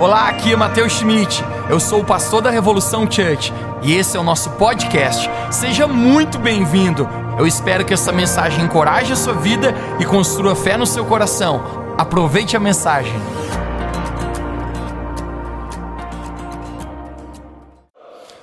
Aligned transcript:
Olá, 0.00 0.30
aqui 0.30 0.50
é 0.50 0.56
Matheus 0.56 0.94
Schmidt. 0.94 1.44
Eu 1.68 1.78
sou 1.78 2.00
o 2.00 2.04
pastor 2.06 2.40
da 2.40 2.48
Revolução 2.48 3.02
Church 3.02 3.52
e 3.82 3.92
esse 3.92 4.16
é 4.16 4.20
o 4.20 4.22
nosso 4.22 4.48
podcast. 4.52 5.28
Seja 5.52 5.86
muito 5.86 6.38
bem-vindo. 6.38 7.06
Eu 7.38 7.46
espero 7.46 7.84
que 7.84 7.92
essa 7.92 8.10
mensagem 8.10 8.64
encoraje 8.64 9.12
a 9.12 9.16
sua 9.16 9.34
vida 9.34 9.74
e 10.00 10.06
construa 10.06 10.56
fé 10.56 10.78
no 10.78 10.86
seu 10.86 11.04
coração. 11.04 11.94
Aproveite 11.98 12.56
a 12.56 12.60
mensagem. 12.60 13.12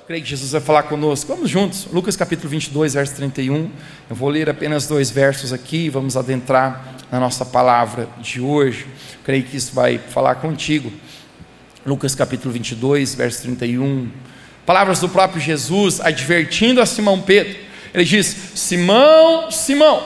Creio 0.06 0.22
que 0.22 0.30
Jesus 0.30 0.52
vai 0.52 0.60
falar 0.60 0.84
conosco. 0.84 1.34
Vamos 1.34 1.50
juntos. 1.50 1.88
Lucas 1.92 2.16
capítulo 2.16 2.48
22, 2.50 2.94
verso 2.94 3.16
31. 3.16 3.68
Eu 4.08 4.14
vou 4.14 4.28
ler 4.28 4.48
apenas 4.48 4.86
dois 4.86 5.10
versos 5.10 5.52
aqui 5.52 5.86
e 5.86 5.90
vamos 5.90 6.16
adentrar 6.16 6.94
na 7.10 7.18
nossa 7.18 7.44
palavra 7.44 8.08
de 8.20 8.40
hoje. 8.40 8.86
Creio 9.24 9.42
que 9.42 9.56
isso 9.56 9.74
vai 9.74 9.98
falar 9.98 10.36
contigo. 10.36 10.92
Lucas 11.86 12.14
capítulo 12.14 12.52
22, 12.52 13.14
verso 13.14 13.42
31. 13.42 14.10
Palavras 14.66 15.00
do 15.00 15.08
próprio 15.08 15.40
Jesus 15.40 16.00
advertindo 16.00 16.80
a 16.80 16.86
Simão 16.86 17.20
Pedro. 17.20 17.56
Ele 17.94 18.04
diz: 18.04 18.36
Simão, 18.54 19.50
Simão, 19.50 20.04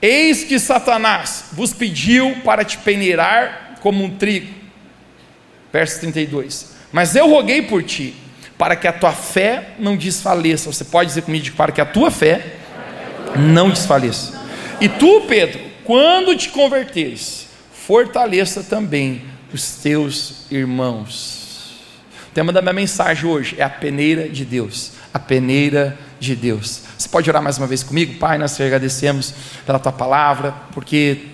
eis 0.00 0.44
que 0.44 0.58
Satanás 0.58 1.46
vos 1.52 1.72
pediu 1.72 2.36
para 2.44 2.64
te 2.64 2.78
peneirar 2.78 3.78
como 3.80 4.04
um 4.04 4.10
trigo. 4.16 4.52
Verso 5.72 6.00
32. 6.00 6.74
Mas 6.92 7.16
eu 7.16 7.28
roguei 7.28 7.62
por 7.62 7.82
ti 7.82 8.14
para 8.56 8.76
que 8.76 8.86
a 8.86 8.92
tua 8.92 9.12
fé 9.12 9.70
não 9.78 9.96
desfaleça. 9.96 10.72
Você 10.72 10.84
pode 10.84 11.08
dizer 11.08 11.22
comigo 11.22 11.50
para 11.56 11.72
que 11.72 11.80
a 11.80 11.86
tua 11.86 12.10
fé 12.10 12.54
não 13.36 13.68
desfaleça. 13.68 14.40
E 14.80 14.88
tu, 14.88 15.22
Pedro, 15.22 15.60
quando 15.82 16.36
te 16.36 16.48
converteres, 16.50 17.48
fortaleça 17.72 18.62
também 18.62 19.33
os 19.54 19.76
teus 19.76 20.34
irmãos. 20.50 21.74
O 22.28 22.34
tema 22.34 22.52
da 22.52 22.60
minha 22.60 22.72
mensagem 22.72 23.30
hoje 23.30 23.54
é 23.56 23.62
a 23.62 23.70
peneira 23.70 24.28
de 24.28 24.44
Deus. 24.44 24.90
A 25.12 25.18
peneira 25.20 25.96
de 26.18 26.34
Deus. 26.34 26.82
Você 26.98 27.08
pode 27.08 27.30
orar 27.30 27.40
mais 27.40 27.56
uma 27.56 27.68
vez 27.68 27.84
comigo? 27.84 28.18
Pai, 28.18 28.36
nós 28.36 28.56
te 28.56 28.64
agradecemos 28.64 29.32
pela 29.64 29.78
tua 29.78 29.92
palavra, 29.92 30.52
porque 30.72 31.26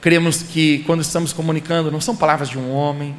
cremos 0.00 0.40
que 0.40 0.84
quando 0.86 1.00
estamos 1.00 1.32
comunicando, 1.32 1.90
não 1.90 2.00
são 2.00 2.14
palavras 2.14 2.48
de 2.48 2.56
um 2.56 2.70
homem, 2.70 3.12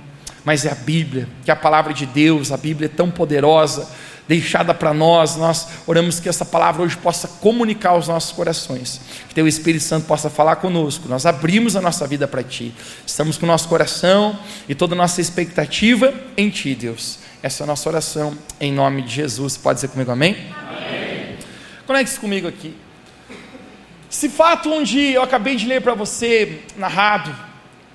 mas 0.46 0.64
é 0.64 0.72
a 0.72 0.76
Bíblia, 0.76 1.28
que 1.44 1.52
é 1.52 1.54
a 1.54 1.58
palavra 1.58 1.94
de 1.94 2.06
Deus, 2.06 2.54
a 2.54 2.58
Bíblia 2.58 2.86
é 2.86 2.96
tão 2.96 3.12
poderosa, 3.12 3.90
deixada 4.30 4.76
para 4.76 4.94
nós. 4.94 5.36
Nós 5.36 5.68
oramos 5.88 6.20
que 6.20 6.30
essa 6.30 6.46
palavra 6.46 6.84
hoje 6.84 6.96
possa 6.96 7.28
comunicar 7.28 7.90
aos 7.90 8.08
nossos 8.08 8.32
corações, 8.32 9.02
que 9.28 9.34
Teu 9.34 9.48
Espírito 9.48 9.84
Santo 9.84 10.06
possa 10.06 10.30
falar 10.30 10.58
conosco. 10.58 11.10
Nós 11.10 11.26
abrimos 11.26 11.76
a 11.76 11.82
nossa 11.82 12.06
vida 12.06 12.28
para 12.28 12.44
Ti, 12.44 12.72
estamos 13.08 13.40
com 13.40 13.46
o 13.46 13.48
nosso 13.48 13.68
coração 13.68 14.38
e 14.70 14.76
toda 14.76 14.94
a 14.94 14.98
nossa 14.98 15.20
expectativa 15.20 16.14
em 16.38 16.52
Ti, 16.52 16.76
Deus. 16.76 17.18
Essa 17.42 17.64
é 17.64 17.66
a 17.66 17.68
nossa 17.68 17.90
oração 17.90 18.38
em 18.62 18.72
nome 18.72 19.02
de 19.02 19.16
Jesus. 19.16 19.58
Pode 19.58 19.78
dizer 19.78 19.88
comigo 19.88 20.12
amém? 20.12 20.38
Amém. 20.56 21.38
Conecte-se 21.88 22.20
comigo 22.20 22.48
aqui. 22.48 22.76
Esse 24.12 24.30
fato 24.30 24.72
onde 24.72 25.00
eu 25.00 25.24
acabei 25.24 25.56
de 25.56 25.66
ler 25.66 25.82
para 25.82 25.96
você, 25.96 26.62
narrado 26.78 27.36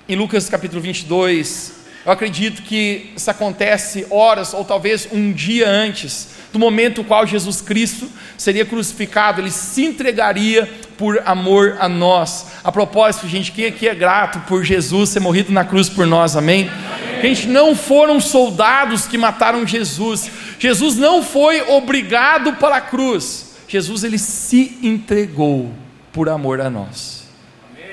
em 0.09 0.17
Lucas 0.17 0.49
capítulo 0.49 0.81
22, 0.81 1.84
eu 2.05 2.11
acredito 2.11 2.61
que 2.61 3.11
isso 3.15 3.31
acontece 3.31 4.05
horas 4.11 4.53
ou 4.53 4.63
talvez 4.63 5.07
um 5.11 5.31
dia 5.31 5.67
antes 5.67 6.35
do 6.53 6.59
momento 6.59 6.99
no 6.99 7.03
qual 7.03 7.27
Jesus 7.27 7.59
Cristo 7.59 8.07
seria 8.37 8.65
crucificado, 8.65 9.41
ele 9.41 9.51
se 9.51 9.83
entregaria 9.83 10.69
por 10.97 11.21
amor 11.25 11.75
a 11.79 11.89
nós. 11.89 12.47
A 12.63 12.71
propósito, 12.71 13.27
gente, 13.27 13.51
quem 13.51 13.65
aqui 13.65 13.89
é 13.89 13.95
grato 13.95 14.39
por 14.47 14.63
Jesus 14.63 15.09
ser 15.09 15.19
morrido 15.19 15.51
na 15.51 15.65
cruz 15.65 15.89
por 15.89 16.07
nós, 16.07 16.37
amém? 16.37 16.69
amém. 16.69 17.21
Gente, 17.21 17.47
não 17.47 17.75
foram 17.75 18.21
soldados 18.21 19.05
que 19.05 19.17
mataram 19.17 19.67
Jesus. 19.67 20.31
Jesus 20.57 20.95
não 20.95 21.21
foi 21.21 21.61
obrigado 21.61 22.53
para 22.53 22.77
a 22.77 22.81
cruz. 22.81 23.55
Jesus 23.67 24.03
ele 24.03 24.17
se 24.17 24.77
entregou 24.81 25.73
por 26.13 26.29
amor 26.29 26.61
a 26.61 26.69
nós. 26.69 27.24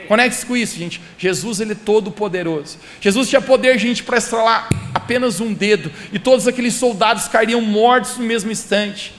Conecte-se 0.08 0.46
com 0.46 0.56
isso, 0.56 0.78
gente. 0.78 1.00
Jesus, 1.18 1.60
ele 1.60 1.72
é 1.72 1.76
todo 1.76 2.10
poderoso. 2.10 2.78
Jesus 3.00 3.28
tinha 3.28 3.40
poder, 3.40 3.78
gente, 3.78 4.02
para 4.02 4.18
estralar 4.18 4.68
apenas 4.94 5.40
um 5.40 5.52
dedo, 5.52 5.90
e 6.12 6.18
todos 6.18 6.46
aqueles 6.46 6.74
soldados 6.74 7.28
cairiam 7.28 7.60
mortos 7.60 8.16
no 8.16 8.24
mesmo 8.24 8.50
instante. 8.50 9.14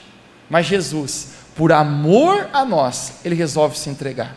Mas 0.48 0.66
Jesus, 0.66 1.34
por 1.56 1.72
amor 1.72 2.48
a 2.52 2.64
nós, 2.64 3.20
ele 3.24 3.34
resolve 3.34 3.78
se 3.78 3.88
entregar. 3.90 4.36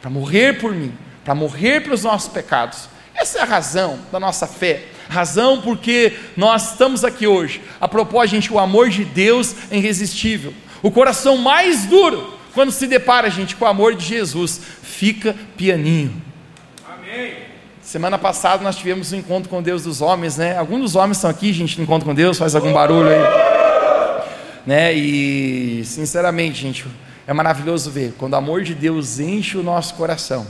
Para 0.00 0.10
morrer 0.10 0.58
por 0.60 0.74
mim, 0.74 0.92
para 1.24 1.34
morrer 1.34 1.80
pelos 1.80 2.02
nossos 2.02 2.28
pecados. 2.28 2.88
Essa 3.14 3.38
é 3.38 3.42
a 3.42 3.46
razão 3.46 3.98
da 4.12 4.20
nossa 4.20 4.46
fé. 4.46 4.84
Razão 5.08 5.60
porque 5.62 6.12
nós 6.36 6.72
estamos 6.72 7.04
aqui 7.04 7.26
hoje. 7.26 7.62
A 7.80 7.86
propósito, 7.86 8.32
gente, 8.32 8.52
o 8.52 8.58
amor 8.58 8.90
de 8.90 9.04
Deus 9.04 9.54
é 9.70 9.76
irresistível. 9.76 10.52
O 10.82 10.90
coração 10.90 11.38
mais 11.38 11.86
duro 11.86 12.33
quando 12.54 12.70
se 12.70 12.86
depara, 12.86 13.28
gente, 13.28 13.56
com 13.56 13.64
o 13.64 13.68
amor 13.68 13.94
de 13.94 14.04
Jesus, 14.06 14.60
fica 14.82 15.34
pianinho. 15.56 16.22
Amém. 16.88 17.34
Semana 17.82 18.16
passada 18.16 18.62
nós 18.62 18.76
tivemos 18.76 19.12
um 19.12 19.16
encontro 19.16 19.50
com 19.50 19.62
Deus 19.62 19.82
dos 19.82 20.00
homens, 20.00 20.38
né? 20.38 20.56
Alguns 20.56 20.80
dos 20.80 20.96
homens 20.96 21.18
estão 21.18 21.28
aqui, 21.28 21.52
gente, 21.52 21.76
no 21.76 21.84
encontro 21.84 22.08
com 22.08 22.14
Deus, 22.14 22.38
faz 22.38 22.54
algum 22.54 22.72
barulho 22.72 23.08
aí. 23.10 24.24
Né? 24.66 24.94
E, 24.94 25.84
sinceramente, 25.84 26.62
gente, 26.62 26.86
é 27.26 27.32
maravilhoso 27.32 27.90
ver 27.90 28.14
quando 28.16 28.32
o 28.32 28.36
amor 28.36 28.62
de 28.62 28.74
Deus 28.74 29.18
enche 29.18 29.58
o 29.58 29.62
nosso 29.62 29.94
coração, 29.94 30.46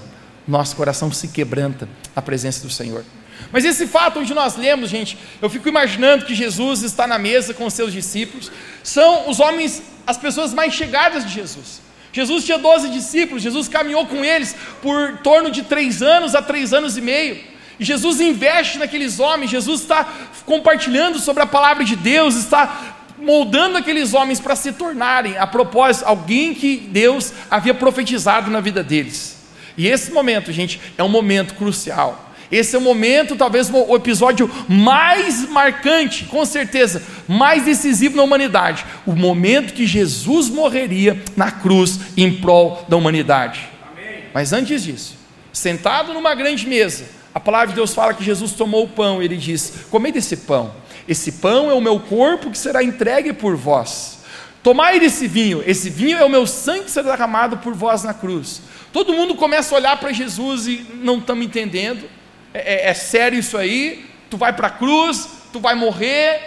nosso 0.46 0.76
coração 0.76 1.10
se 1.10 1.28
quebranta 1.28 1.88
na 2.14 2.22
presença 2.22 2.62
do 2.64 2.70
Senhor. 2.70 3.04
Mas 3.50 3.64
esse 3.64 3.86
fato 3.86 4.20
onde 4.20 4.32
nós 4.32 4.56
lemos, 4.56 4.90
gente, 4.90 5.18
eu 5.42 5.50
fico 5.50 5.68
imaginando 5.68 6.24
que 6.24 6.34
Jesus 6.34 6.82
está 6.82 7.06
na 7.06 7.18
mesa 7.18 7.52
com 7.52 7.66
os 7.66 7.74
seus 7.74 7.92
discípulos, 7.92 8.50
são 8.82 9.28
os 9.28 9.40
homens, 9.40 9.82
as 10.06 10.16
pessoas 10.16 10.54
mais 10.54 10.72
chegadas 10.72 11.24
de 11.24 11.32
Jesus. 11.32 11.80
Jesus 12.14 12.44
tinha 12.44 12.56
12 12.56 12.90
discípulos, 12.90 13.42
Jesus 13.42 13.66
caminhou 13.66 14.06
com 14.06 14.24
eles 14.24 14.54
por 14.80 15.18
torno 15.18 15.50
de 15.50 15.64
três 15.64 16.00
anos 16.00 16.36
a 16.36 16.40
três 16.40 16.72
anos 16.72 16.96
e 16.96 17.00
meio. 17.00 17.40
E 17.78 17.84
Jesus 17.84 18.20
investe 18.20 18.78
naqueles 18.78 19.18
homens, 19.18 19.50
Jesus 19.50 19.80
está 19.80 20.08
compartilhando 20.46 21.18
sobre 21.18 21.42
a 21.42 21.46
palavra 21.46 21.82
de 21.82 21.96
Deus, 21.96 22.36
está 22.36 22.94
moldando 23.18 23.76
aqueles 23.76 24.14
homens 24.14 24.38
para 24.38 24.54
se 24.54 24.70
tornarem, 24.70 25.36
a 25.36 25.44
propósito, 25.44 26.06
alguém 26.06 26.54
que 26.54 26.76
Deus 26.76 27.32
havia 27.50 27.74
profetizado 27.74 28.48
na 28.48 28.60
vida 28.60 28.84
deles. 28.84 29.38
E 29.76 29.88
esse 29.88 30.12
momento, 30.12 30.52
gente, 30.52 30.80
é 30.96 31.02
um 31.02 31.08
momento 31.08 31.54
crucial. 31.54 32.23
Esse 32.50 32.76
é 32.76 32.78
o 32.78 32.82
momento, 32.82 33.36
talvez 33.36 33.70
o 33.70 33.96
episódio 33.96 34.50
mais 34.68 35.48
marcante, 35.48 36.24
com 36.24 36.44
certeza, 36.44 37.02
mais 37.26 37.64
decisivo 37.64 38.16
na 38.16 38.22
humanidade. 38.22 38.84
O 39.06 39.12
momento 39.12 39.72
que 39.72 39.86
Jesus 39.86 40.48
morreria 40.48 41.22
na 41.36 41.50
cruz 41.50 41.98
em 42.16 42.32
prol 42.34 42.84
da 42.88 42.96
humanidade. 42.96 43.68
Amém. 43.90 44.24
Mas 44.32 44.52
antes 44.52 44.82
disso, 44.82 45.16
sentado 45.52 46.12
numa 46.12 46.34
grande 46.34 46.66
mesa, 46.66 47.06
a 47.34 47.40
palavra 47.40 47.68
de 47.68 47.74
Deus 47.74 47.94
fala 47.94 48.14
que 48.14 48.22
Jesus 48.22 48.52
tomou 48.52 48.84
o 48.84 48.88
pão 48.88 49.20
e 49.20 49.24
ele 49.24 49.36
diz: 49.36 49.86
Comei 49.90 50.12
desse 50.12 50.36
pão. 50.36 50.72
Esse 51.08 51.32
pão 51.32 51.70
é 51.70 51.74
o 51.74 51.80
meu 51.80 51.98
corpo 52.00 52.50
que 52.50 52.58
será 52.58 52.82
entregue 52.82 53.32
por 53.32 53.56
vós. 53.56 54.18
Tomai 54.62 54.98
desse 54.98 55.26
vinho, 55.26 55.62
esse 55.66 55.90
vinho 55.90 56.16
é 56.16 56.24
o 56.24 56.30
meu 56.30 56.46
sangue 56.46 56.84
que 56.84 56.90
será 56.90 57.10
derramado 57.10 57.58
por 57.58 57.74
vós 57.74 58.02
na 58.02 58.14
cruz. 58.14 58.62
Todo 58.92 59.12
mundo 59.12 59.34
começa 59.34 59.74
a 59.74 59.78
olhar 59.78 59.98
para 59.98 60.12
Jesus 60.12 60.66
e 60.66 60.86
não 61.02 61.18
estamos 61.18 61.44
entendendo 61.44 62.08
é, 62.54 62.86
é, 62.86 62.90
é 62.90 62.94
sério 62.94 63.38
isso 63.38 63.58
aí, 63.58 64.06
tu 64.30 64.36
vai 64.36 64.52
para 64.52 64.68
a 64.68 64.70
cruz, 64.70 65.28
tu 65.52 65.58
vai 65.58 65.74
morrer. 65.74 66.40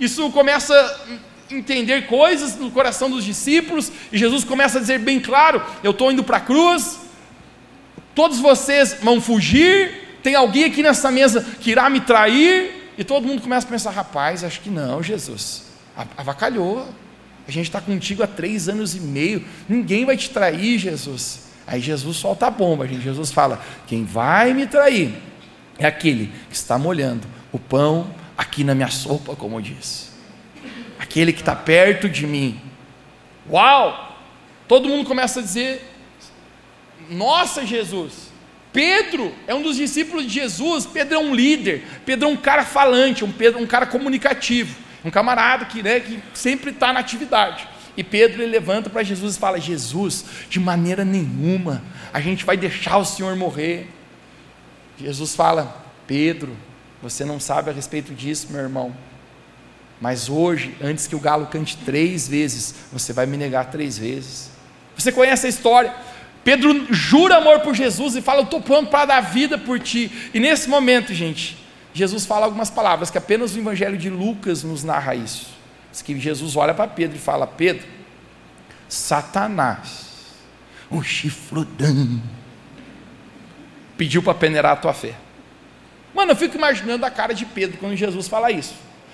Isso 0.00 0.30
começa 0.30 0.74
a 0.74 1.54
entender 1.54 2.06
coisas 2.06 2.56
no 2.56 2.70
coração 2.70 3.10
dos 3.10 3.22
discípulos, 3.22 3.92
e 4.10 4.16
Jesus 4.16 4.42
começa 4.42 4.78
a 4.78 4.80
dizer 4.80 4.98
bem 4.98 5.20
claro: 5.20 5.62
eu 5.84 5.90
estou 5.90 6.10
indo 6.10 6.24
para 6.24 6.38
a 6.38 6.40
cruz, 6.40 7.00
todos 8.14 8.38
vocês 8.38 8.96
vão 9.02 9.20
fugir, 9.20 10.18
tem 10.22 10.34
alguém 10.34 10.64
aqui 10.64 10.82
nessa 10.82 11.10
mesa 11.10 11.46
que 11.60 11.70
irá 11.70 11.90
me 11.90 12.00
trair, 12.00 12.92
e 12.96 13.04
todo 13.04 13.26
mundo 13.26 13.42
começa 13.42 13.66
a 13.66 13.70
pensar: 13.70 13.90
rapaz, 13.90 14.42
acho 14.42 14.62
que 14.62 14.70
não, 14.70 15.02
Jesus, 15.02 15.64
avacalhou, 16.16 16.88
a 17.46 17.50
gente 17.50 17.66
está 17.66 17.82
contigo 17.82 18.22
há 18.22 18.26
três 18.26 18.66
anos 18.66 18.94
e 18.94 19.00
meio, 19.00 19.44
ninguém 19.68 20.06
vai 20.06 20.16
te 20.16 20.30
trair, 20.30 20.78
Jesus. 20.78 21.50
Aí 21.66 21.80
Jesus 21.80 22.16
solta 22.16 22.46
a 22.46 22.50
bomba, 22.50 22.88
gente. 22.88 23.02
Jesus 23.02 23.30
fala: 23.30 23.60
quem 23.86 24.04
vai 24.04 24.54
me 24.54 24.66
trair 24.66 25.29
é 25.80 25.86
aquele 25.86 26.32
que 26.48 26.54
está 26.54 26.78
molhando 26.78 27.26
o 27.50 27.58
pão 27.58 28.14
aqui 28.36 28.62
na 28.62 28.74
minha 28.74 28.88
sopa, 28.88 29.34
como 29.34 29.60
diz. 29.60 30.12
Aquele 30.98 31.32
que 31.32 31.40
está 31.40 31.56
perto 31.56 32.08
de 32.08 32.26
mim. 32.26 32.60
Uau! 33.50 34.16
Todo 34.68 34.88
mundo 34.88 35.06
começa 35.06 35.40
a 35.40 35.42
dizer: 35.42 35.82
Nossa, 37.08 37.66
Jesus! 37.66 38.30
Pedro 38.72 39.34
é 39.46 39.54
um 39.54 39.62
dos 39.62 39.76
discípulos 39.76 40.24
de 40.24 40.30
Jesus. 40.30 40.86
Pedro 40.86 41.16
é 41.16 41.18
um 41.18 41.34
líder. 41.34 41.84
Pedro 42.06 42.28
é 42.28 42.30
um 42.30 42.36
cara 42.36 42.64
falante, 42.64 43.24
um, 43.24 43.32
Pedro, 43.32 43.60
um 43.60 43.66
cara 43.66 43.86
comunicativo. 43.86 44.76
Um 45.04 45.10
camarada 45.10 45.64
que, 45.64 45.82
né, 45.82 45.98
que 45.98 46.22
sempre 46.34 46.70
está 46.70 46.92
na 46.92 47.00
atividade. 47.00 47.66
E 47.96 48.04
Pedro 48.04 48.42
ele 48.42 48.52
levanta 48.52 48.88
para 48.88 49.02
Jesus 49.02 49.34
e 49.34 49.38
fala: 49.38 49.58
Jesus, 49.58 50.24
de 50.48 50.60
maneira 50.60 51.04
nenhuma 51.04 51.82
a 52.12 52.20
gente 52.20 52.44
vai 52.44 52.56
deixar 52.56 52.98
o 52.98 53.04
Senhor 53.04 53.34
morrer. 53.34 53.88
Jesus 55.04 55.34
fala: 55.34 55.84
Pedro, 56.06 56.56
Você 57.02 57.24
não 57.24 57.40
sabe 57.40 57.70
a 57.70 57.72
respeito 57.72 58.14
disso, 58.14 58.48
meu 58.50 58.60
irmão. 58.60 58.94
Mas 60.00 60.28
hoje, 60.28 60.74
antes 60.80 61.06
que 61.06 61.16
o 61.16 61.20
galo 61.20 61.46
cante 61.46 61.76
três 61.78 62.26
vezes, 62.26 62.74
você 62.92 63.12
vai 63.12 63.26
me 63.26 63.36
negar 63.36 63.70
três 63.70 63.98
vezes. 63.98 64.50
Você 64.96 65.12
conhece 65.12 65.46
a 65.46 65.50
história? 65.50 65.94
Pedro 66.42 66.86
jura 66.92 67.36
amor 67.36 67.60
por 67.60 67.74
Jesus 67.74 68.16
e 68.16 68.22
fala: 68.22 68.40
Eu 68.40 68.44
estou 68.44 68.60
pronto 68.60 68.90
para 68.90 69.06
dar 69.06 69.20
vida 69.20 69.58
por 69.58 69.78
ti. 69.78 70.10
E 70.32 70.40
nesse 70.40 70.68
momento, 70.68 71.12
gente, 71.12 71.58
Jesus 71.92 72.24
fala 72.24 72.46
algumas 72.46 72.70
palavras 72.70 73.10
que 73.10 73.18
apenas 73.18 73.54
o 73.54 73.58
Evangelho 73.58 73.98
de 73.98 74.08
Lucas 74.08 74.62
nos 74.62 74.82
narra 74.82 75.14
isso. 75.14 75.48
Diz 75.90 76.02
que 76.02 76.18
Jesus 76.18 76.56
olha 76.56 76.72
para 76.72 76.86
Pedro 76.86 77.16
e 77.16 77.20
fala: 77.20 77.46
Pedro, 77.46 77.86
Satanás, 78.88 80.06
o 80.90 81.02
chifrudão, 81.02 82.20
pediu 84.00 84.22
para 84.22 84.32
peneirar 84.32 84.72
a 84.72 84.76
tua 84.76 84.94
fé. 84.94 85.12
Mano, 86.14 86.32
eu 86.32 86.36
fico 86.36 86.56
imaginando 86.56 87.04
a 87.04 87.10
cara 87.10 87.34
de 87.34 87.44
Pedro 87.44 87.76
quando 87.76 87.94
Jesus 87.94 88.28
fala 88.28 88.50
isso. 88.50 88.72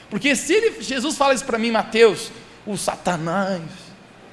Porque 0.08 0.36
se 0.36 0.52
ele, 0.52 0.80
Jesus 0.80 1.16
fala 1.16 1.34
isso 1.34 1.44
para 1.44 1.58
mim, 1.58 1.72
Mateus, 1.72 2.30
o 2.64 2.76
Satanás 2.76 3.62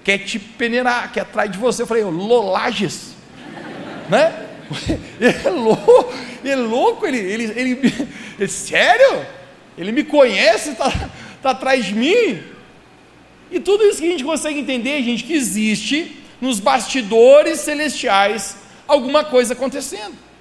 quer 0.03 0.19
te 0.19 0.37
peneirar, 0.37 1.11
quer 1.11 1.21
atrás 1.21 1.51
de 1.51 1.57
você. 1.57 1.81
Eu 1.81 1.87
falei, 1.87 2.03
Lolages, 2.03 3.15
né? 4.07 4.47
Ele 5.19 5.35
é 5.43 5.49
louco, 5.49 6.13
ele 6.43 6.53
é 6.53 6.55
louco, 6.55 7.05
ele, 7.05 7.17
ele, 7.17 7.43
ele, 7.55 7.95
ele 8.39 8.47
sério? 8.47 9.25
Ele 9.77 9.91
me 9.91 10.03
conhece, 10.03 10.69
está 10.69 11.09
tá 11.41 11.49
atrás 11.51 11.85
de 11.85 11.93
mim? 11.93 12.43
E 13.51 13.59
tudo 13.59 13.83
isso 13.85 13.99
que 13.99 14.07
a 14.07 14.11
gente 14.11 14.23
consegue 14.23 14.59
entender, 14.59 15.03
gente, 15.03 15.23
que 15.23 15.33
existe 15.33 16.23
nos 16.39 16.59
bastidores 16.59 17.59
celestiais 17.59 18.57
alguma 18.87 19.23
coisa 19.23 19.53
acontecendo. 19.53 20.32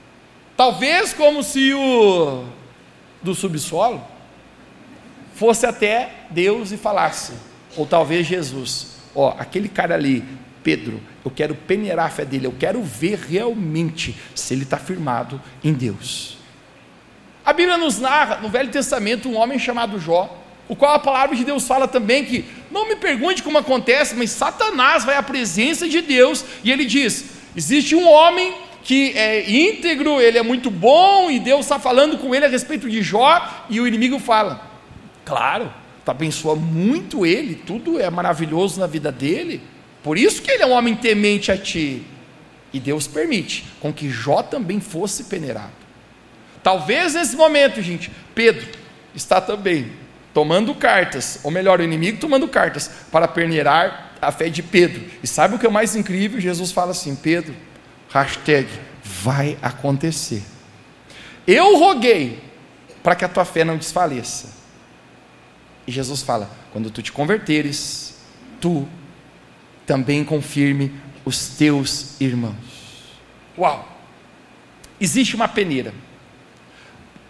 Talvez 0.57 1.13
como 1.13 1.43
se 1.43 1.73
o 1.73 2.45
do 3.23 3.35
subsolo 3.35 4.03
fosse 5.35 5.67
até 5.67 6.27
Deus 6.31 6.73
e 6.73 6.77
falasse, 6.77 7.33
ou 7.77 7.87
talvez 7.87 8.27
Jesus, 8.27 8.97
ó, 9.15 9.35
aquele 9.39 9.69
cara 9.69 9.95
ali, 9.95 10.25
Pedro, 10.63 11.01
eu 11.25 11.31
quero 11.31 11.55
peneirar 11.55 12.07
a 12.07 12.11
fé 12.11 12.25
dele, 12.25 12.47
eu 12.47 12.55
quero 12.59 12.83
ver 12.83 13.19
realmente 13.19 14.17
se 14.35 14.55
ele 14.55 14.65
está 14.65 14.79
firmado 14.79 15.41
em 15.65 15.73
Deus. 15.73 16.37
A 17.45 17.53
Bíblia 17.53 17.77
nos 17.77 17.99
narra, 17.99 18.37
no 18.37 18.49
Velho 18.49 18.71
Testamento, 18.71 19.29
um 19.29 19.37
homem 19.37 19.59
chamado 19.59 19.99
Jó, 19.99 20.39
o 20.69 20.77
qual 20.77 20.95
a 20.95 20.99
palavra 20.99 21.35
de 21.35 21.45
Deus 21.45 21.67
fala 21.67 21.89
também 21.89 22.25
que, 22.25 22.45
não 22.71 22.89
me 22.89 22.97
pergunte 22.97 23.43
como 23.43 23.59
acontece, 23.59 24.15
mas 24.15 24.31
Satanás 24.31 25.05
vai 25.05 25.17
à 25.17 25.23
presença 25.23 25.89
de 25.89 26.01
Deus 26.01 26.45
e 26.63 26.71
ele 26.71 26.85
diz: 26.85 27.25
existe 27.57 27.95
um 27.95 28.09
homem 28.09 28.55
que 28.83 29.13
é 29.17 29.49
íntegro, 29.49 30.21
ele 30.21 30.39
é 30.39 30.43
muito 30.43 30.71
bom, 30.71 31.31
e 31.31 31.39
Deus 31.39 31.61
está 31.61 31.79
falando 31.79 32.19
com 32.19 32.35
ele 32.35 32.45
a 32.45 32.49
respeito 32.49 32.91
de 32.91 33.03
Jó, 33.03 33.65
e 33.71 33.81
o 33.81 33.87
inimigo 33.87 34.19
fala: 34.19 34.69
Claro, 35.25 35.73
tu 36.05 36.11
abençoa 36.11 36.57
muito 36.57 37.25
ele, 37.25 37.55
tudo 37.55 38.01
é 38.01 38.11
maravilhoso 38.11 38.81
na 38.81 38.87
vida 38.87 39.13
dele, 39.13 39.61
por 40.03 40.19
isso 40.19 40.43
que 40.43 40.51
ele 40.51 40.63
é 40.63 40.67
um 40.67 40.73
homem 40.73 40.95
temente 40.97 41.53
a 41.53 41.57
ti. 41.57 42.03
E 42.73 42.81
Deus 42.81 43.07
permite 43.07 43.65
com 43.81 43.93
que 43.93 44.09
Jó 44.09 44.43
também 44.43 44.81
fosse 44.81 45.25
peneirado. 45.25 45.83
Talvez 46.63 47.15
nesse 47.15 47.37
momento, 47.37 47.83
gente, 47.83 48.11
Pedro 48.35 48.67
está 49.15 49.41
também 49.41 49.93
tomando 50.33 50.75
cartas, 50.75 51.41
ou 51.43 51.51
melhor, 51.51 51.81
o 51.81 51.83
inimigo 51.83 52.19
tomando 52.19 52.49
cartas 52.49 52.91
para 53.11 53.29
peneirar 53.29 54.13
a 54.23 54.33
fé 54.33 54.49
de 54.49 54.63
Pedro. 54.63 55.05
E 55.23 55.27
sabe 55.27 55.55
o 55.55 55.59
que 55.59 55.67
é 55.67 55.71
mais 55.71 55.95
incrível? 55.95 56.41
Jesus 56.41 56.73
fala 56.73 56.93
assim: 56.93 57.15
Pedro, 57.15 57.55
hashtag, 58.13 58.69
vai 59.03 59.59
acontecer. 59.63 60.43
Eu 61.47 61.79
roguei 61.79 62.43
para 63.03 63.17
que 63.17 63.25
a 63.25 63.29
tua 63.29 63.45
fé 63.45 63.65
não 63.65 63.77
desfaleça. 63.77 64.53
E 65.87 65.93
Jesus 65.93 66.23
fala: 66.23 66.51
quando 66.73 66.91
tu 66.91 67.03
te 67.03 67.11
converteres, 67.11 68.19
tu 68.61 68.89
também 69.87 70.25
confirme 70.25 70.93
os 71.25 71.49
teus 71.49 72.21
irmãos. 72.21 72.55
Uau! 73.59 73.89
Existe 75.01 75.35
uma 75.35 75.49
peneira. 75.49 75.93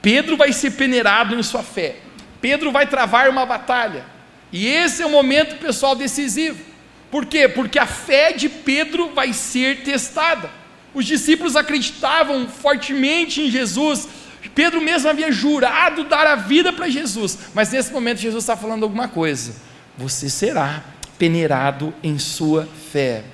Pedro 0.03 0.37
vai 0.37 0.53
ser 0.53 0.73
peneirado 0.73 1.35
em 1.35 1.43
sua 1.43 1.63
fé. 1.63 1.97
Pedro 2.41 2.73
vai 2.73 2.87
travar 2.87 3.31
uma 3.31 3.47
batalha. 3.47 4.05
E 4.53 4.67
esse 4.67 5.03
é 5.03 5.07
o 5.07 5.11
momento, 5.11 5.59
pessoal, 5.59 5.95
decisivo. 5.95 6.63
Por 7.11 7.25
quê? 7.25 7.49
Porque 7.49 7.79
a 7.79 7.87
fé 7.87 8.33
de 8.33 8.49
Pedro 8.49 9.15
vai 9.15 9.33
ser 9.33 9.83
testada. 9.83 10.51
Os 10.95 11.07
discípulos 11.07 11.57
acreditavam 11.57 12.47
fortemente 12.47 13.41
em 13.41 13.51
Jesus, 13.51 14.09
Pedro 14.55 14.81
mesmo 14.81 15.09
havia 15.09 15.33
jurado 15.33 16.05
dar 16.05 16.27
a 16.27 16.37
vida 16.37 16.73
para 16.73 16.89
Jesus, 16.89 17.39
mas 17.55 17.71
nesse 17.71 17.93
momento 17.93 18.19
Jesus 18.19 18.43
está 18.43 18.57
falando 18.57 18.83
alguma 18.83 19.09
coisa. 19.09 19.55
Você 19.97 20.29
será 20.29 20.85
peneirado 21.19 21.95
em 22.03 22.19
sua 22.19 22.69
fé. 22.91 23.25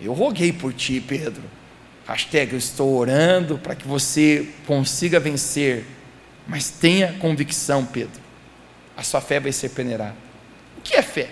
Eu 0.00 0.12
roguei 0.12 0.52
por 0.52 0.72
ti, 0.72 1.00
Pedro. 1.00 1.42
Hashtag 2.06 2.52
eu 2.52 2.58
estou 2.58 2.96
orando 2.96 3.58
para 3.58 3.74
que 3.74 3.86
você 3.86 4.48
consiga 4.66 5.18
vencer. 5.18 5.84
Mas 6.46 6.70
tenha 6.70 7.14
convicção, 7.14 7.84
Pedro. 7.84 8.20
A 8.96 9.02
sua 9.02 9.20
fé 9.20 9.40
vai 9.40 9.52
ser 9.52 9.70
peneirada. 9.70 10.16
O 10.78 10.80
que 10.80 10.94
é 10.94 11.02
fé? 11.02 11.30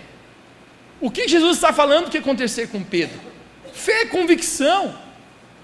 O 1.00 1.11
que 1.11 1.29
Jesus 1.29 1.56
está 1.56 1.73
falando 1.73 2.11
que 2.11 2.19
acontecer 2.19 2.69
com 2.69 2.82
Pedro? 2.82 3.19
Fé 3.73 4.03
é 4.03 4.06
convicção. 4.06 5.06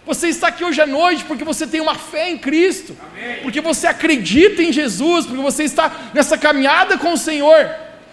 Você 0.04 0.28
está 0.28 0.48
aqui 0.48 0.64
hoje 0.64 0.80
à 0.80 0.86
noite 0.86 1.24
porque 1.24 1.44
você 1.44 1.66
tem 1.66 1.80
uma 1.80 1.94
fé 1.94 2.30
em 2.30 2.38
Cristo, 2.38 2.96
Amém. 3.12 3.40
porque 3.42 3.60
você 3.60 3.86
acredita 3.86 4.62
em 4.62 4.72
Jesus, 4.72 5.26
porque 5.26 5.42
você 5.42 5.62
está 5.62 6.10
nessa 6.12 6.36
caminhada 6.36 6.98
com 6.98 7.12
o 7.12 7.18
Senhor. 7.18 7.70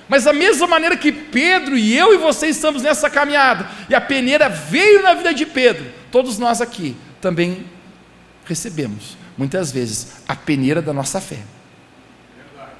Mas 0.08 0.24
da 0.24 0.34
mesma 0.34 0.68
maneira 0.68 0.96
que 0.98 1.12
Pedro 1.12 1.78
e 1.78 1.96
eu 1.96 2.14
e 2.14 2.18
você 2.18 2.48
estamos 2.48 2.82
nessa 2.82 3.10
caminhada, 3.10 3.68
e 3.90 3.96
a 3.96 4.02
peneira 4.02 4.50
veio 4.50 5.02
na 5.04 5.14
vida 5.14 5.34
de 5.34 5.46
Pedro, 5.46 5.86
todos 6.12 6.38
nós 6.38 6.62
aqui 6.62 6.96
também 7.22 7.66
recebemos, 8.46 9.18
muitas 9.38 9.72
vezes, 9.72 10.24
a 10.28 10.36
peneira 10.36 10.82
da 10.82 10.94
nossa 10.94 11.22
fé. 11.22 11.38
Verdade. 12.36 12.72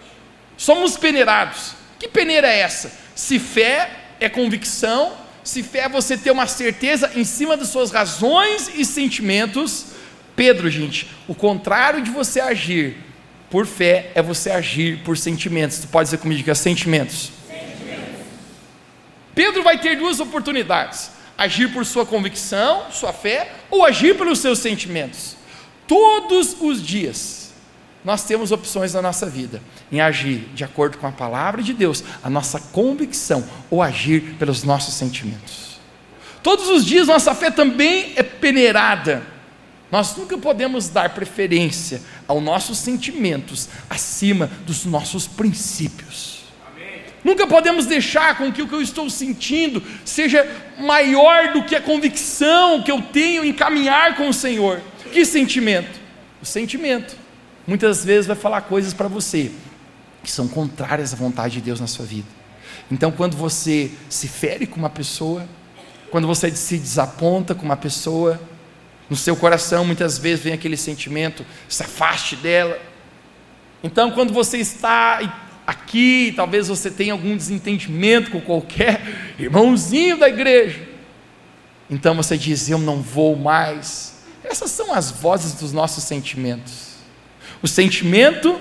Somos 0.58 0.98
peneirados. 0.98 1.74
Que 2.00 2.08
peneira 2.08 2.48
é 2.48 2.60
essa? 2.60 2.92
Se 3.14 3.38
fé 3.38 3.92
é 4.20 4.30
convicção, 4.30 5.14
se 5.44 5.64
fé 5.64 5.80
é 5.80 5.90
você 5.90 6.18
ter 6.18 6.32
uma 6.32 6.48
certeza 6.48 7.12
em 7.16 7.24
cima 7.24 7.56
das 7.56 7.70
suas 7.70 7.92
razões 7.92 8.70
e 8.76 8.86
sentimentos, 8.86 9.88
Pedro, 10.36 10.70
gente, 10.70 11.08
o 11.28 11.36
contrário 11.36 12.02
de 12.02 12.12
você 12.12 12.40
agir 12.40 12.98
por 13.50 13.66
fé 13.66 14.12
é 14.14 14.22
você 14.22 14.52
agir 14.52 15.00
por 15.04 15.18
sentimentos. 15.18 15.80
Tu 15.80 15.88
pode 15.88 16.08
dizer 16.08 16.18
comigo 16.18 16.44
que 16.44 16.52
é 16.52 16.56
sentimentos. 16.56 17.32
sentimentos. 17.48 18.26
Pedro 19.34 19.64
vai 19.64 19.80
ter 19.80 19.98
duas 19.98 20.20
oportunidades: 20.20 21.12
agir 21.38 21.72
por 21.72 21.86
sua 21.86 22.06
convicção, 22.06 22.92
sua 22.92 23.12
fé, 23.12 23.52
ou 23.70 23.86
agir 23.86 24.18
pelos 24.18 24.40
seus 24.40 24.60
sentimentos. 24.60 25.36
Todos 25.88 26.56
os 26.60 26.86
dias 26.86 27.39
nós 28.04 28.24
temos 28.24 28.52
opções 28.52 28.94
na 28.94 29.02
nossa 29.02 29.26
vida 29.26 29.62
em 29.92 30.00
agir 30.00 30.50
de 30.54 30.64
acordo 30.64 30.98
com 30.98 31.08
a 31.08 31.12
palavra 31.12 31.62
de 31.62 31.74
Deus, 31.74 32.04
a 32.24 32.30
nossa 32.30 32.60
convicção, 32.60 33.44
ou 33.70 33.82
agir 33.82 34.36
pelos 34.40 34.64
nossos 34.64 34.94
sentimentos. 34.94 35.80
Todos 36.42 36.70
os 36.70 36.86
dias 36.86 37.08
nossa 37.08 37.36
fé 37.36 37.52
também 37.52 38.14
é 38.16 38.24
peneirada. 38.24 39.22
Nós 39.92 40.16
nunca 40.16 40.38
podemos 40.38 40.88
dar 40.88 41.10
preferência 41.10 42.02
aos 42.28 42.42
nossos 42.42 42.78
sentimentos 42.78 43.68
acima 43.90 44.50
dos 44.66 44.86
nossos 44.86 45.28
princípios. 45.28 46.44
Amém. 46.72 47.02
Nunca 47.24 47.48
podemos 47.48 47.86
deixar 47.86 48.38
com 48.38 48.52
que 48.54 48.62
o 48.62 48.68
que 48.68 48.76
eu 48.76 48.82
estou 48.82 49.10
sentindo 49.10 49.84
seja 50.06 50.48
maior 50.80 51.52
do 51.52 51.64
que 51.64 51.76
a 51.76 51.82
convicção 51.82 52.82
que 52.82 52.92
eu 52.92 53.02
tenho 53.02 53.44
em 53.44 53.52
caminhar 53.52 54.16
com 54.16 54.30
o 54.30 54.34
Senhor. 54.34 54.80
Que 55.12 55.26
sentimento? 55.26 56.00
O 56.42 56.46
sentimento 56.46 57.19
muitas 57.70 58.04
vezes 58.04 58.26
vai 58.26 58.36
falar 58.36 58.62
coisas 58.62 58.94
para 58.94 59.08
você 59.08 59.52
que 60.24 60.32
são 60.32 60.48
contrárias 60.48 61.14
à 61.14 61.16
vontade 61.16 61.56
de 61.56 61.62
Deus 61.62 61.80
na 61.80 61.88
sua 61.88 62.06
vida. 62.06 62.28
Então, 62.92 63.12
quando 63.12 63.38
você 63.38 63.92
se 64.10 64.28
fere 64.28 64.66
com 64.66 64.78
uma 64.78 64.90
pessoa, 64.90 65.48
quando 66.10 66.28
você 66.28 66.54
se 66.56 66.78
desaponta 66.78 67.54
com 67.54 67.64
uma 67.64 67.78
pessoa, 67.78 68.42
no 69.08 69.16
seu 69.16 69.36
coração 69.36 69.86
muitas 69.86 70.18
vezes 70.18 70.44
vem 70.44 70.54
aquele 70.54 70.76
sentimento, 70.76 71.46
se 71.68 71.84
afaste 71.84 72.36
dela. 72.36 72.78
Então, 73.84 74.12
quando 74.12 74.34
você 74.34 74.58
está 74.58 75.46
aqui, 75.66 76.34
talvez 76.36 76.68
você 76.68 76.90
tenha 76.90 77.14
algum 77.14 77.38
desentendimento 77.38 78.32
com 78.32 78.42
qualquer 78.42 79.02
irmãozinho 79.38 80.18
da 80.18 80.28
igreja, 80.28 80.88
então 81.88 82.16
você 82.16 82.36
diz: 82.36 82.68
Eu 82.68 82.80
não 82.80 83.02
vou 83.02 83.36
mais. 83.36 84.16
Essas 84.44 84.72
são 84.72 84.92
as 84.92 85.12
vozes 85.12 85.54
dos 85.54 85.72
nossos 85.72 86.04
sentimentos. 86.04 86.89
O 87.62 87.68
sentimento, 87.68 88.60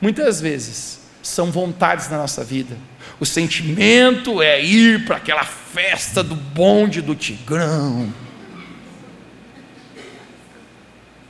muitas 0.00 0.40
vezes, 0.40 1.00
são 1.22 1.50
vontades 1.50 2.08
na 2.08 2.18
nossa 2.18 2.44
vida. 2.44 2.76
O 3.18 3.26
sentimento 3.26 4.42
é 4.42 4.62
ir 4.62 5.04
para 5.04 5.16
aquela 5.16 5.44
festa 5.44 6.22
do 6.22 6.34
bonde 6.34 7.00
do 7.00 7.14
Tigrão. 7.14 8.12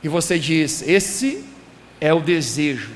E 0.03 0.09
você 0.09 0.37
diz: 0.37 0.83
esse 0.87 1.43
é 2.01 2.13
o 2.13 2.19
desejo. 2.19 2.91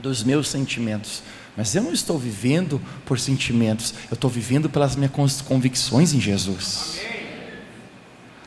dos 0.00 0.24
meus 0.24 0.48
sentimentos. 0.48 1.22
Mas 1.56 1.74
eu 1.76 1.82
não 1.82 1.92
estou 1.92 2.18
vivendo 2.18 2.80
por 3.04 3.20
sentimentos, 3.20 3.94
eu 4.10 4.14
estou 4.14 4.28
vivendo 4.28 4.68
pelas 4.68 4.96
minhas 4.96 5.42
convicções 5.42 6.12
em 6.12 6.20
Jesus. 6.20 7.00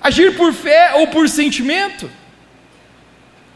Agir 0.02 0.36
por 0.36 0.54
fé 0.54 0.96
ou 0.96 1.08
por 1.08 1.30
sentimento. 1.30 2.10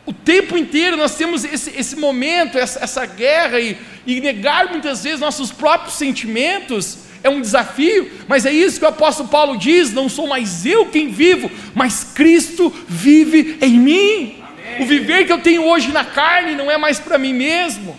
O 0.10 0.14
tempo 0.14 0.58
inteiro 0.58 0.98
nós 0.98 1.14
temos 1.14 1.46
esse, 1.46 1.70
esse 1.78 1.96
momento, 1.96 2.58
essa, 2.58 2.84
essa 2.84 3.06
guerra, 3.06 3.60
e, 3.60 3.78
e 4.08 4.20
negar 4.20 4.68
muitas 4.72 5.04
vezes 5.04 5.20
nossos 5.20 5.52
próprios 5.52 5.94
sentimentos 6.00 6.98
é 7.22 7.30
um 7.30 7.40
desafio, 7.40 8.10
mas 8.28 8.44
é 8.44 8.52
isso 8.52 8.80
que 8.80 8.86
o 8.86 8.88
apóstolo 8.88 9.30
Paulo 9.30 9.56
diz: 9.56 9.94
não 9.94 10.10
sou 10.10 10.26
mais 10.26 10.66
eu 10.66 10.88
quem 10.88 11.10
vivo, 11.10 11.52
mas 11.76 12.04
Cristo 12.04 12.74
vive 12.88 13.60
em 13.62 13.78
mim. 13.78 14.42
Amém. 14.42 14.82
O 14.82 14.86
viver 14.88 15.28
que 15.28 15.32
eu 15.32 15.42
tenho 15.42 15.64
hoje 15.64 15.92
na 15.92 16.04
carne 16.04 16.56
não 16.56 16.72
é 16.72 16.78
mais 16.78 16.98
para 16.98 17.20
mim 17.20 17.34
mesmo, 17.34 17.96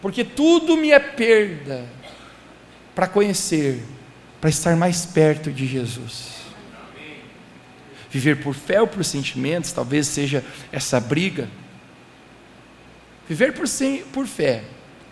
porque 0.00 0.24
tudo 0.24 0.76
me 0.76 0.90
é 0.90 0.98
perda 0.98 1.84
para 2.96 3.06
conhecer, 3.06 3.80
para 4.40 4.50
estar 4.50 4.74
mais 4.74 5.06
perto 5.06 5.52
de 5.52 5.68
Jesus. 5.68 6.31
Viver 8.12 8.42
por 8.42 8.54
fé 8.54 8.78
ou 8.78 8.86
por 8.86 9.02
sentimentos, 9.02 9.72
talvez 9.72 10.06
seja 10.06 10.44
essa 10.70 11.00
briga. 11.00 11.48
Viver 13.26 13.54
por, 13.54 13.64
por 14.12 14.26
fé 14.26 14.64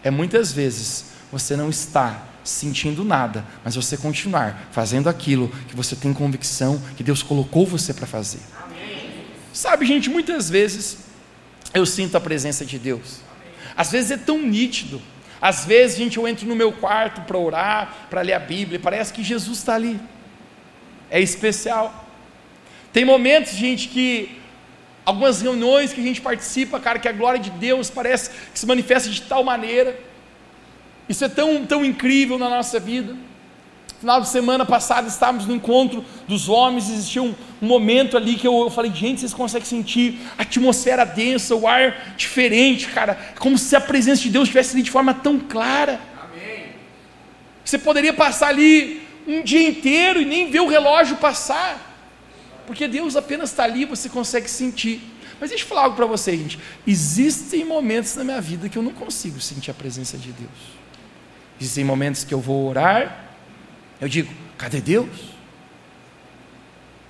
é 0.04 0.10
muitas 0.10 0.52
vezes 0.52 1.06
você 1.32 1.56
não 1.56 1.70
está 1.70 2.26
sentindo 2.44 3.02
nada, 3.02 3.44
mas 3.64 3.74
você 3.74 3.96
continuar 3.96 4.68
fazendo 4.70 5.08
aquilo 5.08 5.48
que 5.68 5.74
você 5.74 5.96
tem 5.96 6.12
convicção 6.12 6.80
que 6.96 7.02
Deus 7.02 7.22
colocou 7.22 7.64
você 7.64 7.94
para 7.94 8.06
fazer. 8.06 8.40
Amém. 8.62 9.24
Sabe, 9.52 9.86
gente, 9.86 10.10
muitas 10.10 10.50
vezes 10.50 10.98
eu 11.72 11.86
sinto 11.86 12.16
a 12.16 12.20
presença 12.20 12.66
de 12.66 12.78
Deus. 12.78 13.20
Às 13.74 13.90
vezes 13.90 14.10
é 14.10 14.16
tão 14.18 14.42
nítido. 14.42 15.00
Às 15.40 15.64
vezes, 15.64 15.96
gente, 15.96 16.18
eu 16.18 16.28
entro 16.28 16.46
no 16.46 16.54
meu 16.54 16.70
quarto 16.70 17.22
para 17.22 17.38
orar, 17.38 18.08
para 18.10 18.20
ler 18.20 18.34
a 18.34 18.38
Bíblia, 18.38 18.78
parece 18.78 19.10
que 19.10 19.24
Jesus 19.24 19.58
está 19.58 19.74
ali. 19.74 19.98
É 21.10 21.18
especial. 21.18 21.99
Tem 22.92 23.04
momentos, 23.04 23.52
gente, 23.52 23.88
que 23.88 24.38
algumas 25.04 25.40
reuniões 25.40 25.92
que 25.92 26.00
a 26.00 26.04
gente 26.04 26.20
participa, 26.20 26.78
cara, 26.78 26.98
que 26.98 27.08
a 27.08 27.12
glória 27.12 27.40
de 27.40 27.50
Deus 27.50 27.90
parece 27.90 28.30
que 28.30 28.58
se 28.58 28.66
manifesta 28.66 29.08
de 29.08 29.22
tal 29.22 29.42
maneira 29.42 30.10
isso 31.10 31.24
é 31.24 31.28
tão, 31.28 31.66
tão 31.66 31.84
incrível 31.84 32.38
na 32.38 32.48
nossa 32.48 32.78
vida. 32.78 33.16
Final 33.98 34.20
de 34.20 34.28
semana 34.28 34.64
passada 34.64 35.08
estávamos 35.08 35.44
no 35.44 35.56
encontro 35.56 36.04
dos 36.28 36.48
homens, 36.48 36.88
existia 36.88 37.20
um, 37.20 37.34
um 37.60 37.66
momento 37.66 38.16
ali 38.16 38.36
que 38.36 38.46
eu, 38.46 38.60
eu, 38.60 38.70
falei, 38.70 38.92
gente, 38.94 39.18
vocês 39.18 39.34
conseguem 39.34 39.66
sentir 39.66 40.20
a 40.38 40.42
atmosfera 40.42 41.04
densa, 41.04 41.56
o 41.56 41.66
ar 41.66 42.14
diferente, 42.16 42.86
cara, 42.86 43.18
como 43.40 43.58
se 43.58 43.74
a 43.74 43.80
presença 43.80 44.22
de 44.22 44.30
Deus 44.30 44.44
estivesse 44.44 44.76
ali 44.76 44.84
de 44.84 44.90
forma 44.92 45.12
tão 45.12 45.36
clara. 45.40 46.00
Amém. 46.22 46.66
Você 47.64 47.76
poderia 47.76 48.12
passar 48.12 48.46
ali 48.46 49.02
um 49.26 49.42
dia 49.42 49.68
inteiro 49.68 50.22
e 50.22 50.24
nem 50.24 50.48
ver 50.48 50.60
o 50.60 50.68
relógio 50.68 51.16
passar, 51.16 51.89
porque 52.70 52.86
Deus 52.86 53.16
apenas 53.16 53.50
está 53.50 53.64
ali, 53.64 53.84
você 53.84 54.08
consegue 54.08 54.48
sentir. 54.48 55.02
Mas 55.40 55.50
deixa 55.50 55.64
eu 55.64 55.68
falar 55.68 55.82
algo 55.82 55.96
para 55.96 56.06
você, 56.06 56.36
gente. 56.36 56.56
Existem 56.86 57.64
momentos 57.64 58.14
na 58.14 58.22
minha 58.22 58.40
vida 58.40 58.68
que 58.68 58.78
eu 58.78 58.82
não 58.82 58.92
consigo 58.92 59.40
sentir 59.40 59.72
a 59.72 59.74
presença 59.74 60.16
de 60.16 60.30
Deus. 60.30 60.78
Existem 61.60 61.82
momentos 61.82 62.22
que 62.22 62.32
eu 62.32 62.38
vou 62.38 62.68
orar, 62.68 63.24
eu 64.00 64.08
digo, 64.08 64.32
cadê 64.56 64.80
Deus? 64.80 65.08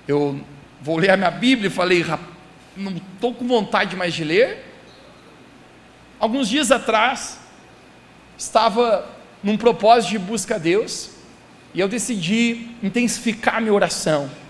Eu 0.07 0.41
vou 0.81 0.97
ler 0.97 1.11
a 1.11 1.17
minha 1.17 1.29
Bíblia 1.29 1.67
e 1.67 1.71
falei, 1.71 2.03
não 2.75 2.93
estou 2.93 3.31
com 3.31 3.47
vontade 3.47 3.95
mais 3.95 4.15
de 4.15 4.23
ler. 4.23 4.65
Alguns 6.19 6.49
dias 6.49 6.71
atrás, 6.71 7.37
estava 8.35 9.07
num 9.43 9.57
propósito 9.57 10.09
de 10.09 10.17
busca 10.17 10.55
a 10.55 10.57
Deus, 10.57 11.11
e 11.71 11.79
eu 11.79 11.87
decidi 11.87 12.71
intensificar 12.81 13.61
minha 13.61 13.75
oração. 13.75 14.40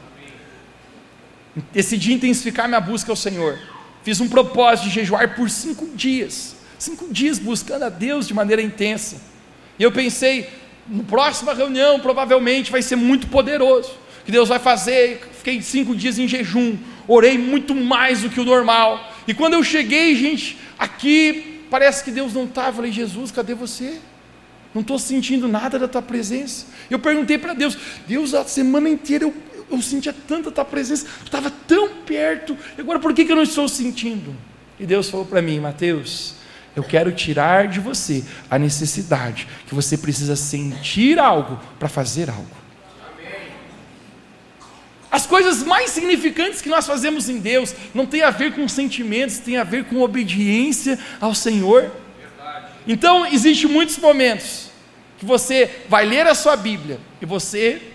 Decidi 1.73 2.13
intensificar 2.13 2.67
minha 2.67 2.79
busca 2.79 3.11
ao 3.11 3.15
Senhor. 3.15 3.59
Fiz 4.03 4.19
um 4.19 4.27
propósito 4.27 4.87
de 4.87 4.95
jejuar 4.95 5.35
por 5.35 5.49
cinco 5.49 5.87
dias. 5.95 6.55
Cinco 6.79 7.07
dias 7.11 7.37
buscando 7.37 7.83
a 7.83 7.89
Deus 7.89 8.27
de 8.27 8.33
maneira 8.33 8.61
intensa. 8.61 9.17
E 9.77 9.83
eu 9.83 9.91
pensei, 9.91 10.49
na 10.87 11.03
próxima 11.03 11.53
reunião 11.53 11.99
provavelmente 11.99 12.71
vai 12.71 12.81
ser 12.81 12.95
muito 12.95 13.27
poderoso. 13.27 13.91
Que 14.25 14.31
Deus 14.31 14.49
vai 14.49 14.59
fazer. 14.59 15.29
Fiquei 15.37 15.61
cinco 15.61 15.95
dias 15.95 16.17
em 16.17 16.27
jejum, 16.27 16.77
orei 17.07 17.37
muito 17.37 17.75
mais 17.75 18.21
do 18.21 18.29
que 18.29 18.39
o 18.39 18.45
normal. 18.45 19.11
E 19.27 19.33
quando 19.33 19.53
eu 19.53 19.63
cheguei, 19.63 20.15
gente, 20.15 20.57
aqui 20.77 21.65
parece 21.69 22.03
que 22.03 22.11
Deus 22.11 22.33
não 22.33 22.45
estava. 22.45 22.69
Eu 22.69 22.73
falei, 22.73 22.91
Jesus, 22.91 23.31
cadê 23.31 23.53
você? 23.53 23.99
Não 24.73 24.81
estou 24.81 24.97
sentindo 24.97 25.47
nada 25.47 25.77
da 25.77 25.87
tua 25.87 26.01
presença. 26.01 26.65
Eu 26.89 26.99
perguntei 26.99 27.37
para 27.37 27.53
Deus, 27.53 27.77
Deus, 28.07 28.33
a 28.33 28.45
semana 28.45 28.89
inteira 28.89 29.25
eu, 29.25 29.33
eu 29.71 29.81
sentia 29.81 30.13
tanta 30.27 30.51
tua 30.51 30.65
presença, 30.65 31.05
estava 31.23 31.49
tão 31.49 31.89
perto, 32.05 32.57
agora 32.77 32.99
por 32.99 33.13
que, 33.13 33.25
que 33.25 33.31
eu 33.31 33.35
não 33.35 33.43
estou 33.43 33.67
sentindo? 33.67 34.35
E 34.79 34.85
Deus 34.85 35.09
falou 35.09 35.25
para 35.25 35.41
mim, 35.41 35.59
Mateus, 35.59 36.35
eu 36.75 36.83
quero 36.83 37.11
tirar 37.11 37.67
de 37.67 37.79
você 37.79 38.23
a 38.49 38.57
necessidade 38.57 39.47
que 39.67 39.75
você 39.75 39.97
precisa 39.97 40.35
sentir 40.35 41.19
algo 41.19 41.59
para 41.77 41.89
fazer 41.89 42.29
algo. 42.29 42.61
As 45.11 45.27
coisas 45.27 45.61
mais 45.61 45.91
significantes 45.91 46.61
que 46.61 46.69
nós 46.69 46.87
fazemos 46.87 47.27
em 47.27 47.37
Deus 47.37 47.75
não 47.93 48.05
tem 48.05 48.21
a 48.21 48.29
ver 48.29 48.53
com 48.53 48.65
sentimentos, 48.69 49.39
tem 49.39 49.57
a 49.57 49.63
ver 49.63 49.83
com 49.83 49.99
obediência 50.01 50.97
ao 51.19 51.35
Senhor. 51.35 51.91
Então, 52.87 53.25
existem 53.25 53.69
muitos 53.69 53.97
momentos 53.97 54.71
que 55.19 55.25
você 55.25 55.69
vai 55.89 56.05
ler 56.05 56.25
a 56.27 56.33
sua 56.33 56.55
Bíblia 56.55 56.97
e 57.21 57.25
você 57.25 57.90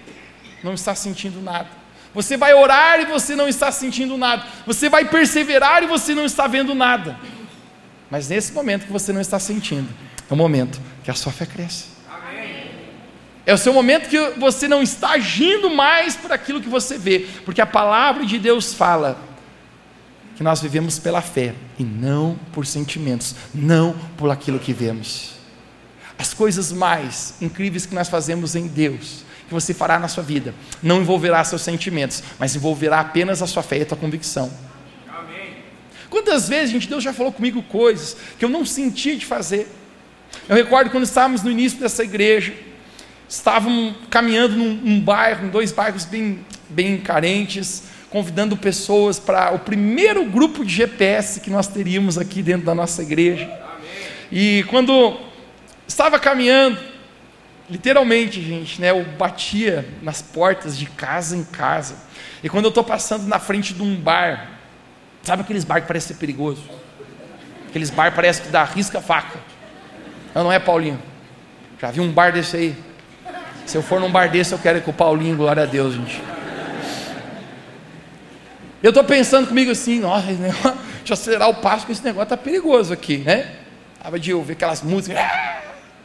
não 0.67 0.75
está 0.75 0.95
sentindo 0.95 1.41
nada. 1.41 1.69
Você 2.13 2.37
vai 2.37 2.53
orar 2.55 3.01
e 3.01 3.07
você 3.07 3.35
não 3.37 3.49
está 3.49 3.71
sentindo 3.71 4.19
nada. 4.19 4.45
Você 4.67 4.89
vai 4.89 5.05
perseverar 5.05 5.83
e 5.83 5.87
você 5.87 6.15
não 6.15 6.25
está 6.25 6.47
vendo 6.47 6.75
nada. 6.75 7.19
Mas 8.11 8.29
nesse 8.29 8.53
momento 8.53 8.87
que 8.87 8.93
você 8.93 9.13
não 9.13 9.21
está 9.21 9.39
sentindo, 9.39 9.89
é 10.29 10.33
o 10.33 10.37
momento 10.37 10.81
que 11.05 11.11
a 11.11 11.15
sua 11.15 11.33
fé 11.33 11.47
cresce. 11.47 11.97
É 13.45 13.55
o 13.55 13.59
seu 13.59 13.73
momento 13.73 14.09
que 14.09 14.19
você 14.39 14.67
não 14.67 14.83
está 14.83 15.11
agindo 15.11 15.71
mais 15.71 16.17
por 16.17 16.33
aquilo 16.33 16.61
que 16.61 16.69
você 16.69 16.99
vê, 16.99 17.29
porque 17.45 17.61
a 17.61 17.67
palavra 17.67 18.27
de 18.27 18.41
Deus 18.41 18.75
fala 18.75 19.17
que 20.35 20.43
nós 20.43 20.61
vivemos 20.61 20.99
pela 20.99 21.23
fé 21.23 21.55
e 21.79 21.85
não 21.85 22.37
por 22.53 22.67
sentimentos, 22.67 23.37
não 23.55 23.95
por 24.17 24.31
aquilo 24.31 24.59
que 24.59 24.73
vemos. 24.73 25.37
As 26.19 26.35
coisas 26.35 26.73
mais 26.73 27.35
incríveis 27.41 27.87
que 27.87 27.95
nós 27.95 28.09
fazemos 28.09 28.57
em 28.57 28.67
Deus, 28.67 29.25
que 29.47 29.55
você 29.55 29.73
fará 29.73 29.99
na 29.99 30.09
sua 30.09 30.23
vida, 30.23 30.55
não 30.83 31.01
envolverá 31.01 31.43
seus 31.45 31.63
sentimentos, 31.63 32.23
mas 32.39 32.55
envolverá 32.57 33.01
apenas 33.01 33.43
a 33.43 33.47
sua 33.47 33.63
fé 33.63 33.79
e 33.79 33.83
a 33.83 33.87
tua 33.87 33.97
convicção. 33.97 34.51
Quantas 36.09 36.49
vezes, 36.49 36.71
gente, 36.71 36.89
Deus 36.89 37.03
já 37.03 37.13
falou 37.13 37.33
comigo 37.33 37.63
coisas 37.63 38.17
que 38.39 38.45
eu 38.45 38.49
não 38.49 38.65
sentia 38.65 39.17
de 39.17 39.27
fazer. 39.27 39.69
Eu 40.49 40.57
recordo 40.57 40.91
quando 40.91 41.05
estávamos 41.05 41.43
no 41.43 41.51
início 41.51 41.79
dessa 41.79 42.05
igreja, 42.05 42.55
estávamos 43.29 43.95
caminhando 44.09 44.57
num, 44.57 44.75
num 44.75 45.01
bairro, 45.01 45.47
em 45.47 45.51
dois 45.51 45.73
bairros 45.73 46.05
bem, 46.05 46.45
bem 46.69 46.99
carentes, 46.99 47.85
convidando 48.09 48.57
pessoas 48.57 49.19
para 49.19 49.53
o 49.53 49.59
primeiro 49.59 50.25
grupo 50.25 50.65
de 50.65 50.73
GPS 50.73 51.41
que 51.41 51.51
nós 51.51 51.67
teríamos 51.67 52.17
aqui 52.17 52.43
dentro 52.43 52.65
da 52.65 52.75
nossa 52.75 53.03
igreja. 53.03 53.51
E 54.31 54.65
quando 54.69 55.19
estava 55.87 56.19
caminhando, 56.19 56.79
literalmente, 57.69 58.43
gente, 58.43 58.81
né, 58.81 58.91
eu 58.91 59.05
batia 59.05 59.89
nas 60.03 60.23
portas 60.23 60.77
de 60.77 60.87
casa 60.87 61.37
em 61.37 61.45
casa. 61.45 61.97
E 62.43 62.49
quando 62.49 62.67
eu 62.67 62.71
estou 62.71 62.85
passando 62.85 63.27
na 63.27 63.39
frente 63.39 63.75
de 63.75 63.83
um 63.83 63.97
bar, 63.97 64.57
Sabe 65.27 65.43
aqueles 65.43 65.65
bar 65.65 65.81
que 65.81 65.89
parece 65.89 66.07
ser 66.07 66.15
perigoso? 66.15 66.63
Aqueles 67.69 67.91
bar 67.91 68.15
parece 68.15 68.43
que 68.43 68.49
dá 68.49 68.63
risca 68.63 69.01
faca. 69.01 69.41
Não, 70.33 70.45
não 70.45 70.53
é 70.53 70.61
Paulinho. 70.61 71.03
Já 71.81 71.91
vi 71.91 72.01
um 72.01 72.13
bar 72.13 72.33
desse 72.33 72.57
aí. 72.57 72.77
Se 73.67 73.77
eu 73.77 73.83
for 73.83 73.99
num 74.01 74.09
bar 74.09 74.31
desse, 74.31 74.53
eu 74.53 74.59
quero 74.61 74.81
com 74.83 74.93
o 74.93 74.95
Paulinho, 74.95 75.37
glória 75.37 75.65
a 75.65 75.67
Deus, 75.67 75.95
gente. 75.95 76.23
Eu 78.81 78.91
estou 78.91 79.03
pensando 79.03 79.49
comigo 79.49 79.73
assim, 79.73 79.99
nossa, 79.99 80.29
deixa 80.29 80.55
eu 81.09 81.15
acelerar 81.15 81.49
o 81.49 81.55
passo, 81.55 81.79
porque 81.79 81.93
esse 81.95 82.05
negócio 82.05 82.23
está 82.23 82.37
perigoso 82.37 82.93
aqui, 82.93 83.19
né? 83.19 83.57
Estava 83.97 84.21
de 84.21 84.33
ouvir 84.33 84.53
aquelas 84.53 84.81
músicas, 84.81 85.19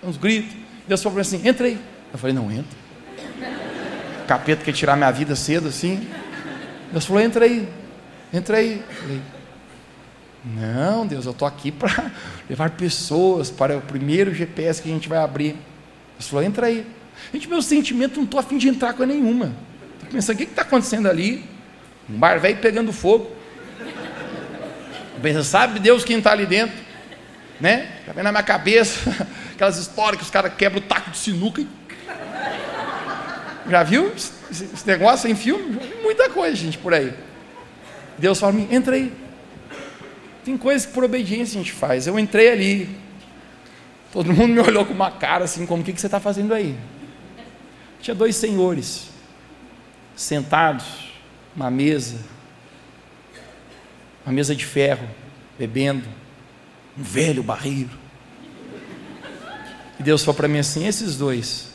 uns 0.02 0.18
gritos. 0.18 0.61
Deus 0.88 1.02
falou 1.02 1.20
assim: 1.20 1.48
entra 1.48 1.68
aí. 1.68 1.80
Eu 2.12 2.20
falei: 2.20 2.36
não 2.36 2.52
entra. 2.52 2.78
O 4.24 4.28
capeta 4.28 4.64
quer 4.64 4.74
tirar 4.74 4.96
minha 4.96 5.12
vida 5.12 5.36
cedo 5.36 5.68
assim. 5.68 6.08
Deus 6.92 7.06
falou: 7.06 7.22
entra 7.22 7.46
aí. 7.46 7.68
Entra 8.34 8.58
aí. 8.58 8.84
Falei, 9.02 9.22
não, 10.44 11.06
Deus, 11.06 11.26
eu 11.26 11.32
estou 11.32 11.48
aqui 11.48 11.72
para 11.72 12.12
levar 12.50 12.72
pessoas 12.72 13.52
para 13.52 13.78
o 13.78 13.82
primeiro 13.82 14.34
GPS 14.34 14.82
que 14.82 14.90
a 14.90 14.94
gente 14.94 15.08
vai 15.08 15.20
abrir. 15.20 15.56
Deus 16.18 16.30
falou, 16.30 16.44
entra 16.44 16.68
aí. 16.68 16.86
Gente, 17.32 17.48
meu 17.48 17.62
sentimento 17.62 18.16
não 18.18 18.24
estou 18.24 18.40
afim 18.40 18.58
de 18.58 18.68
entrar 18.68 18.94
com 18.94 19.04
nenhuma. 19.04 19.54
Estou 19.96 20.10
pensando, 20.12 20.36
o 20.36 20.38
que 20.38 20.44
está 20.46 20.64
acontecendo 20.64 21.08
ali? 21.08 21.46
Um 22.10 22.18
bar 22.18 22.40
velho 22.40 22.58
pegando 22.58 22.92
fogo. 22.92 23.30
Pensa, 25.22 25.44
sabe 25.44 25.80
Deus 25.80 26.04
quem 26.04 26.18
está 26.18 26.32
ali 26.32 26.48
dentro? 26.48 26.76
né? 27.62 27.88
Já 28.08 28.12
vem 28.12 28.24
na 28.24 28.32
minha 28.32 28.44
cabeça 28.44 29.00
aquelas 29.62 29.78
histórias 29.78 30.18
que 30.18 30.24
os 30.24 30.32
caras 30.32 30.52
quebram 30.56 30.82
o 30.82 30.84
taco 30.84 31.12
de 31.12 31.18
sinuca. 31.18 31.62
E... 31.62 31.68
Já 33.70 33.84
viu 33.84 34.12
esse 34.16 34.88
negócio 34.88 35.30
em 35.30 35.36
filme? 35.36 35.80
Muita 36.02 36.32
coisa, 36.32 36.56
gente, 36.56 36.80
por 36.80 36.96
aí. 36.96 37.14
Deus 38.18 38.40
fala 38.40 38.54
mim: 38.54 38.68
entra 38.72 38.96
aí. 38.96 39.14
Tem 40.44 40.58
coisas 40.58 40.88
que 40.88 40.94
por 40.94 41.04
obediência 41.04 41.60
a 41.60 41.64
gente 41.64 41.72
faz. 41.72 42.08
Eu 42.08 42.18
entrei 42.18 42.52
ali. 42.52 42.98
Todo 44.12 44.34
mundo 44.34 44.52
me 44.52 44.60
olhou 44.60 44.84
com 44.84 44.94
uma 44.94 45.12
cara 45.12 45.46
assim, 45.46 45.68
como: 45.68 45.84
o 45.84 45.86
que, 45.86 45.94
que 45.94 46.02
você 46.02 46.08
está 46.08 46.20
fazendo 46.20 46.56
aí? 46.56 46.76
Tinha 48.02 48.16
dois 48.16 48.36
senhores 48.36 49.10
sentados, 50.16 51.12
uma 51.56 51.70
mesa, 51.70 52.18
uma 54.26 54.34
mesa 54.34 54.56
de 54.56 54.66
ferro, 54.66 55.08
bebendo, 55.60 56.08
um 56.98 57.04
velho 57.04 57.44
barreiro. 57.44 58.01
E 60.02 60.04
Deus 60.04 60.24
falou 60.24 60.36
para 60.36 60.48
mim 60.48 60.58
assim: 60.58 60.88
esses 60.88 61.16
dois, 61.16 61.68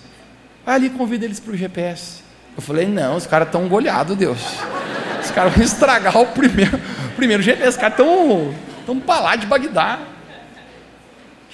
ali 0.66 0.90
convida 0.90 1.24
eles 1.24 1.38
para 1.38 1.52
o 1.52 1.56
GPS. 1.56 2.22
Eu 2.56 2.60
falei: 2.60 2.84
não, 2.84 3.14
os 3.14 3.24
caras 3.24 3.46
estão 3.46 3.68
golhados, 3.68 4.16
Deus. 4.16 4.40
Os 5.22 5.30
caras 5.30 5.54
vão 5.54 5.62
estragar 5.62 6.16
o 6.16 6.26
primeiro, 6.26 6.76
o 6.76 7.14
primeiro 7.14 7.40
GPS. 7.40 7.68
Os 7.68 7.76
caras 7.76 7.96
estão 7.96 8.52
tão 8.84 8.98
para 8.98 9.20
lá 9.20 9.36
de 9.36 9.46
Bagdá. 9.46 10.00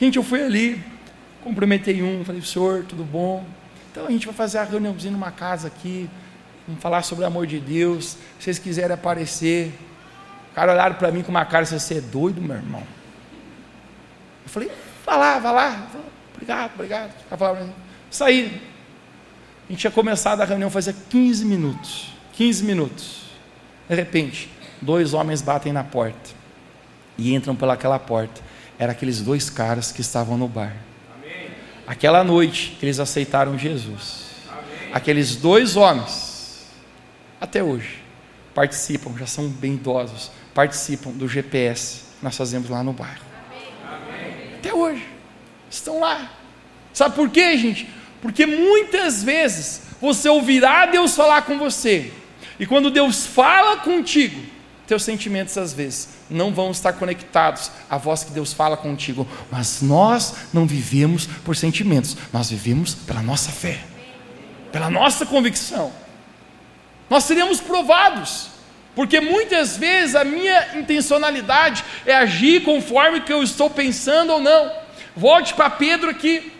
Gente, 0.01 0.17
eu 0.17 0.23
fui 0.23 0.43
ali, 0.43 0.83
cumprimentei 1.45 2.03
um, 2.03 2.25
falei: 2.25 2.41
senhor, 2.41 2.87
tudo 2.89 3.05
bom? 3.05 3.45
Então 3.91 4.07
a 4.07 4.11
gente 4.11 4.25
vai 4.25 4.35
fazer 4.35 4.57
a 4.57 4.65
reuniãozinha 4.65 5.13
numa 5.13 5.31
casa 5.31 5.69
aqui, 5.69 6.09
vamos 6.67 6.81
falar 6.81 7.03
sobre 7.03 7.23
o 7.23 7.27
amor 7.27 7.47
de 7.47 7.61
Deus. 7.61 8.17
Se 8.39 8.45
vocês 8.45 8.59
quiserem 8.59 8.95
aparecer, 8.95 9.79
o 10.51 10.55
cara 10.55 10.73
olharam 10.73 10.95
para 10.95 11.11
mim 11.11 11.23
com 11.23 11.31
uma 11.31 11.45
cara, 11.45 11.67
você 11.67 11.99
é 11.99 12.01
doido, 12.01 12.41
meu 12.41 12.57
irmão. 12.57 12.83
Eu 14.43 14.49
falei, 14.49 14.71
vai 15.05 15.19
lá, 15.19 15.39
vai 15.39 15.53
lá. 15.53 15.87
Obrigado, 16.43 16.73
obrigado. 16.75 17.73
Saí. 18.11 18.61
A 19.69 19.73
gente 19.73 19.81
tinha 19.81 19.91
começado 19.91 20.41
a 20.41 20.45
reunião 20.45 20.69
fazia 20.69 20.95
15 21.09 21.45
minutos. 21.45 22.13
15 22.33 22.65
minutos. 22.65 23.23
De 23.89 23.95
repente, 23.95 24.51
dois 24.81 25.15
homens 25.15 25.41
batem 25.41 25.73
na 25.73 25.85
porta 25.85 26.31
e 27.17 27.35
entram 27.35 27.55
pelaquela 27.55 27.99
porta. 27.99 28.41
Eram 28.79 28.93
aqueles 28.93 29.21
dois 29.21 29.49
caras 29.49 29.93
que 29.93 30.01
estavam 30.01 30.37
no 30.37 30.49
bar. 30.49 30.75
Amém. 31.17 31.51
Aquela 31.87 32.25
noite, 32.25 32.77
eles 32.83 32.99
aceitaram 32.99 33.57
Jesus. 33.57 34.27
Amém. 34.49 34.93
Aqueles 34.93 35.37
dois 35.37 35.77
homens, 35.77 36.67
até 37.41 37.63
hoje, 37.63 38.03
participam, 38.55 39.17
já 39.17 39.27
são 39.27 39.49
bem 39.49 39.75
idosos, 39.75 40.31
participam 40.53 41.13
do 41.13 41.29
GPS 41.29 42.05
que 42.19 42.25
nós 42.25 42.37
fazemos 42.37 42.69
lá 42.69 42.83
no 42.83 42.93
bairro. 42.93 43.23
Amém. 43.87 44.55
Até 44.59 44.75
hoje. 44.75 45.12
Estão 45.73 46.01
lá. 46.01 46.31
Sabe 46.93 47.15
por 47.15 47.31
quê, 47.31 47.57
gente? 47.57 47.89
Porque 48.21 48.45
muitas 48.45 49.23
vezes 49.23 49.83
você 50.01 50.29
ouvirá 50.29 50.85
Deus 50.85 51.17
falar 51.17 51.43
com 51.43 51.59
você. 51.59 52.13
E 52.61 52.67
quando 52.67 52.91
Deus 52.91 53.27
fala 53.27 53.79
contigo, 53.79 54.39
teus 54.87 55.03
sentimentos 55.03 55.57
às 55.57 55.73
vezes 55.73 56.11
não 56.29 56.53
vão 56.53 56.71
estar 56.71 56.93
conectados 56.93 57.71
à 57.89 57.97
voz 57.97 58.23
que 58.23 58.33
Deus 58.33 58.53
fala 58.53 58.77
contigo. 58.77 59.27
Mas 59.51 59.81
nós 59.81 60.35
não 60.53 60.67
vivemos 60.67 61.27
por 61.27 61.57
sentimentos, 61.57 62.17
nós 62.33 62.51
vivemos 62.51 62.95
pela 62.95 63.23
nossa 63.23 63.51
fé, 63.51 63.81
pela 64.71 64.91
nossa 64.91 65.25
convicção. 65.25 65.91
Nós 67.09 67.25
seremos 67.25 67.61
provados. 67.61 68.53
Porque 68.95 69.23
muitas 69.23 69.79
vezes 69.79 70.15
a 70.15 70.23
minha 70.23 70.77
intencionalidade 70.79 71.83
é 72.05 72.15
agir 72.15 72.63
conforme 72.63 73.23
que 73.23 73.33
eu 73.33 73.43
estou 73.43 73.71
pensando 73.71 74.35
ou 74.35 74.41
não. 74.41 74.82
Volte 75.17 75.55
para 75.55 75.71
Pedro 75.71 76.11
aqui. 76.11 76.53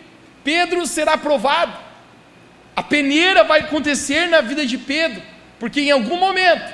Pedro 0.43 0.85
será 0.85 1.17
provado. 1.17 1.77
A 2.75 2.83
peneira 2.83 3.43
vai 3.43 3.61
acontecer 3.61 4.27
na 4.27 4.41
vida 4.41 4.65
de 4.65 4.77
Pedro, 4.77 5.21
porque 5.59 5.81
em 5.81 5.91
algum 5.91 6.17
momento 6.17 6.73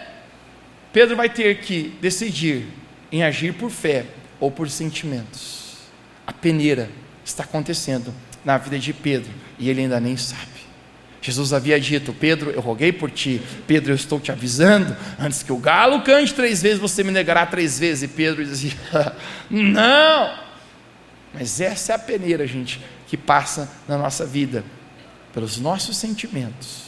Pedro 0.94 1.16
vai 1.16 1.30
ter 1.30 1.60
que 1.60 1.96
decidir 2.02 2.68
em 3.12 3.24
agir 3.24 3.54
por 3.54 3.70
fé 3.70 4.06
ou 4.40 4.50
por 4.50 4.70
sentimentos. 4.70 5.78
A 6.26 6.32
peneira 6.32 6.90
está 7.24 7.44
acontecendo 7.44 8.14
na 8.46 8.58
vida 8.58 8.80
de 8.80 8.94
Pedro 8.94 9.32
e 9.58 9.70
ele 9.70 9.82
ainda 9.82 10.00
nem 10.00 10.16
sabe. 10.16 10.60
Jesus 11.22 11.52
havia 11.52 11.80
dito: 11.80 12.14
Pedro, 12.14 12.50
eu 12.50 12.62
roguei 12.62 12.94
por 12.94 13.12
ti. 13.12 13.42
Pedro, 13.68 13.92
eu 13.92 13.96
estou 13.96 14.20
te 14.20 14.32
avisando. 14.32 14.96
Antes 15.20 15.44
que 15.44 15.52
o 15.52 15.58
galo 15.58 16.02
cante 16.02 16.34
três 16.34 16.62
vezes, 16.62 16.80
você 16.80 17.04
me 17.04 17.12
negará 17.12 17.46
três 17.46 17.78
vezes. 17.78 18.04
E 18.04 18.08
Pedro 18.08 18.44
dizia: 18.44 18.74
Não. 19.50 20.49
Mas 21.34 21.62
essa 21.62 21.94
é 21.94 21.96
a 21.96 22.00
peneira, 22.00 22.46
gente, 22.48 22.82
que 23.08 23.16
passa 23.16 23.70
na 23.88 23.98
nossa 23.98 24.26
vida, 24.26 24.64
pelos 25.34 25.60
nossos 25.60 25.98
sentimentos. 25.98 26.84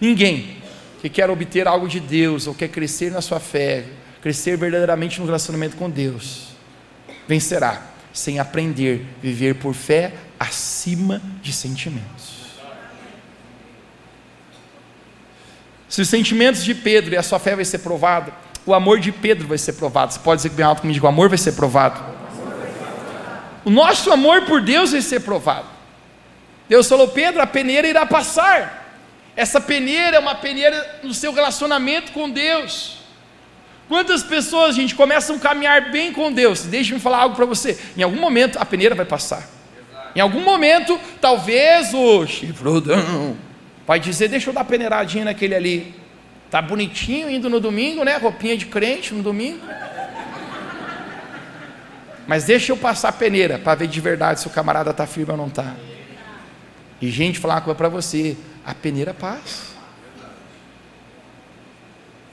Ninguém 0.00 0.58
que 1.00 1.08
quer 1.08 1.30
obter 1.30 1.66
algo 1.66 1.88
de 1.88 1.98
Deus 1.98 2.46
ou 2.46 2.54
quer 2.54 2.68
crescer 2.68 3.10
na 3.10 3.20
sua 3.20 3.40
fé, 3.40 3.86
crescer 4.20 4.56
verdadeiramente 4.56 5.18
no 5.18 5.26
relacionamento 5.26 5.76
com 5.76 5.88
Deus, 5.88 6.48
vencerá 7.26 7.86
sem 8.12 8.38
aprender 8.38 9.06
a 9.18 9.22
viver 9.22 9.54
por 9.54 9.74
fé 9.74 10.12
acima 10.38 11.22
de 11.42 11.52
sentimentos. 11.52 12.40
Se 15.88 16.02
os 16.02 16.08
sentimentos 16.08 16.64
de 16.64 16.74
Pedro 16.74 17.14
e 17.14 17.16
a 17.16 17.22
sua 17.22 17.38
fé 17.38 17.56
vai 17.56 17.64
ser 17.64 17.78
provada, 17.78 18.32
o 18.64 18.74
amor 18.74 19.00
de 19.00 19.10
Pedro 19.10 19.48
vai 19.48 19.58
ser 19.58 19.72
provado. 19.72 20.12
Você 20.12 20.20
pode 20.20 20.38
dizer 20.38 20.50
que 20.50 20.54
bem 20.54 20.64
alto 20.64 20.82
comigo, 20.82 21.04
o 21.04 21.08
amor 21.08 21.28
vai 21.28 21.38
ser 21.38 21.52
provado. 21.52 22.19
O 23.64 23.70
nosso 23.70 24.10
amor 24.12 24.42
por 24.42 24.60
Deus 24.60 24.92
vai 24.92 25.00
ser 25.00 25.20
provado. 25.20 25.66
Deus 26.68 26.88
falou, 26.88 27.08
Pedro, 27.08 27.42
a 27.42 27.46
peneira 27.46 27.88
irá 27.88 28.06
passar. 28.06 28.80
Essa 29.36 29.60
peneira 29.60 30.16
é 30.16 30.20
uma 30.20 30.34
peneira 30.34 31.00
no 31.02 31.12
seu 31.12 31.32
relacionamento 31.32 32.12
com 32.12 32.28
Deus. 32.30 32.98
Quantas 33.88 34.22
pessoas, 34.22 34.76
gente, 34.76 34.94
começam 34.94 35.36
a 35.36 35.38
caminhar 35.38 35.90
bem 35.90 36.12
com 36.12 36.32
Deus? 36.32 36.62
Deixa-me 36.62 37.00
falar 37.00 37.18
algo 37.18 37.34
para 37.34 37.44
você. 37.44 37.78
Em 37.96 38.02
algum 38.02 38.20
momento 38.20 38.58
a 38.58 38.64
peneira 38.64 38.94
vai 38.94 39.04
passar. 39.04 39.48
Em 40.14 40.20
algum 40.20 40.40
momento, 40.40 40.98
talvez 41.20 41.94
o 41.94 42.26
chifrudão 42.26 43.36
Vai 43.90 43.98
dizer, 43.98 44.28
deixa 44.28 44.50
eu 44.50 44.54
dar 44.54 44.64
peneiradinha 44.64 45.24
naquele 45.24 45.52
ali. 45.52 45.94
Tá 46.48 46.62
bonitinho 46.62 47.28
indo 47.28 47.50
no 47.50 47.58
domingo, 47.58 48.04
né? 48.04 48.16
Roupinha 48.18 48.56
de 48.56 48.66
crente 48.66 49.12
no 49.12 49.20
domingo. 49.20 49.66
Mas 52.30 52.44
deixa 52.44 52.70
eu 52.70 52.76
passar 52.76 53.08
a 53.08 53.12
peneira 53.12 53.58
para 53.58 53.74
ver 53.74 53.88
de 53.88 54.00
verdade 54.00 54.38
se 54.38 54.46
o 54.46 54.50
camarada 54.50 54.94
tá 54.94 55.04
firme 55.04 55.32
ou 55.32 55.36
não 55.36 55.50
tá. 55.50 55.74
E 57.02 57.10
gente, 57.10 57.40
falar 57.40 57.54
uma 57.54 57.60
coisa 57.62 57.76
para 57.76 57.88
você, 57.88 58.36
a 58.64 58.72
peneira 58.72 59.12
passa. 59.12 59.74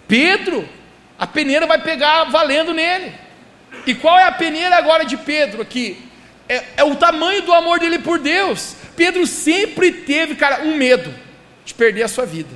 Pedro, 0.08 0.70
a 1.18 1.26
peneira 1.26 1.66
vai 1.66 1.82
pegar 1.82 2.26
valendo 2.26 2.76
nele. 2.76 3.12
E 3.88 3.96
qual 3.96 4.20
é 4.20 4.26
a 4.26 4.32
peneira 4.32 4.78
agora 4.78 5.04
de 5.04 5.18
Pedro 5.18 5.64
aqui? 5.64 6.08
É, 6.48 6.64
é 6.78 6.84
o 6.84 6.96
tamanho 6.96 7.42
do 7.42 7.52
amor 7.52 7.80
dele 7.80 7.98
por 7.98 8.20
Deus. 8.20 8.76
Pedro 8.96 9.26
sempre 9.26 9.92
teve, 9.92 10.36
cara, 10.36 10.62
um 10.62 10.78
medo 10.78 11.12
de 11.66 11.74
perder 11.74 12.04
a 12.04 12.08
sua 12.08 12.24
vida. 12.28 12.56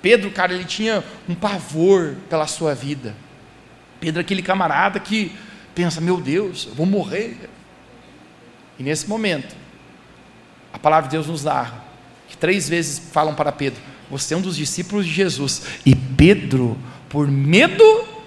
Pedro, 0.00 0.30
cara, 0.30 0.54
ele 0.54 0.64
tinha 0.64 1.04
um 1.28 1.34
pavor 1.34 2.16
pela 2.30 2.46
sua 2.46 2.74
vida. 2.74 3.14
Pedro, 4.00 4.22
aquele 4.22 4.42
camarada 4.42 4.98
que 4.98 5.30
pensa: 5.74 6.00
meu 6.00 6.20
Deus, 6.20 6.66
eu 6.66 6.74
vou 6.74 6.86
morrer. 6.86 7.50
E 8.78 8.82
nesse 8.82 9.08
momento, 9.08 9.54
a 10.72 10.78
palavra 10.78 11.08
de 11.08 11.16
Deus 11.16 11.26
nos 11.26 11.44
narra 11.44 11.84
que 12.28 12.36
três 12.36 12.68
vezes 12.68 12.98
falam 13.12 13.34
para 13.34 13.52
Pedro: 13.52 13.80
Você 14.10 14.34
é 14.34 14.36
um 14.36 14.40
dos 14.40 14.56
discípulos 14.56 15.06
de 15.06 15.12
Jesus. 15.12 15.62
E 15.84 15.94
Pedro, 15.94 16.78
por 17.08 17.28
medo 17.28 17.84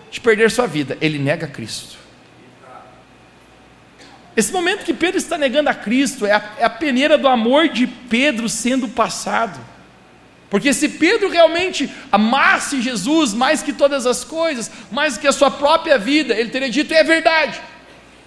de 0.10 0.20
perder 0.20 0.50
sua 0.52 0.68
vida, 0.68 0.98
ele 1.02 1.20
nega 1.20 1.48
Cristo. 1.48 1.98
Esse 4.36 4.54
momento 4.54 4.86
que 4.86 4.94
Pedro 4.94 5.18
está 5.18 5.36
negando 5.36 5.70
a 5.70 5.74
Cristo 5.74 6.26
é 6.26 6.32
a, 6.32 6.54
é 6.60 6.64
a 6.64 6.70
peneira 6.70 7.18
do 7.18 7.28
amor 7.28 7.70
de 7.70 7.88
Pedro 7.88 8.48
sendo 8.48 8.88
passado. 8.88 9.60
Porque 10.50 10.74
se 10.74 10.88
Pedro 10.88 11.30
realmente 11.30 11.90
amasse 12.12 12.82
Jesus 12.82 13.34
mais 13.34 13.62
que 13.62 13.74
todas 13.74 14.06
as 14.06 14.24
coisas, 14.24 14.72
mais 14.92 15.18
que 15.18 15.28
a 15.28 15.32
sua 15.32 15.52
própria 15.52 15.98
vida, 15.98 16.34
ele 16.34 16.50
teria 16.50 16.70
dito: 16.70 16.94
é 16.94 17.04
verdade, 17.04 17.60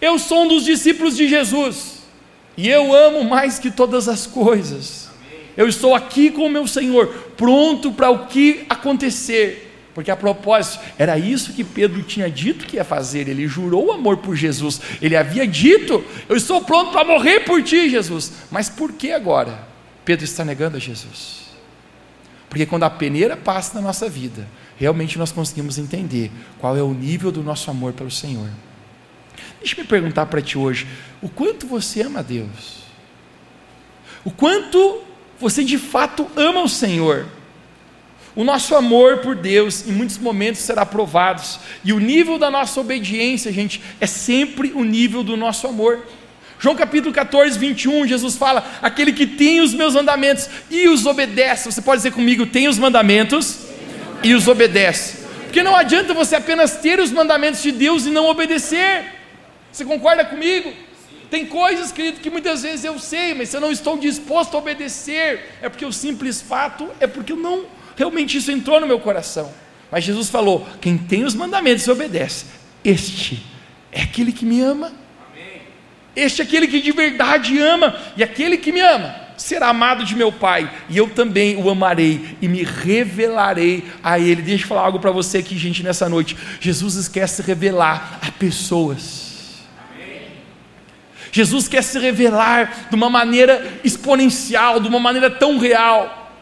eu 0.01 0.19
sou 0.19 0.45
um 0.45 0.49
dos 0.49 0.65
discípulos 0.65 1.17
de 1.17 1.27
Jesus, 1.27 2.03
e 2.57 2.69
eu 2.69 2.95
amo 2.95 3.25
mais 3.25 3.59
que 3.59 3.71
todas 3.71 4.09
as 4.09 4.27
coisas. 4.27 5.09
Eu 5.57 5.69
estou 5.69 5.95
aqui 5.95 6.31
com 6.31 6.47
o 6.47 6.51
meu 6.51 6.67
Senhor, 6.67 7.09
pronto 7.37 7.93
para 7.93 8.11
o 8.11 8.27
que 8.27 8.65
acontecer. 8.69 9.67
Porque 9.93 10.11
a 10.11 10.17
propósito, 10.17 10.83
era 10.97 11.19
isso 11.19 11.53
que 11.53 11.65
Pedro 11.65 12.03
tinha 12.03 12.31
dito 12.31 12.65
que 12.65 12.77
ia 12.77 12.85
fazer. 12.85 13.29
Ele 13.29 13.49
jurou 13.49 13.93
amor 13.93 14.19
por 14.19 14.37
Jesus. 14.37 14.81
Ele 15.03 15.17
havia 15.17 15.47
dito: 15.47 16.05
Eu 16.29 16.37
estou 16.37 16.63
pronto 16.63 16.93
para 16.93 17.05
morrer 17.05 17.41
por 17.41 17.63
ti, 17.63 17.91
Jesus. 17.91 18.33
Mas 18.51 18.69
por 18.69 18.93
que 18.93 19.11
agora 19.11 19.67
Pedro 20.05 20.25
está 20.25 20.45
negando 20.45 20.77
a 20.77 20.81
Jesus? 20.81 21.50
Porque 22.51 22.67
quando 22.67 22.83
a 22.83 22.91
peneira 22.91 23.37
passa 23.37 23.77
na 23.77 23.81
nossa 23.81 24.09
vida, 24.09 24.47
realmente 24.77 25.17
nós 25.17 25.31
conseguimos 25.31 25.79
entender 25.79 26.33
qual 26.59 26.77
é 26.77 26.83
o 26.83 26.93
nível 26.93 27.31
do 27.31 27.45
nosso 27.45 27.71
amor 27.71 27.93
pelo 27.93 28.11
Senhor. 28.11 28.51
Deixa 29.61 29.77
eu 29.77 29.85
me 29.85 29.89
perguntar 29.89 30.27
para 30.27 30.43
ti 30.43 30.59
hoje: 30.59 30.87
o 31.23 31.29
quanto 31.29 31.67
você 31.67 32.03
ama 32.03 32.25
Deus? 32.25 32.81
O 34.25 34.33
quanto 34.33 35.03
você 35.39 35.63
de 35.63 35.79
fato 35.79 36.27
ama 36.37 36.63
o 36.63 36.69
Senhor? 36.69 37.27
O 38.35 38.43
nosso 38.43 38.75
amor 38.75 39.19
por 39.19 39.37
Deus 39.37 39.87
em 39.87 39.93
muitos 39.93 40.19
momentos 40.19 40.61
será 40.61 40.85
provado, 40.85 41.43
e 41.85 41.93
o 41.93 41.99
nível 42.01 42.39
da 42.39 42.51
nossa 42.51 42.81
obediência, 42.81 43.53
gente, 43.53 43.81
é 44.01 44.07
sempre 44.07 44.73
o 44.75 44.85
nível 44.85 45.23
do 45.23 45.37
nosso 45.37 45.67
amor. 45.69 46.05
João 46.61 46.77
capítulo 46.77 47.13
14, 47.13 47.59
21, 47.59 48.07
Jesus 48.07 48.37
fala: 48.37 48.65
aquele 48.83 49.15
que 49.15 49.27
tem 49.27 49.61
os 49.61 49.73
meus 49.73 49.95
mandamentos 49.95 50.49
e 50.71 50.89
os 50.89 51.07
obedece. 51.07 51.73
Você 51.73 51.81
pode 51.81 52.01
dizer 52.01 52.13
comigo: 52.13 52.45
tem 52.45 52.69
os 52.69 52.79
mandamentos 52.79 53.61
e 54.23 54.35
os 54.35 54.47
obedece. 54.47 55.27
Porque 55.45 55.63
não 55.63 55.75
adianta 55.75 56.13
você 56.13 56.37
apenas 56.37 56.77
ter 56.77 57.01
os 57.01 57.11
mandamentos 57.11 57.63
de 57.63 57.73
Deus 57.73 58.05
e 58.05 58.11
não 58.11 58.29
obedecer. 58.29 59.07
Você 59.73 59.87
concorda 59.87 60.23
comigo? 60.23 60.71
Tem 61.31 61.47
coisas, 61.47 61.91
querido, 61.93 62.21
que 62.21 62.29
muitas 62.29 62.63
vezes 62.63 62.85
eu 62.85 62.99
sei, 62.99 63.35
mas 63.35 63.49
se 63.49 63.57
eu 63.57 63.61
não 63.61 63.73
estou 63.73 63.97
disposto 63.97 64.55
a 64.55 64.59
obedecer, 64.59 65.57
é 65.63 65.69
porque 65.69 65.87
o 65.87 65.93
simples 65.93 66.43
fato 66.43 66.89
é 67.01 67.07
porque 67.07 67.33
eu 67.33 67.37
não 67.37 67.65
realmente 67.97 68.37
isso 68.37 68.53
entrou 68.53 68.81
no 68.81 68.87
meu 68.87 69.01
coração. 69.01 69.51
Mas 69.91 70.05
Jesus 70.05 70.29
falou: 70.29 70.69
quem 70.79 70.99
tem 70.99 71.25
os 71.25 71.35
mandamentos 71.35 71.87
e 71.87 71.91
obedece, 71.91 72.45
este 72.85 73.43
é 73.91 74.03
aquele 74.03 74.31
que 74.31 74.45
me 74.45 74.61
ama. 74.61 74.93
Este 76.15 76.43
é 76.43 76.45
aquele 76.45 76.67
que 76.67 76.81
de 76.81 76.93
verdade 76.93 77.59
ama, 77.59 77.97
e 78.17 78.23
aquele 78.23 78.57
que 78.57 78.73
me 78.73 78.81
ama 78.81 79.31
será 79.41 79.69
amado 79.69 80.05
de 80.05 80.15
meu 80.15 80.31
Pai, 80.31 80.71
e 80.89 80.99
eu 80.99 81.09
também 81.09 81.57
o 81.57 81.71
amarei 81.71 82.37
e 82.43 82.49
me 82.49 82.63
revelarei 82.63 83.85
a 84.03 84.19
Ele. 84.19 84.43
Deixa 84.43 84.65
eu 84.65 84.69
falar 84.69 84.83
algo 84.83 85.01
para 85.01 85.11
você 85.11 85.39
aqui, 85.39 85.57
gente, 85.57 85.83
nessa 85.83 86.09
noite. 86.09 86.37
Jesus 86.61 87.09
quer 87.09 87.27
se 87.27 87.41
revelar 87.43 88.19
a 88.23 88.31
pessoas. 88.33 89.31
Jesus 91.33 91.69
quer 91.69 91.83
se 91.83 91.99
revelar 91.99 92.89
de 92.91 92.97
uma 92.97 93.09
maneira 93.09 93.81
exponencial, 93.85 94.81
de 94.81 94.89
uma 94.89 94.99
maneira 94.99 95.31
tão 95.31 95.59
real. 95.59 96.33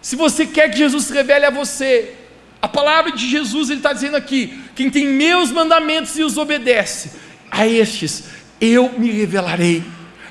Se 0.00 0.16
você 0.16 0.46
quer 0.46 0.70
que 0.70 0.78
Jesus 0.78 1.04
se 1.04 1.12
revele 1.12 1.44
a 1.44 1.50
você, 1.50 2.14
a 2.60 2.66
palavra 2.66 3.12
de 3.12 3.28
Jesus 3.28 3.70
ele 3.70 3.78
está 3.78 3.92
dizendo 3.92 4.16
aqui: 4.16 4.58
quem 4.74 4.90
tem 4.90 5.06
meus 5.06 5.50
mandamentos 5.50 6.18
e 6.18 6.24
os 6.24 6.38
obedece, 6.38 7.12
a 7.52 7.66
estes 7.66 8.24
eu 8.58 8.98
me 8.98 9.10
revelarei, 9.10 9.84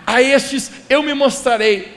a 0.07 0.19
estes 0.21 0.71
eu 0.89 1.03
me 1.03 1.13
mostrarei. 1.13 1.95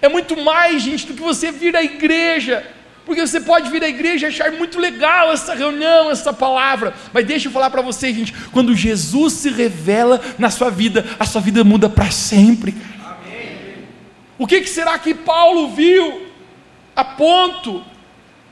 É 0.00 0.08
muito 0.08 0.34
mais, 0.42 0.82
gente, 0.82 1.06
do 1.06 1.14
que 1.14 1.20
você 1.20 1.52
vir 1.52 1.76
à 1.76 1.84
igreja. 1.84 2.66
Porque 3.04 3.20
você 3.20 3.40
pode 3.40 3.68
vir 3.68 3.82
à 3.82 3.88
igreja 3.88 4.26
e 4.26 4.28
achar 4.28 4.50
muito 4.52 4.78
legal 4.78 5.32
essa 5.32 5.54
reunião, 5.54 6.10
essa 6.10 6.32
palavra, 6.32 6.94
mas 7.12 7.26
deixa 7.26 7.48
eu 7.48 7.52
falar 7.52 7.68
para 7.68 7.82
você, 7.82 8.14
gente, 8.14 8.32
quando 8.52 8.76
Jesus 8.76 9.32
se 9.34 9.50
revela 9.50 10.20
na 10.38 10.50
sua 10.50 10.70
vida, 10.70 11.04
a 11.18 11.26
sua 11.26 11.40
vida 11.40 11.64
muda 11.64 11.88
para 11.88 12.12
sempre. 12.12 12.74
Amém. 13.04 13.84
O 14.38 14.46
que, 14.46 14.60
que 14.60 14.70
será 14.70 14.98
que 15.00 15.14
Paulo 15.14 15.74
viu 15.74 16.28
a 16.94 17.04
ponto 17.04 17.84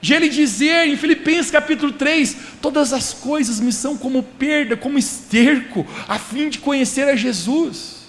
de 0.01 0.15
ele 0.15 0.29
dizer 0.29 0.87
em 0.87 0.97
Filipenses 0.97 1.51
capítulo 1.51 1.93
3: 1.93 2.37
Todas 2.61 2.93
as 2.93 3.13
coisas 3.13 3.61
me 3.61 3.73
são 3.73 3.97
como 3.97 4.23
perda, 4.23 4.77
como 4.77 4.99
esterco, 4.99 5.87
a 6.09 6.19
fim 6.19 6.49
de 6.49 6.59
conhecer 6.59 7.07
a 7.09 7.17
Jesus. 7.17 8.01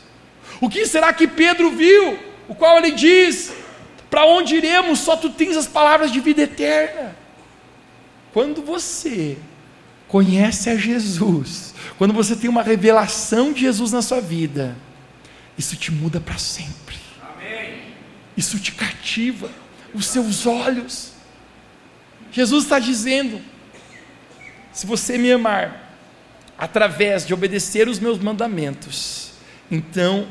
O 0.61 0.69
que 0.69 0.85
será 0.85 1.11
que 1.11 1.27
Pedro 1.27 1.71
viu? 1.71 2.17
O 2.47 2.55
qual 2.55 2.77
ele 2.77 2.91
diz: 2.91 3.51
Para 4.09 4.25
onde 4.25 4.55
iremos? 4.55 4.99
Só 4.99 5.17
tu 5.17 5.29
tens 5.29 5.57
as 5.57 5.67
palavras 5.67 6.11
de 6.11 6.19
vida 6.19 6.43
eterna. 6.43 7.15
Quando 8.33 8.61
você 8.61 9.37
conhece 10.07 10.69
a 10.69 10.77
Jesus, 10.77 11.73
quando 11.97 12.13
você 12.13 12.35
tem 12.35 12.49
uma 12.49 12.63
revelação 12.63 13.51
de 13.51 13.61
Jesus 13.61 13.91
na 13.91 14.01
sua 14.01 14.21
vida, 14.21 14.77
isso 15.57 15.75
te 15.75 15.91
muda 15.91 16.21
para 16.21 16.37
sempre. 16.37 16.95
Amém. 17.21 17.81
Isso 18.37 18.57
te 18.59 18.71
cativa 18.71 19.49
os 19.93 20.05
seus 20.05 20.45
olhos 20.45 21.11
Jesus 22.31 22.63
está 22.63 22.79
dizendo: 22.79 23.41
se 24.71 24.85
você 24.85 25.17
me 25.17 25.31
amar, 25.31 25.97
através 26.57 27.25
de 27.25 27.33
obedecer 27.33 27.87
os 27.87 27.99
meus 27.99 28.19
mandamentos, 28.19 29.31
então 29.69 30.27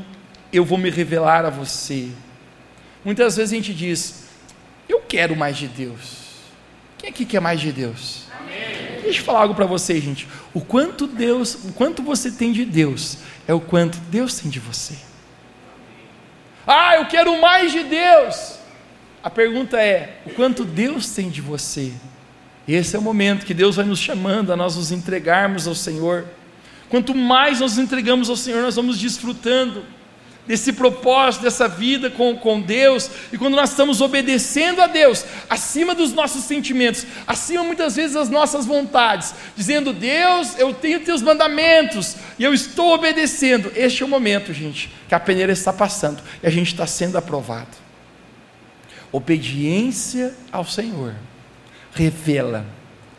eu 0.52 0.64
vou 0.64 0.78
me 0.78 0.90
revelar 0.90 1.44
a 1.44 1.50
você. 1.50 2.08
Muitas 3.04 3.36
vezes 3.36 3.52
a 3.52 3.56
gente 3.56 3.74
diz: 3.74 4.24
eu 4.88 5.00
quero 5.00 5.36
mais 5.36 5.56
de 5.56 5.68
Deus. 5.68 6.20
Quem 6.98 7.10
aqui 7.10 7.24
quer 7.24 7.40
mais 7.40 7.60
de 7.60 7.72
Deus? 7.72 8.24
Amém. 8.38 9.00
Deixa 9.02 9.20
eu 9.20 9.24
falar 9.24 9.40
algo 9.40 9.54
para 9.54 9.66
você, 9.66 10.00
gente. 10.00 10.28
O 10.52 10.60
quanto 10.60 11.06
Deus, 11.06 11.54
o 11.64 11.72
quanto 11.72 12.02
você 12.02 12.30
tem 12.30 12.52
de 12.52 12.64
Deus, 12.64 13.18
é 13.48 13.54
o 13.54 13.60
quanto 13.60 13.98
Deus 13.98 14.38
tem 14.38 14.50
de 14.50 14.60
você. 14.60 14.94
Ah, 16.66 16.96
eu 16.96 17.06
quero 17.06 17.40
mais 17.40 17.72
de 17.72 17.82
Deus. 17.84 18.60
A 19.22 19.28
pergunta 19.28 19.80
é: 19.80 20.20
o 20.26 20.30
quanto 20.30 20.64
Deus 20.64 21.11
tem 21.11 21.28
de 21.28 21.40
você? 21.40 21.92
Esse 22.66 22.96
é 22.96 22.98
o 22.98 23.02
momento 23.02 23.44
que 23.44 23.54
Deus 23.54 23.76
vai 23.76 23.85
nos 23.85 23.98
chamando 23.98 24.52
a 24.52 24.56
nós 24.56 24.76
nos 24.76 24.92
entregarmos 24.92 25.66
ao 25.66 25.74
Senhor. 25.74 26.26
Quanto 26.88 27.14
mais 27.14 27.61
nós 27.61 27.76
nos 27.76 27.85
entregamos 27.85 28.30
ao 28.30 28.37
Senhor, 28.37 28.62
nós 28.62 28.76
vamos 28.76 28.98
desfrutando 28.98 29.85
desse 30.46 30.72
propósito, 30.72 31.42
dessa 31.42 31.68
vida 31.68 32.11
com, 32.11 32.37
com 32.37 32.61
Deus, 32.61 33.09
e 33.33 33.38
quando 33.38 33.54
nós 33.54 33.70
estamos 33.70 34.00
obedecendo 34.00 34.80
a 34.80 34.88
Deus, 34.88 35.24
acima 35.48 35.94
dos 35.94 36.12
nossos 36.12 36.42
sentimentos, 36.44 37.06
acima 37.26 37.62
muitas 37.62 37.94
vezes 37.94 38.14
das 38.14 38.28
nossas 38.28 38.66
vontades, 38.66 39.35
dizendo: 39.56 39.92
Deus, 39.92 40.59
eu 40.59 40.72
tenho 40.72 41.00
teus 41.00 41.22
mandamentos, 41.22 42.16
e 42.38 42.44
eu 42.44 42.54
estou 42.54 42.94
obedecendo. 42.94 43.70
Este 43.76 44.02
é 44.02 44.06
o 44.06 44.09
momento, 44.09 44.52
gente, 44.52 44.90
que 45.09 45.14
a 45.14 45.20
peneira 45.20 45.52
está 45.52 45.72
passando, 45.72 46.22
e 46.42 46.46
a 46.46 46.50
gente 46.50 46.68
está 46.68 46.87
sendo 46.87 47.16
aprovado. 47.18 47.89
Obediência 49.12 50.35
ao 50.53 50.64
Senhor 50.64 51.14
revela 51.92 52.64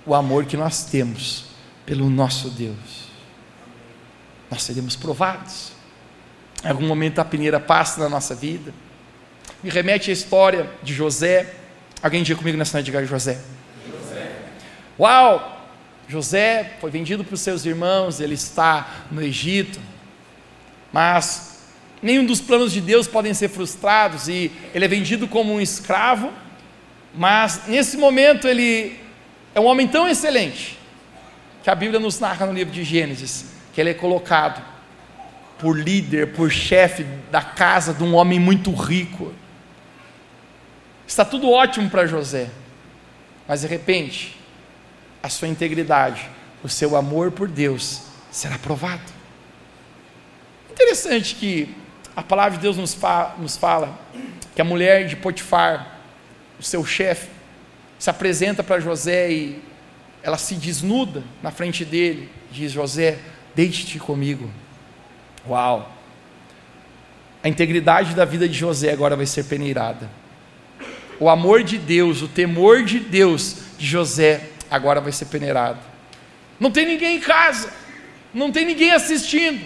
o 0.06 0.16
amor 0.16 0.46
que 0.46 0.56
nós 0.56 0.86
temos 0.86 1.46
pelo 1.86 2.10
nosso 2.10 2.50
Deus. 2.50 3.10
Nós 4.50 4.64
seremos 4.64 4.96
provados. 4.96 5.74
Em 6.64 6.70
algum 6.70 6.88
momento 6.88 7.20
a 7.20 7.26
peneira 7.26 7.60
passa 7.60 8.02
na 8.02 8.10
nossa 8.10 8.34
vida. 8.34 8.74
Me 9.64 9.70
remete 9.70 10.10
à 10.10 10.14
história 10.14 10.70
de 10.82 10.94
José. 10.94 11.54
Alguém 12.02 12.24
diga 12.24 12.38
comigo 12.40 12.58
nessa 12.58 12.78
noite, 12.78 12.86
diga 12.86 13.06
José. 13.06 13.40
José. 13.86 14.32
Uau! 15.00 15.60
José 16.08 16.78
foi 16.82 16.92
vendido 16.92 17.24
para 17.24 17.34
os 17.34 17.42
seus 17.42 17.66
irmãos, 17.66 18.20
ele 18.20 18.34
está 18.34 19.06
no 19.10 19.22
Egito, 19.22 19.80
mas 20.92 21.51
nenhum 22.02 22.26
dos 22.26 22.42
planos 22.42 22.72
de 22.72 22.82
Deus 22.82 23.08
podem 23.08 23.34
ser 23.34 23.50
frustrados 23.50 24.28
e 24.28 24.52
ele 24.74 24.86
é 24.86 24.88
vendido 24.88 25.28
como 25.28 25.54
um 25.54 25.62
escravo, 25.62 26.32
mas 27.14 27.62
nesse 27.68 27.98
momento 27.98 28.48
ele 28.48 29.00
é 29.54 29.60
um 29.60 29.66
homem 29.66 29.88
tão 29.88 30.08
excelente 30.08 30.78
que 31.64 31.70
a 31.70 31.76
Bíblia 31.76 32.00
nos 32.00 32.20
narra 32.20 32.46
no 32.46 32.54
livro 32.54 32.74
de 32.74 32.84
Gênesis 32.84 33.52
que 33.74 33.80
ele 33.80 33.92
é 33.92 33.94
colocado 33.94 34.62
por 35.58 35.78
líder, 35.78 36.34
por 36.34 36.52
chefe 36.52 37.04
da 37.30 37.42
casa 37.42 37.94
de 37.94 38.04
um 38.04 38.16
homem 38.16 38.40
muito 38.40 38.74
rico. 38.74 39.34
Está 41.08 41.24
tudo 41.24 41.50
ótimo 41.50 41.90
para 41.90 42.08
José, 42.08 42.50
mas 43.48 43.62
de 43.62 43.68
repente 43.68 44.38
a 45.22 45.30
sua 45.30 45.48
integridade, 45.48 46.28
o 46.64 46.70
seu 46.70 46.96
amor 46.96 47.32
por 47.32 47.48
Deus 47.48 48.02
será 48.32 48.58
provado. 48.58 49.04
Interessante 50.72 51.36
que 51.36 51.76
a 52.22 52.24
palavra 52.24 52.52
de 52.52 52.62
Deus 52.62 52.78
nos, 52.78 52.94
fa 52.94 53.36
nos 53.40 53.58
fala 53.58 54.00
que 54.54 54.62
a 54.62 54.64
mulher 54.64 55.08
de 55.08 55.16
Potifar, 55.16 56.00
o 56.60 56.64
seu 56.64 56.86
chefe, 56.86 57.30
se 57.98 58.12
apresenta 58.12 58.64
para 58.64 58.80
José 58.80 59.32
e 59.32 59.64
ela 60.22 60.38
se 60.38 60.54
desnuda 60.54 61.24
na 61.42 61.50
frente 61.50 61.84
dele, 61.84 62.30
diz: 62.52 62.72
José, 62.72 63.18
deite-te 63.56 63.98
comigo. 63.98 64.52
Uau! 65.48 65.92
A 67.44 67.50
integridade 67.50 68.14
da 68.14 68.24
vida 68.24 68.48
de 68.48 68.56
José 68.56 68.92
agora 68.92 69.16
vai 69.16 69.26
ser 69.26 69.46
peneirada. 69.46 70.08
O 71.20 71.28
amor 71.28 71.64
de 71.64 71.80
Deus, 71.80 72.22
o 72.22 72.28
temor 72.28 72.84
de 72.84 73.00
Deus 73.00 73.58
de 73.80 73.88
José 73.88 74.50
agora 74.70 75.02
vai 75.02 75.12
ser 75.12 75.26
peneirado. 75.26 75.80
Não 76.60 76.70
tem 76.70 76.86
ninguém 76.86 77.18
em 77.18 77.20
casa, 77.20 77.74
não 78.32 78.52
tem 78.52 78.64
ninguém 78.64 78.92
assistindo. 78.92 79.66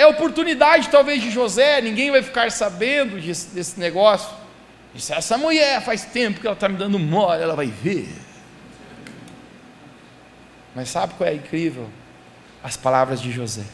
É 0.00 0.06
oportunidade 0.06 0.88
talvez 0.88 1.20
de 1.20 1.30
José, 1.30 1.78
ninguém 1.82 2.10
vai 2.10 2.22
ficar 2.22 2.50
sabendo 2.50 3.20
desse, 3.20 3.48
desse 3.48 3.78
negócio. 3.78 4.30
Disse, 4.94 5.12
essa 5.12 5.36
mulher 5.36 5.82
faz 5.82 6.06
tempo 6.06 6.40
que 6.40 6.46
ela 6.46 6.54
está 6.54 6.70
me 6.70 6.78
dando 6.78 6.98
mole, 6.98 7.42
ela 7.42 7.54
vai 7.54 7.66
ver. 7.66 8.08
Mas 10.74 10.88
sabe 10.88 11.12
qual 11.18 11.28
é 11.28 11.34
incrível? 11.34 11.86
As 12.64 12.78
palavras 12.78 13.20
de 13.20 13.30
José. 13.30 13.64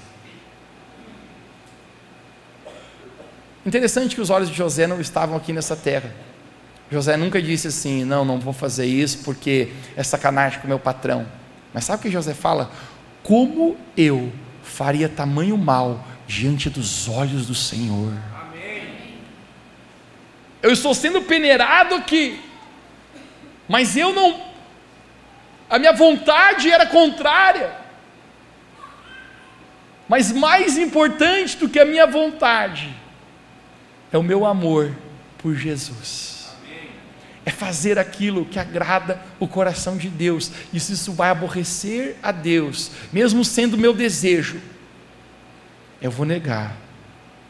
Interessante 3.65 4.17
que 4.17 4.21
os 4.21 4.29
olhos 4.29 4.51
de 4.51 4.57
José 4.57 4.89
não 4.89 5.01
estavam 5.01 5.37
aqui 5.37 5.53
nessa 5.53 5.77
terra. 5.77 6.13
José 6.91 7.17
nunca 7.17 7.41
disse 7.41 7.69
assim: 7.69 8.05
não, 8.05 8.25
não 8.25 8.41
vou 8.41 8.53
fazer 8.53 8.87
isso 8.87 9.19
porque 9.19 9.69
é 9.97 10.03
sacanagem 10.03 10.59
com 10.59 10.65
o 10.65 10.69
meu 10.69 10.81
patrão. 10.81 11.25
Mas 11.73 11.85
sabe 11.85 12.01
o 12.01 12.03
que 12.03 12.11
José 12.11 12.35
fala? 12.35 12.69
Como 13.23 13.77
eu 13.97 14.33
faria 14.65 15.09
tamanho 15.09 15.57
mal 15.57 16.05
diante 16.27 16.69
dos 16.69 17.09
olhos 17.09 17.47
do 17.47 17.55
Senhor. 17.55 18.13
Eu 20.63 20.73
estou 20.73 20.95
sendo 20.95 21.23
peneirado 21.23 21.95
aqui, 21.95 22.41
mas 23.69 23.97
eu 23.97 24.13
não, 24.13 24.43
a 25.71 25.79
minha 25.79 25.93
vontade 25.93 26.71
era 26.71 26.87
contrária. 26.87 27.85
Mas 30.09 30.33
mais 30.33 30.79
importante 30.79 31.57
do 31.57 31.69
que 31.69 31.79
a 31.79 31.85
minha 31.85 32.07
vontade 32.07 32.95
é 34.13 34.19
o 34.19 34.23
meu 34.23 34.47
amor 34.47 34.95
por 35.39 35.55
Jesus 35.55 36.37
é 37.47 37.51
fazer 37.53 37.97
aquilo 37.97 38.45
que 38.45 38.59
agrada 38.59 39.23
o 39.39 39.47
coração 39.47 39.97
de 39.97 40.09
Deus. 40.09 40.51
E 40.73 40.81
se 40.81 40.95
isso 40.95 41.13
vai 41.13 41.31
aborrecer 41.31 42.17
a 42.21 42.33
Deus, 42.33 42.91
mesmo 43.13 43.45
sendo 43.45 43.79
meu 43.79 43.95
desejo, 43.95 44.61
eu 46.01 46.11
vou 46.11 46.27
negar, 46.27 46.77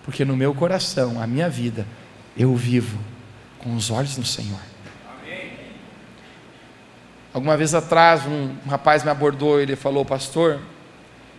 porque 0.04 0.24
no 0.24 0.36
meu 0.36 0.54
coração, 0.54 1.20
a 1.20 1.26
minha 1.26 1.48
vida, 1.48 1.86
eu 2.36 2.54
vivo 2.54 2.98
com 3.58 3.74
os 3.74 3.90
olhos 3.90 4.16
no 4.16 4.24
Senhor. 4.24 4.60
Alguma 7.32 7.56
vez 7.56 7.74
atrás, 7.74 8.24
um, 8.26 8.54
rapaz 8.66 9.04
me 9.04 9.10
abordou, 9.10 9.60
ele 9.60 9.76
falou, 9.76 10.04
pastor, 10.04 10.58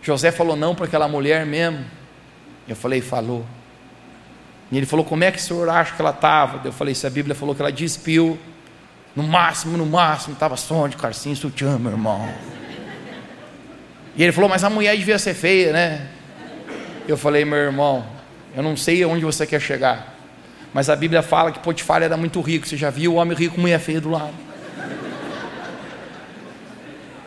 José 0.02 0.30
falou 0.30 0.56
não 0.56 0.74
para 0.74 0.86
aquela 0.86 1.08
mulher 1.08 1.44
mesmo. 1.44 1.84
Eu 2.68 2.76
falei, 2.76 3.00
falou. 3.00 3.44
E 4.70 4.76
ele 4.76 4.86
falou: 4.86 5.04
Como 5.04 5.24
é 5.24 5.30
que 5.30 5.38
o 5.38 5.40
senhor 5.40 5.68
acha 5.68 5.94
que 5.94 6.00
ela 6.00 6.10
estava? 6.10 6.66
Eu 6.66 6.72
falei: 6.72 6.94
Se 6.94 7.06
a 7.06 7.10
Bíblia 7.10 7.34
falou 7.34 7.54
que 7.54 7.62
ela 7.62 7.72
despiu, 7.72 8.38
no 9.16 9.22
máximo, 9.22 9.76
no 9.76 9.86
máximo, 9.86 10.34
estava 10.34 10.56
som 10.56 10.88
de 10.88 10.96
carcinho, 10.96 11.34
sutiã, 11.34 11.78
meu 11.78 11.92
irmão. 11.92 12.28
E 14.14 14.22
ele 14.22 14.32
falou: 14.32 14.48
Mas 14.48 14.62
a 14.64 14.70
mulher 14.70 14.96
devia 14.96 15.18
ser 15.18 15.34
feia, 15.34 15.72
né? 15.72 16.08
Eu 17.08 17.16
falei: 17.16 17.44
Meu 17.44 17.58
irmão, 17.58 18.06
eu 18.54 18.62
não 18.62 18.76
sei 18.76 19.02
aonde 19.02 19.24
você 19.24 19.46
quer 19.46 19.60
chegar, 19.60 20.14
mas 20.74 20.90
a 20.90 20.94
Bíblia 20.94 21.22
fala 21.22 21.50
que 21.50 21.58
Potifar 21.58 22.02
era 22.02 22.16
muito 22.18 22.38
rico. 22.42 22.68
Você 22.68 22.76
já 22.76 22.90
viu 22.90 23.14
o 23.14 23.16
homem 23.16 23.36
rico 23.36 23.54
com 23.54 23.62
mulher 23.62 23.80
feia 23.80 24.00
do 24.00 24.10
lado? 24.10 24.34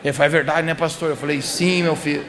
Ele 0.04 0.12
falou: 0.12 0.26
É 0.26 0.28
verdade, 0.28 0.66
né, 0.66 0.74
pastor? 0.74 1.10
Eu 1.10 1.16
falei: 1.16 1.42
Sim, 1.42 1.82
meu 1.82 1.96
filho. 1.96 2.24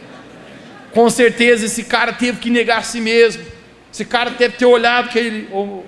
Com 0.91 1.09
certeza 1.09 1.65
esse 1.65 1.83
cara 1.83 2.11
teve 2.11 2.39
que 2.39 2.49
negar 2.49 2.79
a 2.79 2.83
si 2.83 2.99
mesmo. 2.99 3.43
Esse 3.91 4.03
cara 4.03 4.31
deve 4.31 4.57
ter 4.57 4.65
olhado 4.65 5.09
que 5.09 5.19
ele. 5.19 5.49
Oh, 5.51 5.83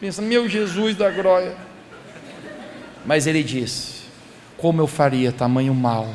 meu 0.00 0.48
Jesus 0.48 0.96
da 0.96 1.10
glória. 1.10 1.54
Mas 3.04 3.26
ele 3.26 3.42
diz: 3.42 4.04
Como 4.56 4.80
eu 4.80 4.86
faria 4.86 5.30
tamanho 5.32 5.74
mal 5.74 6.08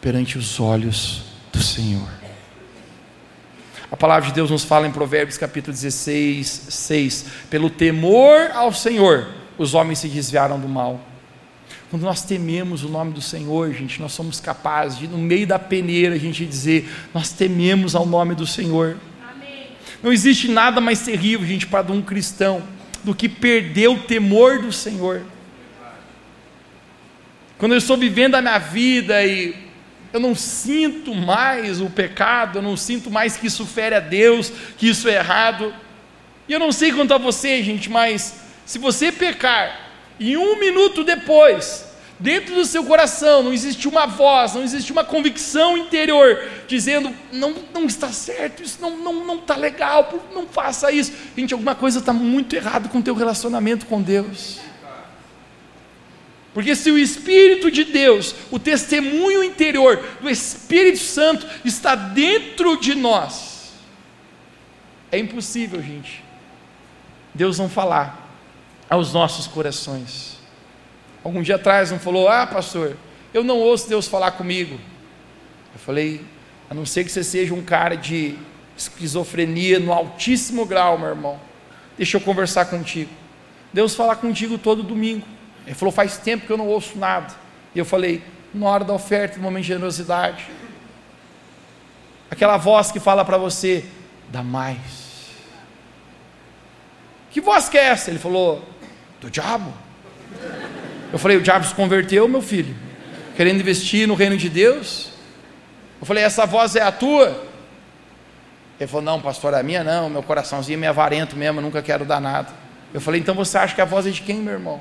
perante 0.00 0.36
os 0.36 0.58
olhos 0.58 1.22
do 1.52 1.62
Senhor? 1.62 2.19
A 3.90 3.96
palavra 3.96 4.28
de 4.28 4.34
Deus 4.34 4.50
nos 4.50 4.62
fala 4.62 4.86
em 4.86 4.92
Provérbios 4.92 5.36
capítulo 5.36 5.72
16, 5.74 6.66
6: 6.68 7.26
Pelo 7.50 7.68
temor 7.68 8.50
ao 8.54 8.72
Senhor, 8.72 9.26
os 9.58 9.74
homens 9.74 9.98
se 9.98 10.08
desviaram 10.08 10.60
do 10.60 10.68
mal. 10.68 11.00
Quando 11.90 12.04
nós 12.04 12.22
tememos 12.22 12.84
o 12.84 12.88
nome 12.88 13.12
do 13.12 13.20
Senhor, 13.20 13.72
gente, 13.72 14.00
nós 14.00 14.12
somos 14.12 14.38
capazes 14.38 14.96
de, 14.96 15.08
no 15.08 15.18
meio 15.18 15.44
da 15.44 15.58
peneira, 15.58 16.14
a 16.14 16.18
gente 16.18 16.46
dizer: 16.46 16.88
Nós 17.12 17.32
tememos 17.32 17.96
ao 17.96 18.06
nome 18.06 18.36
do 18.36 18.46
Senhor. 18.46 18.96
Não 20.00 20.12
existe 20.12 20.48
nada 20.48 20.80
mais 20.80 21.00
terrível, 21.00 21.46
gente, 21.46 21.66
para 21.66 21.90
um 21.92 22.00
cristão 22.00 22.62
do 23.02 23.12
que 23.12 23.28
perder 23.28 23.88
o 23.88 23.98
temor 23.98 24.60
do 24.60 24.72
Senhor. 24.72 25.22
Quando 27.58 27.72
eu 27.72 27.78
estou 27.78 27.96
vivendo 27.96 28.36
a 28.36 28.40
minha 28.40 28.58
vida 28.58 29.22
e 29.26 29.69
eu 30.12 30.20
não 30.20 30.34
sinto 30.34 31.14
mais 31.14 31.80
o 31.80 31.88
pecado, 31.88 32.58
eu 32.58 32.62
não 32.62 32.76
sinto 32.76 33.10
mais 33.10 33.36
que 33.36 33.46
isso 33.46 33.64
fere 33.64 33.94
a 33.94 34.00
Deus, 34.00 34.52
que 34.76 34.88
isso 34.88 35.08
é 35.08 35.16
errado. 35.16 35.74
E 36.48 36.52
eu 36.52 36.58
não 36.58 36.72
sei 36.72 36.92
quanto 36.92 37.14
a 37.14 37.18
você, 37.18 37.62
gente, 37.62 37.88
mas 37.88 38.40
se 38.66 38.78
você 38.78 39.12
pecar 39.12 39.90
e 40.18 40.36
um 40.36 40.58
minuto 40.58 41.04
depois 41.04 41.86
dentro 42.18 42.54
do 42.54 42.66
seu 42.66 42.84
coração 42.84 43.42
não 43.42 43.52
existe 43.52 43.88
uma 43.88 44.06
voz, 44.06 44.54
não 44.54 44.62
existe 44.62 44.92
uma 44.92 45.02
convicção 45.02 45.78
interior 45.78 46.38
dizendo 46.68 47.14
não, 47.32 47.54
não 47.72 47.86
está 47.86 48.08
certo, 48.08 48.62
isso 48.62 48.78
não 48.80 48.96
não 48.98 49.24
não 49.24 49.36
está 49.36 49.56
legal, 49.56 50.28
não 50.34 50.46
faça 50.46 50.92
isso. 50.92 51.12
Gente, 51.36 51.54
alguma 51.54 51.74
coisa 51.74 52.00
está 52.00 52.12
muito 52.12 52.54
errado 52.54 52.88
com 52.88 52.98
o 52.98 53.02
teu 53.02 53.14
relacionamento 53.14 53.86
com 53.86 54.02
Deus. 54.02 54.69
Porque 56.52 56.74
se 56.74 56.90
o 56.90 56.98
Espírito 56.98 57.70
de 57.70 57.84
Deus, 57.84 58.34
o 58.50 58.58
testemunho 58.58 59.44
interior 59.44 60.02
do 60.20 60.28
Espírito 60.28 60.98
Santo 60.98 61.46
está 61.64 61.94
dentro 61.94 62.76
de 62.80 62.94
nós, 62.94 63.72
é 65.12 65.18
impossível, 65.18 65.80
gente, 65.82 66.24
Deus 67.34 67.58
não 67.58 67.68
falar 67.68 68.28
aos 68.88 69.12
nossos 69.12 69.46
corações. 69.46 70.38
Algum 71.22 71.42
dia 71.42 71.56
atrás 71.56 71.90
não 71.90 71.98
falou: 71.98 72.28
Ah, 72.28 72.46
pastor, 72.46 72.96
eu 73.32 73.44
não 73.44 73.58
ouço 73.58 73.88
Deus 73.88 74.08
falar 74.08 74.32
comigo. 74.32 74.78
Eu 75.72 75.78
falei: 75.78 76.24
A 76.68 76.74
não 76.74 76.84
ser 76.84 77.04
que 77.04 77.12
você 77.12 77.22
seja 77.22 77.54
um 77.54 77.62
cara 77.62 77.96
de 77.96 78.36
esquizofrenia 78.76 79.78
no 79.78 79.92
altíssimo 79.92 80.64
grau, 80.64 80.98
meu 80.98 81.08
irmão. 81.08 81.40
Deixa 81.96 82.16
eu 82.16 82.20
conversar 82.20 82.64
contigo. 82.66 83.10
Deus 83.72 83.94
fala 83.94 84.16
contigo 84.16 84.58
todo 84.58 84.82
domingo. 84.82 85.26
Ele 85.70 85.78
falou: 85.78 85.92
Faz 85.92 86.16
tempo 86.16 86.46
que 86.46 86.52
eu 86.52 86.56
não 86.56 86.66
ouço 86.66 86.98
nada. 86.98 87.32
E 87.72 87.78
eu 87.78 87.84
falei: 87.84 88.24
Na 88.52 88.66
hora 88.66 88.84
da 88.84 88.92
oferta, 88.92 89.36
no 89.36 89.44
momento 89.44 89.62
de 89.62 89.68
generosidade. 89.68 90.48
Aquela 92.28 92.56
voz 92.56 92.90
que 92.90 92.98
fala 92.98 93.24
para 93.24 93.38
você: 93.38 93.84
Dá 94.30 94.42
mais. 94.42 95.30
Que 97.30 97.40
voz 97.40 97.68
que 97.68 97.78
é 97.78 97.84
essa? 97.84 98.10
Ele 98.10 98.18
falou: 98.18 98.64
Do 99.20 99.30
diabo. 99.30 99.72
Eu 101.12 101.20
falei: 101.20 101.36
o 101.36 101.40
diabo 101.40 101.64
se 101.64 101.72
converteu, 101.72 102.26
meu 102.26 102.42
filho, 102.42 102.74
querendo 103.36 103.60
investir 103.60 104.08
no 104.08 104.14
reino 104.14 104.36
de 104.36 104.48
Deus. 104.48 105.10
Eu 106.00 106.06
falei: 106.06 106.24
essa 106.24 106.46
voz 106.46 106.74
é 106.74 106.82
a 106.82 106.90
tua? 106.90 107.44
Ele 108.80 108.88
falou: 108.88 109.02
não, 109.02 109.20
pastor, 109.20 109.54
a 109.54 109.62
minha 109.62 109.84
não, 109.84 110.10
meu 110.10 110.22
coraçãozinho 110.24 110.78
é 110.78 110.80
meio 110.80 110.90
avarento 110.90 111.36
mesmo, 111.36 111.60
nunca 111.60 111.80
quero 111.80 112.04
dar 112.04 112.20
nada. 112.20 112.48
Eu 112.92 113.00
falei: 113.00 113.20
então 113.20 113.36
você 113.36 113.56
acha 113.56 113.72
que 113.72 113.80
a 113.80 113.84
voz 113.84 114.04
é 114.04 114.10
de 114.10 114.20
quem, 114.20 114.38
meu 114.38 114.54
irmão? 114.54 114.80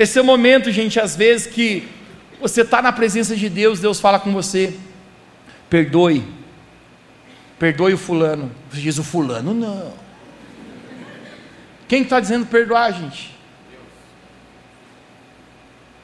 Esse 0.00 0.18
é 0.18 0.22
o 0.22 0.24
momento, 0.24 0.72
gente, 0.72 0.98
às 0.98 1.14
vezes 1.14 1.46
que 1.46 1.86
você 2.40 2.62
está 2.62 2.80
na 2.80 2.90
presença 2.90 3.36
de 3.36 3.50
Deus, 3.50 3.80
Deus 3.80 4.00
fala 4.00 4.18
com 4.18 4.32
você: 4.32 4.74
perdoe, 5.68 6.24
perdoe 7.58 7.92
o 7.92 7.98
fulano. 7.98 8.50
Você 8.70 8.80
diz: 8.80 8.96
o 8.96 9.04
fulano 9.04 9.52
não. 9.52 9.92
Quem 11.86 12.00
está 12.00 12.18
dizendo 12.18 12.46
perdoar, 12.46 12.94
gente? 12.94 13.36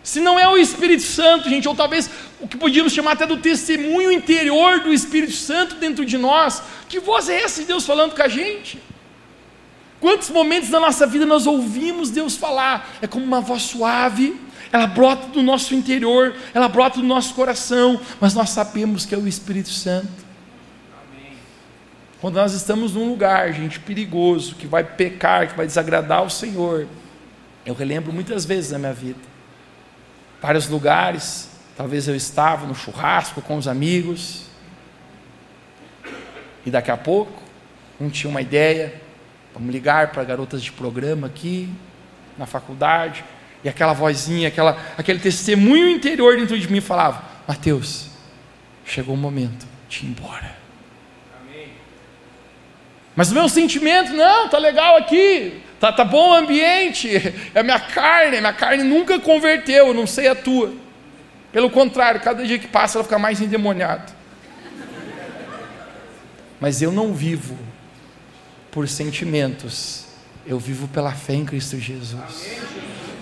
Se 0.02 0.20
não 0.20 0.38
é 0.38 0.46
o 0.46 0.58
Espírito 0.58 1.02
Santo, 1.02 1.48
gente, 1.48 1.66
ou 1.66 1.74
talvez 1.74 2.10
o 2.38 2.46
que 2.46 2.58
podíamos 2.58 2.92
chamar 2.92 3.12
até 3.12 3.26
do 3.26 3.38
testemunho 3.38 4.12
interior 4.12 4.80
do 4.80 4.92
Espírito 4.92 5.32
Santo 5.32 5.76
dentro 5.76 6.04
de 6.04 6.18
nós, 6.18 6.62
que 6.86 7.00
voz 7.00 7.30
é 7.30 7.40
essa 7.40 7.62
de 7.62 7.68
Deus 7.68 7.86
falando 7.86 8.14
com 8.14 8.22
a 8.22 8.28
gente? 8.28 8.78
Quantos 10.00 10.30
momentos 10.30 10.68
da 10.68 10.78
nossa 10.78 11.06
vida 11.06 11.24
nós 11.24 11.46
ouvimos 11.46 12.10
Deus 12.10 12.36
falar? 12.36 12.96
É 13.00 13.06
como 13.06 13.24
uma 13.24 13.40
voz 13.40 13.62
suave, 13.62 14.38
ela 14.70 14.86
brota 14.86 15.28
do 15.28 15.42
nosso 15.42 15.74
interior, 15.74 16.34
ela 16.52 16.68
brota 16.68 17.00
do 17.00 17.06
nosso 17.06 17.34
coração, 17.34 18.00
mas 18.20 18.34
nós 18.34 18.50
sabemos 18.50 19.06
que 19.06 19.14
é 19.14 19.18
o 19.18 19.26
Espírito 19.26 19.70
Santo. 19.70 20.26
Quando 22.20 22.36
nós 22.36 22.52
estamos 22.52 22.94
num 22.94 23.08
lugar, 23.08 23.52
gente, 23.52 23.78
perigoso, 23.80 24.54
que 24.54 24.66
vai 24.66 24.82
pecar, 24.82 25.48
que 25.48 25.56
vai 25.56 25.66
desagradar 25.66 26.22
o 26.24 26.30
Senhor, 26.30 26.86
eu 27.64 27.74
relembro 27.74 28.12
muitas 28.12 28.44
vezes 28.44 28.70
na 28.72 28.78
minha 28.78 28.92
vida 28.92 29.36
vários 30.40 30.68
lugares. 30.68 31.48
Talvez 31.76 32.08
eu 32.08 32.14
estava 32.14 32.66
no 32.66 32.74
churrasco 32.74 33.42
com 33.42 33.56
os 33.56 33.68
amigos. 33.68 34.46
E 36.64 36.70
daqui 36.70 36.90
a 36.90 36.96
pouco, 36.96 37.42
um 38.00 38.08
tinha 38.08 38.30
uma 38.30 38.40
ideia, 38.40 39.00
vamos 39.56 39.72
ligar 39.72 40.12
para 40.12 40.22
garotas 40.22 40.62
de 40.62 40.70
programa 40.70 41.26
aqui, 41.26 41.68
na 42.36 42.44
faculdade, 42.44 43.24
e 43.64 43.68
aquela 43.68 43.94
vozinha, 43.94 44.48
aquela, 44.48 44.76
aquele 44.98 45.18
testemunho 45.18 45.88
interior 45.88 46.36
dentro 46.36 46.58
de 46.58 46.70
mim 46.70 46.82
falava: 46.82 47.24
Mateus, 47.48 48.08
chegou 48.84 49.14
o 49.14 49.18
momento 49.18 49.66
de 49.88 50.04
ir 50.04 50.10
embora. 50.10 50.54
Amém. 51.40 51.68
Mas 53.16 53.30
o 53.30 53.34
meu 53.34 53.48
sentimento, 53.48 54.12
não, 54.12 54.48
tá 54.50 54.58
legal 54.58 54.96
aqui, 54.96 55.62
Tá, 55.78 55.92
tá 55.92 56.04
bom 56.04 56.30
o 56.30 56.34
ambiente, 56.34 57.10
é 57.54 57.60
a 57.60 57.62
minha 57.62 57.78
carne, 57.78 58.38
a 58.38 58.40
minha 58.40 58.52
carne 58.52 58.82
nunca 58.82 59.18
converteu, 59.18 59.88
eu 59.88 59.94
não 59.94 60.06
sei 60.06 60.26
a 60.28 60.34
tua. 60.34 60.72
Pelo 61.52 61.68
contrário, 61.68 62.20
cada 62.20 62.44
dia 62.44 62.58
que 62.58 62.66
passa 62.66 62.96
ela 62.96 63.04
fica 63.04 63.18
mais 63.18 63.40
endemoniada. 63.40 64.06
Mas 66.58 66.80
eu 66.80 66.90
não 66.90 67.12
vivo 67.12 67.65
por 68.76 68.86
sentimentos, 68.86 70.04
eu 70.46 70.58
vivo 70.58 70.86
pela 70.86 71.10
fé 71.10 71.32
em 71.32 71.46
Cristo 71.46 71.80
Jesus. 71.80 72.60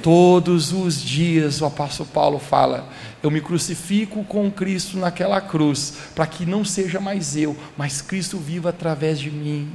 Todos 0.02 0.72
os 0.72 1.00
dias 1.00 1.60
o 1.60 1.64
apóstolo 1.64 2.08
Paulo 2.08 2.40
fala: 2.40 2.88
Eu 3.22 3.30
me 3.30 3.40
crucifico 3.40 4.24
com 4.24 4.50
Cristo 4.50 4.98
naquela 4.98 5.40
cruz, 5.40 5.94
para 6.12 6.26
que 6.26 6.44
não 6.44 6.64
seja 6.64 6.98
mais 6.98 7.36
eu, 7.36 7.56
mas 7.76 8.02
Cristo 8.02 8.36
viva 8.36 8.70
através 8.70 9.20
de 9.20 9.30
mim. 9.30 9.70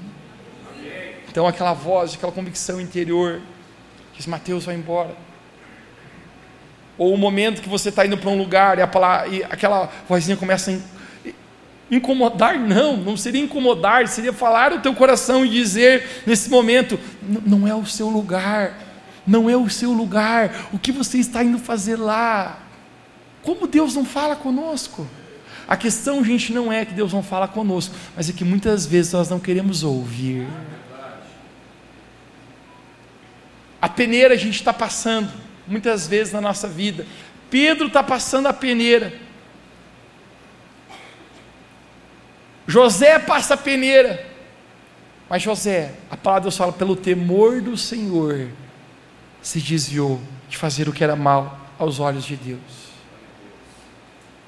Então, 1.30 1.48
aquela 1.48 1.72
voz, 1.72 2.14
aquela 2.14 2.34
convicção 2.34 2.82
interior, 2.82 3.40
diz: 4.18 4.28
Mateus, 4.28 4.66
vai 4.66 4.76
embora. 4.76 5.16
Ou 6.98 7.14
o 7.14 7.18
momento 7.18 7.62
que 7.62 7.70
você 7.70 7.88
está 7.88 8.06
indo 8.06 8.18
para 8.18 8.30
um 8.30 8.38
lugar 8.38 8.78
e, 8.80 8.86
palavra, 8.86 9.30
e 9.30 9.46
aquela 9.46 9.90
vozinha 10.10 10.36
começa 10.36 10.72
a 10.72 10.74
incomodar, 11.92 12.60
não, 12.60 12.98
não 12.98 13.18
seria 13.18 13.42
incomodar, 13.42 14.08
seria 14.08 14.34
falar 14.34 14.74
o 14.74 14.80
teu 14.80 14.94
coração 14.94 15.46
e 15.46 15.50
dizer 15.50 16.24
nesse 16.26 16.50
momento: 16.50 17.00
não 17.46 17.68
é 17.68 17.74
o 17.74 17.86
seu 17.86 18.10
lugar 18.10 18.90
não 19.30 19.48
é 19.48 19.56
o 19.56 19.70
seu 19.70 19.94
lugar, 19.94 20.70
o 20.74 20.80
que 20.80 20.92
você 20.92 21.20
está 21.20 21.44
indo 21.44 21.60
fazer 21.60 21.98
lá? 21.98 22.64
Como 23.44 23.68
Deus 23.68 23.94
não 23.94 24.04
fala 24.04 24.36
conosco? 24.36 25.08
A 25.68 25.78
questão, 25.78 26.24
gente, 26.24 26.52
não 26.52 26.74
é 26.74 26.84
que 26.84 26.96
Deus 26.96 27.14
não 27.14 27.22
fala 27.22 27.48
conosco, 27.48 27.94
mas 28.16 28.28
é 28.28 28.34
que 28.34 28.44
muitas 28.44 28.88
vezes 28.88 29.14
nós 29.14 29.30
não 29.30 29.40
queremos 29.40 29.84
ouvir. 29.84 30.48
A 33.80 33.88
peneira 33.88 34.34
a 34.34 34.38
gente 34.38 34.56
está 34.56 34.74
passando, 34.74 35.32
muitas 35.68 36.08
vezes 36.08 36.34
na 36.34 36.42
nossa 36.42 36.68
vida. 36.68 37.06
Pedro 37.52 37.86
está 37.86 38.02
passando 38.02 38.48
a 38.48 38.54
peneira. 38.54 39.14
José 42.70 43.18
passa 43.18 43.56
a 43.56 43.58
peneira. 43.58 44.24
Mas 45.28 45.42
José, 45.42 45.92
a 46.10 46.16
palavra 46.16 46.42
de 46.42 46.46
Deus 46.46 46.58
fala, 46.58 46.72
pelo 46.72 46.96
temor 46.96 47.62
do 47.62 47.76
Senhor, 47.76 48.48
se 49.42 49.60
desviou 49.60 50.22
de 50.48 50.56
fazer 50.56 50.88
o 50.88 50.94
que 50.94 51.04
era 51.04 51.16
mal 51.16 51.60
aos 51.80 52.00
olhos 52.00 52.24
de 52.24 52.36
Deus. 52.36 52.90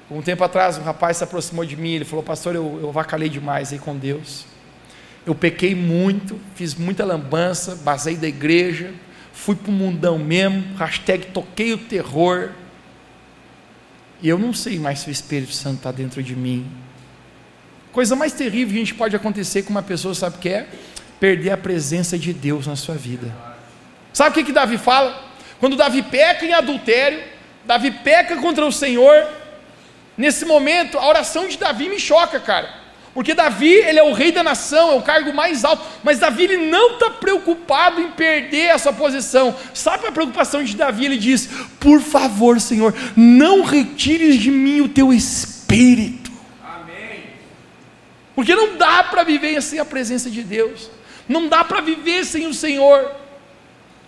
Um 0.08 0.22
tempo 0.22 0.44
atrás, 0.44 0.78
um 0.78 0.82
rapaz 0.82 1.16
se 1.16 1.24
aproximou 1.24 1.64
de 1.64 1.74
mim, 1.74 1.94
ele 1.94 2.04
falou: 2.04 2.22
Pastor, 2.22 2.54
eu, 2.54 2.78
eu 2.80 2.92
vacalei 2.92 3.28
demais 3.28 3.72
aí 3.72 3.78
com 3.80 3.96
Deus. 3.96 4.44
Eu 5.26 5.34
pequei 5.34 5.74
muito, 5.74 6.38
fiz 6.54 6.76
muita 6.76 7.04
lambança, 7.04 7.74
basei 7.76 8.16
da 8.16 8.28
igreja, 8.28 8.92
fui 9.32 9.56
para 9.56 9.70
o 9.70 9.74
mundão 9.74 10.16
mesmo, 10.16 10.76
hashtag 10.76 11.26
toquei 11.26 11.72
o 11.72 11.78
terror. 11.78 12.50
E 14.20 14.28
eu 14.28 14.38
não 14.38 14.54
sei 14.54 14.78
mais 14.78 15.00
se 15.00 15.08
o 15.08 15.10
Espírito 15.10 15.52
Santo 15.52 15.78
está 15.78 15.90
dentro 15.90 16.22
de 16.22 16.36
mim. 16.36 16.70
Coisa 17.92 18.16
mais 18.16 18.32
terrível 18.32 18.68
que 18.68 18.76
a 18.76 18.84
gente 18.84 18.94
pode 18.94 19.14
acontecer 19.14 19.62
com 19.62 19.70
uma 19.70 19.82
pessoa, 19.82 20.14
sabe 20.14 20.36
o 20.36 20.38
que 20.38 20.48
é? 20.48 20.66
Perder 21.20 21.50
a 21.50 21.56
presença 21.58 22.18
de 22.18 22.32
Deus 22.32 22.66
na 22.66 22.74
sua 22.74 22.94
vida. 22.94 23.32
Sabe 24.12 24.30
o 24.30 24.32
que, 24.32 24.44
que 24.44 24.52
Davi 24.52 24.78
fala? 24.78 25.22
Quando 25.60 25.76
Davi 25.76 26.02
peca 26.02 26.44
em 26.44 26.54
adultério, 26.54 27.22
Davi 27.64 27.90
peca 27.90 28.36
contra 28.36 28.64
o 28.64 28.72
Senhor. 28.72 29.28
Nesse 30.16 30.44
momento, 30.44 30.98
a 30.98 31.06
oração 31.06 31.46
de 31.46 31.58
Davi 31.58 31.88
me 31.88 32.00
choca, 32.00 32.40
cara. 32.40 32.82
Porque 33.14 33.34
Davi, 33.34 33.70
ele 33.70 33.98
é 33.98 34.02
o 34.02 34.14
rei 34.14 34.32
da 34.32 34.42
nação, 34.42 34.92
é 34.92 34.94
o 34.94 35.02
cargo 35.02 35.34
mais 35.34 35.64
alto, 35.64 35.84
mas 36.02 36.18
Davi 36.18 36.44
ele 36.44 36.56
não 36.56 36.94
está 36.94 37.10
preocupado 37.10 38.00
em 38.00 38.10
perder 38.10 38.70
essa 38.70 38.90
posição. 38.90 39.54
Sabe 39.74 40.06
a 40.06 40.12
preocupação 40.12 40.64
de 40.64 40.74
Davi? 40.74 41.04
Ele 41.04 41.18
diz: 41.18 41.46
Por 41.78 42.00
favor, 42.00 42.58
Senhor, 42.58 42.94
não 43.14 43.62
retires 43.62 44.36
de 44.36 44.50
mim 44.50 44.80
o 44.80 44.88
teu 44.88 45.12
espírito. 45.12 46.31
Porque 48.34 48.54
não 48.54 48.76
dá 48.76 49.04
para 49.04 49.24
viver 49.24 49.60
sem 49.62 49.78
a 49.78 49.84
presença 49.84 50.30
de 50.30 50.42
Deus, 50.42 50.90
não 51.28 51.48
dá 51.48 51.64
para 51.64 51.80
viver 51.80 52.24
sem 52.24 52.46
o 52.46 52.54
Senhor. 52.54 53.10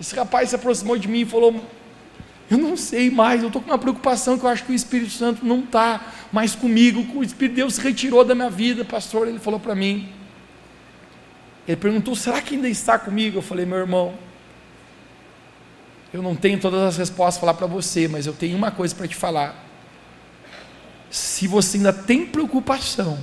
Esse 0.00 0.14
rapaz 0.14 0.50
se 0.50 0.56
aproximou 0.56 0.96
de 0.98 1.08
mim 1.08 1.20
e 1.20 1.24
falou: 1.24 1.62
Eu 2.50 2.58
não 2.58 2.76
sei 2.76 3.10
mais, 3.10 3.42
eu 3.42 3.48
estou 3.48 3.60
com 3.60 3.70
uma 3.70 3.78
preocupação 3.78 4.38
que 4.38 4.44
eu 4.44 4.48
acho 4.48 4.64
que 4.64 4.72
o 4.72 4.74
Espírito 4.74 5.12
Santo 5.12 5.44
não 5.44 5.60
está 5.60 6.12
mais 6.32 6.54
comigo, 6.54 7.00
o 7.18 7.22
Espírito 7.22 7.54
de 7.54 7.60
Deus 7.62 7.74
se 7.74 7.80
retirou 7.80 8.24
da 8.24 8.34
minha 8.34 8.50
vida, 8.50 8.84
pastor. 8.84 9.28
Ele 9.28 9.38
falou 9.38 9.60
para 9.60 9.74
mim. 9.74 10.08
Ele 11.68 11.76
perguntou: 11.76 12.14
Será 12.14 12.40
que 12.40 12.54
ainda 12.54 12.68
está 12.68 12.98
comigo? 12.98 13.38
Eu 13.38 13.42
falei: 13.42 13.66
Meu 13.66 13.78
irmão, 13.78 14.14
eu 16.12 16.22
não 16.22 16.34
tenho 16.34 16.58
todas 16.58 16.80
as 16.80 16.96
respostas 16.96 17.38
para 17.38 17.52
falar 17.52 17.54
para 17.54 17.66
você, 17.66 18.08
mas 18.08 18.26
eu 18.26 18.32
tenho 18.32 18.56
uma 18.56 18.70
coisa 18.70 18.94
para 18.94 19.06
te 19.06 19.16
falar. 19.16 19.62
Se 21.10 21.46
você 21.46 21.76
ainda 21.76 21.92
tem 21.92 22.26
preocupação, 22.26 23.18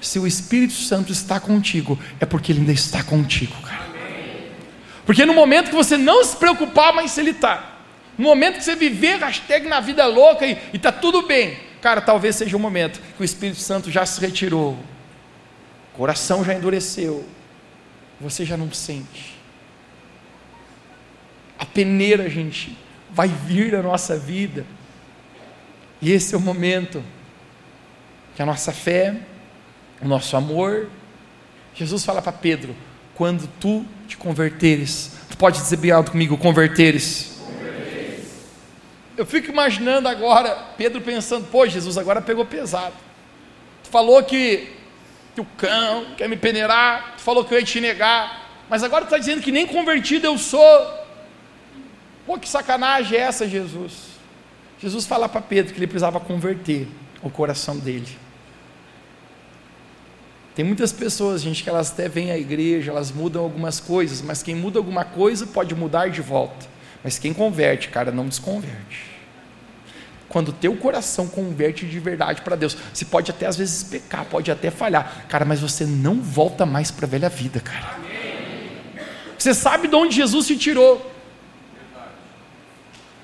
se 0.00 0.18
o 0.18 0.26
Espírito 0.26 0.74
Santo 0.74 1.12
está 1.12 1.40
contigo, 1.40 1.98
é 2.20 2.26
porque 2.26 2.52
ele 2.52 2.60
ainda 2.60 2.72
está 2.72 3.02
contigo, 3.02 3.54
cara. 3.62 3.86
Porque 5.04 5.24
no 5.24 5.32
momento 5.32 5.70
que 5.70 5.76
você 5.76 5.96
não 5.96 6.24
se 6.24 6.36
preocupar, 6.36 6.92
mas 6.92 7.16
ele 7.16 7.30
está. 7.30 7.76
No 8.18 8.24
momento 8.24 8.56
que 8.56 8.64
você 8.64 8.74
viver 8.74 9.18
hashtag 9.18 9.68
na 9.68 9.78
vida 9.78 10.06
louca 10.06 10.46
e 10.46 10.58
está 10.72 10.90
tudo 10.90 11.22
bem, 11.22 11.58
cara, 11.80 12.00
talvez 12.00 12.36
seja 12.36 12.56
o 12.56 12.60
momento 12.60 13.00
que 13.16 13.22
o 13.22 13.24
Espírito 13.24 13.60
Santo 13.60 13.90
já 13.90 14.04
se 14.04 14.20
retirou, 14.20 14.72
o 14.72 15.96
coração 15.96 16.44
já 16.44 16.54
endureceu, 16.54 17.24
você 18.20 18.44
já 18.44 18.56
não 18.56 18.72
sente. 18.72 19.36
A 21.58 21.64
peneira, 21.64 22.28
gente, 22.28 22.76
vai 23.10 23.28
vir 23.28 23.72
na 23.72 23.82
nossa 23.82 24.18
vida, 24.18 24.66
e 26.00 26.10
esse 26.12 26.34
é 26.34 26.38
o 26.38 26.40
momento 26.40 27.02
que 28.34 28.42
a 28.42 28.46
nossa 28.46 28.72
fé, 28.72 29.16
o 30.00 30.08
nosso 30.08 30.36
amor, 30.36 30.88
Jesus 31.74 32.04
fala 32.04 32.20
para 32.20 32.32
Pedro: 32.32 32.74
quando 33.14 33.48
tu 33.60 33.84
te 34.06 34.16
converteres. 34.16 35.12
Tu 35.30 35.36
pode 35.36 35.58
dizer 35.58 35.76
bem 35.76 35.90
alto 35.90 36.12
comigo, 36.12 36.36
converteres. 36.38 37.36
Eu 39.16 39.24
fico 39.24 39.50
imaginando 39.50 40.08
agora, 40.08 40.54
Pedro 40.76 41.00
pensando, 41.00 41.46
pô, 41.50 41.66
Jesus 41.66 41.96
agora 41.96 42.20
pegou 42.20 42.44
pesado. 42.44 42.94
Tu 43.82 43.88
falou 43.88 44.22
que, 44.22 44.68
que 45.34 45.40
o 45.40 45.46
cão 45.56 46.08
quer 46.16 46.28
me 46.28 46.36
peneirar, 46.36 47.14
tu 47.16 47.22
falou 47.22 47.44
que 47.44 47.54
eu 47.54 47.58
ia 47.58 47.64
te 47.64 47.80
negar, 47.80 48.46
mas 48.68 48.82
agora 48.82 49.04
tu 49.04 49.08
está 49.08 49.18
dizendo 49.18 49.40
que 49.40 49.50
nem 49.50 49.66
convertido 49.66 50.26
eu 50.26 50.36
sou. 50.36 51.06
Pô, 52.26 52.38
que 52.38 52.48
sacanagem 52.48 53.18
é 53.18 53.22
essa, 53.22 53.48
Jesus? 53.48 53.92
Jesus 54.78 55.06
fala 55.06 55.28
para 55.28 55.40
Pedro 55.40 55.72
que 55.72 55.78
ele 55.78 55.86
precisava 55.86 56.20
converter 56.20 56.86
o 57.22 57.30
coração 57.30 57.78
dele. 57.78 58.25
Tem 60.56 60.64
muitas 60.64 60.90
pessoas, 60.90 61.42
gente, 61.42 61.62
que 61.62 61.68
elas 61.68 61.92
até 61.92 62.08
vêm 62.08 62.30
à 62.30 62.38
igreja, 62.38 62.90
elas 62.90 63.12
mudam 63.12 63.42
algumas 63.42 63.78
coisas, 63.78 64.22
mas 64.22 64.42
quem 64.42 64.54
muda 64.54 64.78
alguma 64.78 65.04
coisa 65.04 65.46
pode 65.46 65.74
mudar 65.74 66.08
de 66.08 66.22
volta. 66.22 66.64
Mas 67.04 67.18
quem 67.18 67.34
converte, 67.34 67.90
cara, 67.90 68.10
não 68.10 68.26
desconverte. 68.26 69.04
Quando 70.30 70.48
o 70.48 70.52
teu 70.54 70.74
coração 70.74 71.28
converte 71.28 71.84
de 71.84 72.00
verdade 72.00 72.40
para 72.40 72.56
Deus, 72.56 72.74
você 72.92 73.04
pode 73.04 73.30
até 73.30 73.44
às 73.44 73.54
vezes 73.58 73.82
pecar, 73.84 74.24
pode 74.24 74.50
até 74.50 74.70
falhar, 74.70 75.26
cara, 75.28 75.44
mas 75.44 75.60
você 75.60 75.84
não 75.84 76.22
volta 76.22 76.64
mais 76.64 76.90
para 76.90 77.04
a 77.04 77.08
velha 77.08 77.28
vida, 77.28 77.60
cara. 77.60 77.98
Você 79.36 79.52
sabe 79.52 79.88
de 79.88 79.94
onde 79.94 80.16
Jesus 80.16 80.46
te 80.46 80.56
tirou. 80.56 81.12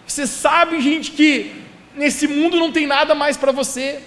Você 0.06 0.26
sabe, 0.26 0.82
gente, 0.82 1.12
que 1.12 1.64
nesse 1.96 2.28
mundo 2.28 2.58
não 2.58 2.70
tem 2.70 2.86
nada 2.86 3.14
mais 3.14 3.38
para 3.38 3.52
você. 3.52 4.02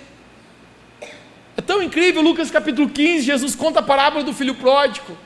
É 1.57 1.61
tão 1.61 1.81
incrível, 1.81 2.21
Lucas 2.21 2.51
capítulo 2.51 2.89
15, 2.89 3.25
Jesus 3.25 3.55
conta 3.55 3.79
a 3.79 3.83
parábola 3.83 4.23
do 4.23 4.33
filho 4.33 4.55
pródigo. 4.55 5.17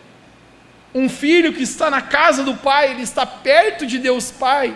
Um 0.94 1.10
filho 1.10 1.54
que 1.54 1.64
está 1.64 1.90
na 1.90 2.02
casa 2.02 2.44
do 2.44 2.56
pai, 2.56 2.92
ele 2.92 3.02
está 3.02 3.26
perto 3.26 3.86
de 3.86 3.98
Deus 3.98 4.32
Pai. 4.32 4.76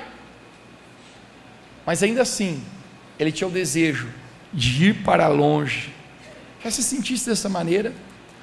Mas 1.86 2.02
ainda 2.04 2.22
assim, 2.22 2.64
ele 3.20 3.32
tinha 3.32 3.48
o 3.48 3.52
desejo 3.52 4.08
de 4.54 4.90
ir 4.90 4.94
para 5.04 5.28
longe. 5.28 5.92
Já 6.64 6.72
se 6.72 6.84
sentisse 6.84 7.30
dessa 7.30 7.50
maneira? 7.50 7.94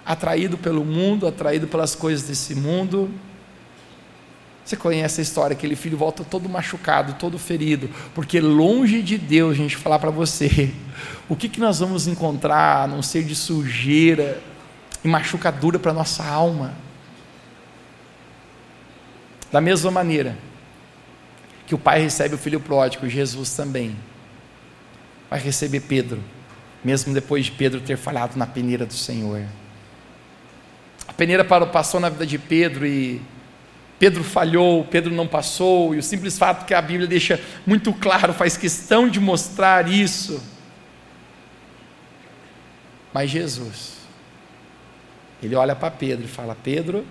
Atraído 0.05 0.59
pelo 0.59 0.85
mundo, 0.85 1.27
atraído 1.27 1.67
pelas 1.67 1.95
coisas 1.95 2.27
desse 2.27 2.55
mundo? 2.55 3.13
Você 4.71 4.77
conhece 4.77 5.21
a 5.21 5.23
história, 5.25 5.53
aquele 5.53 5.75
filho 5.75 5.99
volta 5.99 6.23
todo 6.23 6.49
machucado, 6.49 7.15
todo 7.15 7.37
ferido, 7.41 7.91
porque 8.15 8.41
longe 8.41 9.03
de 9.03 9.19
Deus, 9.19 9.51
a 9.51 9.57
gente 9.57 9.77
falar 9.77 9.99
para 9.99 10.13
você, 10.13 10.73
o 11.29 11.35
que, 11.35 11.49
que 11.49 11.59
nós 11.59 11.81
vamos 11.81 12.07
encontrar 12.07 12.85
a 12.85 12.87
não 12.87 13.03
ser 13.03 13.25
de 13.25 13.35
sujeira 13.35 14.41
e 15.03 15.09
machucadura 15.09 15.77
para 15.77 15.93
nossa 15.93 16.25
alma? 16.25 16.73
Da 19.51 19.61
mesma 19.61 19.91
maneira 19.91 20.39
que 21.67 21.75
o 21.75 21.79
pai 21.79 22.01
recebe 22.01 22.37
o 22.37 22.39
filho 22.39 22.61
pródigo, 22.61 23.09
Jesus 23.09 23.53
também 23.53 23.97
vai 25.29 25.41
receber 25.41 25.81
Pedro, 25.81 26.23
mesmo 26.85 27.13
depois 27.13 27.47
de 27.47 27.51
Pedro 27.51 27.81
ter 27.81 27.97
falhado 27.97 28.39
na 28.39 28.47
peneira 28.47 28.87
do 28.87 28.95
Senhor. 28.95 29.43
A 31.09 31.13
peneira 31.13 31.45
passou 31.45 31.99
na 31.99 32.09
vida 32.09 32.25
de 32.25 32.39
Pedro 32.39 32.87
e 32.87 33.21
Pedro 34.01 34.25
falhou, 34.25 34.83
Pedro 34.87 35.15
não 35.15 35.29
passou, 35.29 35.95
e 35.95 35.99
o 35.99 36.03
simples 36.03 36.39
fato 36.39 36.65
que 36.65 36.73
a 36.73 36.81
Bíblia 36.81 37.07
deixa 37.07 37.39
muito 37.67 37.93
claro, 37.93 38.33
faz 38.33 38.57
questão 38.57 39.07
de 39.07 39.21
mostrar 39.21 39.87
isso. 39.87 40.43
Mas 43.13 43.29
Jesus, 43.29 43.99
ele 45.43 45.55
olha 45.55 45.77
para 45.77 45.91
Pedro 45.91 46.25
e 46.25 46.29
fala: 46.29 46.57
Pedro, 46.65 47.05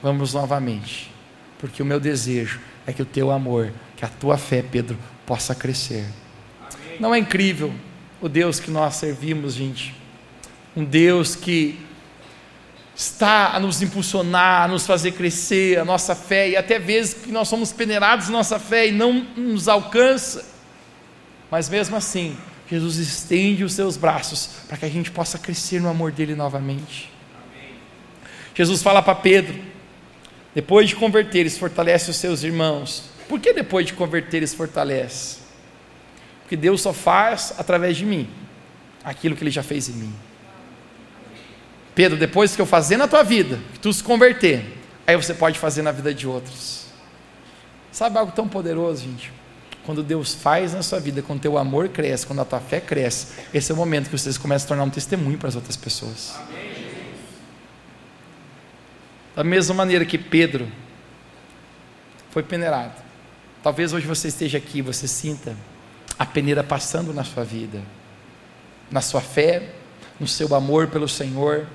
vamos 0.00 0.32
novamente, 0.32 1.10
porque 1.58 1.82
o 1.82 1.86
meu 1.86 1.98
desejo 1.98 2.60
é 2.86 2.92
que 2.92 3.02
o 3.02 3.06
teu 3.06 3.32
amor, 3.32 3.72
que 3.96 4.04
a 4.04 4.08
tua 4.08 4.38
fé, 4.38 4.62
Pedro, 4.62 4.96
possa 5.26 5.56
crescer. 5.56 6.06
Não 7.00 7.12
é 7.12 7.18
incrível 7.18 7.74
o 8.20 8.28
Deus 8.28 8.60
que 8.60 8.70
nós 8.70 8.94
servimos, 8.94 9.54
gente? 9.54 9.92
Um 10.76 10.84
Deus 10.84 11.34
que 11.34 11.87
está 12.98 13.54
a 13.54 13.60
nos 13.60 13.80
impulsionar, 13.80 14.64
a 14.64 14.68
nos 14.68 14.84
fazer 14.84 15.12
crescer 15.12 15.78
a 15.78 15.84
nossa 15.84 16.16
fé, 16.16 16.50
e 16.50 16.56
até 16.56 16.80
vezes 16.80 17.14
que 17.14 17.30
nós 17.30 17.46
somos 17.46 17.72
peneirados 17.72 18.26
na 18.26 18.38
nossa 18.38 18.58
fé 18.58 18.88
e 18.88 18.92
não 18.92 19.24
nos 19.36 19.68
alcança, 19.68 20.44
mas 21.48 21.68
mesmo 21.68 21.94
assim, 21.94 22.36
Jesus 22.68 22.96
estende 22.96 23.62
os 23.62 23.72
seus 23.72 23.96
braços 23.96 24.50
para 24.66 24.76
que 24.76 24.84
a 24.84 24.88
gente 24.88 25.12
possa 25.12 25.38
crescer 25.38 25.80
no 25.80 25.88
amor 25.88 26.10
dele 26.10 26.34
novamente. 26.34 27.08
Amém. 27.54 27.76
Jesus 28.52 28.82
fala 28.82 29.00
para 29.00 29.14
Pedro, 29.14 29.54
depois 30.52 30.88
de 30.88 30.96
converteres, 30.96 31.56
fortalece 31.56 32.10
os 32.10 32.16
seus 32.16 32.42
irmãos. 32.42 33.04
Por 33.28 33.38
que 33.38 33.52
depois 33.52 33.86
de 33.86 33.92
converteres, 33.92 34.52
fortalece? 34.52 35.38
Porque 36.40 36.56
Deus 36.56 36.80
só 36.80 36.92
faz 36.92 37.54
através 37.56 37.96
de 37.96 38.04
mim 38.04 38.28
aquilo 39.04 39.36
que 39.36 39.44
ele 39.44 39.52
já 39.52 39.62
fez 39.62 39.88
em 39.88 39.92
mim. 39.92 40.27
Pedro, 41.98 42.16
depois 42.16 42.54
que 42.54 42.62
eu 42.62 42.64
fazer 42.64 42.96
na 42.96 43.08
tua 43.08 43.24
vida, 43.24 43.58
que 43.72 43.80
tu 43.80 43.92
se 43.92 44.04
converter, 44.04 44.64
aí 45.04 45.16
você 45.16 45.34
pode 45.34 45.58
fazer 45.58 45.82
na 45.82 45.90
vida 45.90 46.14
de 46.14 46.28
outros. 46.28 46.84
Sabe 47.90 48.16
algo 48.16 48.30
tão 48.30 48.46
poderoso, 48.46 49.02
gente? 49.02 49.32
Quando 49.84 50.00
Deus 50.00 50.32
faz 50.32 50.74
na 50.74 50.82
sua 50.84 51.00
vida, 51.00 51.22
quando 51.22 51.40
teu 51.40 51.58
amor 51.58 51.88
cresce, 51.88 52.24
quando 52.24 52.40
a 52.40 52.44
tua 52.44 52.60
fé 52.60 52.80
cresce, 52.80 53.26
esse 53.52 53.72
é 53.72 53.74
o 53.74 53.76
momento 53.76 54.10
que 54.10 54.16
vocês 54.16 54.38
começam 54.38 54.66
a 54.66 54.68
tornar 54.68 54.84
um 54.84 54.90
testemunho 54.90 55.36
para 55.38 55.48
as 55.48 55.56
outras 55.56 55.74
pessoas. 55.76 56.38
Da 59.34 59.42
mesma 59.42 59.74
maneira 59.74 60.04
que 60.04 60.18
Pedro 60.18 60.68
foi 62.30 62.44
peneirado. 62.44 62.94
Talvez 63.60 63.92
hoje 63.92 64.06
você 64.06 64.28
esteja 64.28 64.56
aqui, 64.56 64.80
você 64.80 65.08
sinta 65.08 65.56
a 66.16 66.24
peneira 66.24 66.62
passando 66.62 67.12
na 67.12 67.24
sua 67.24 67.42
vida, 67.42 67.82
na 68.88 69.00
sua 69.00 69.20
fé, 69.20 69.70
no 70.20 70.28
seu 70.28 70.54
amor 70.54 70.86
pelo 70.86 71.08
Senhor, 71.08 71.66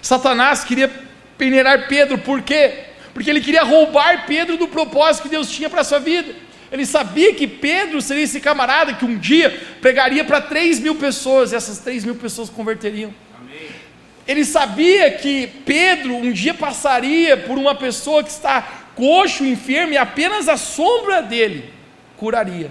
Satanás 0.00 0.64
queria 0.64 0.90
peneirar 1.36 1.88
Pedro, 1.88 2.18
por 2.18 2.42
quê? 2.42 2.84
Porque 3.14 3.30
ele 3.30 3.40
queria 3.40 3.62
roubar 3.62 4.26
Pedro 4.26 4.56
do 4.56 4.68
propósito 4.68 5.24
que 5.24 5.28
Deus 5.28 5.50
tinha 5.50 5.68
para 5.68 5.80
a 5.80 5.84
sua 5.84 5.98
vida. 5.98 6.34
Ele 6.70 6.84
sabia 6.84 7.34
que 7.34 7.46
Pedro 7.46 8.00
seria 8.02 8.24
esse 8.24 8.40
camarada 8.40 8.94
que 8.94 9.04
um 9.04 9.16
dia 9.16 9.50
pregaria 9.80 10.24
para 10.24 10.40
3 10.40 10.80
mil 10.80 10.94
pessoas, 10.94 11.52
e 11.52 11.56
essas 11.56 11.78
3 11.78 12.04
mil 12.04 12.14
pessoas 12.14 12.50
converteriam. 12.50 13.12
Amém. 13.38 13.70
Ele 14.26 14.44
sabia 14.44 15.10
que 15.12 15.46
Pedro 15.64 16.14
um 16.14 16.30
dia 16.30 16.52
passaria 16.52 17.36
por 17.36 17.56
uma 17.56 17.74
pessoa 17.74 18.22
que 18.22 18.30
está 18.30 18.60
coxo, 18.94 19.44
enfermo, 19.44 19.94
e 19.94 19.96
apenas 19.96 20.48
a 20.48 20.56
sombra 20.56 21.22
dele 21.22 21.72
curaria. 22.16 22.70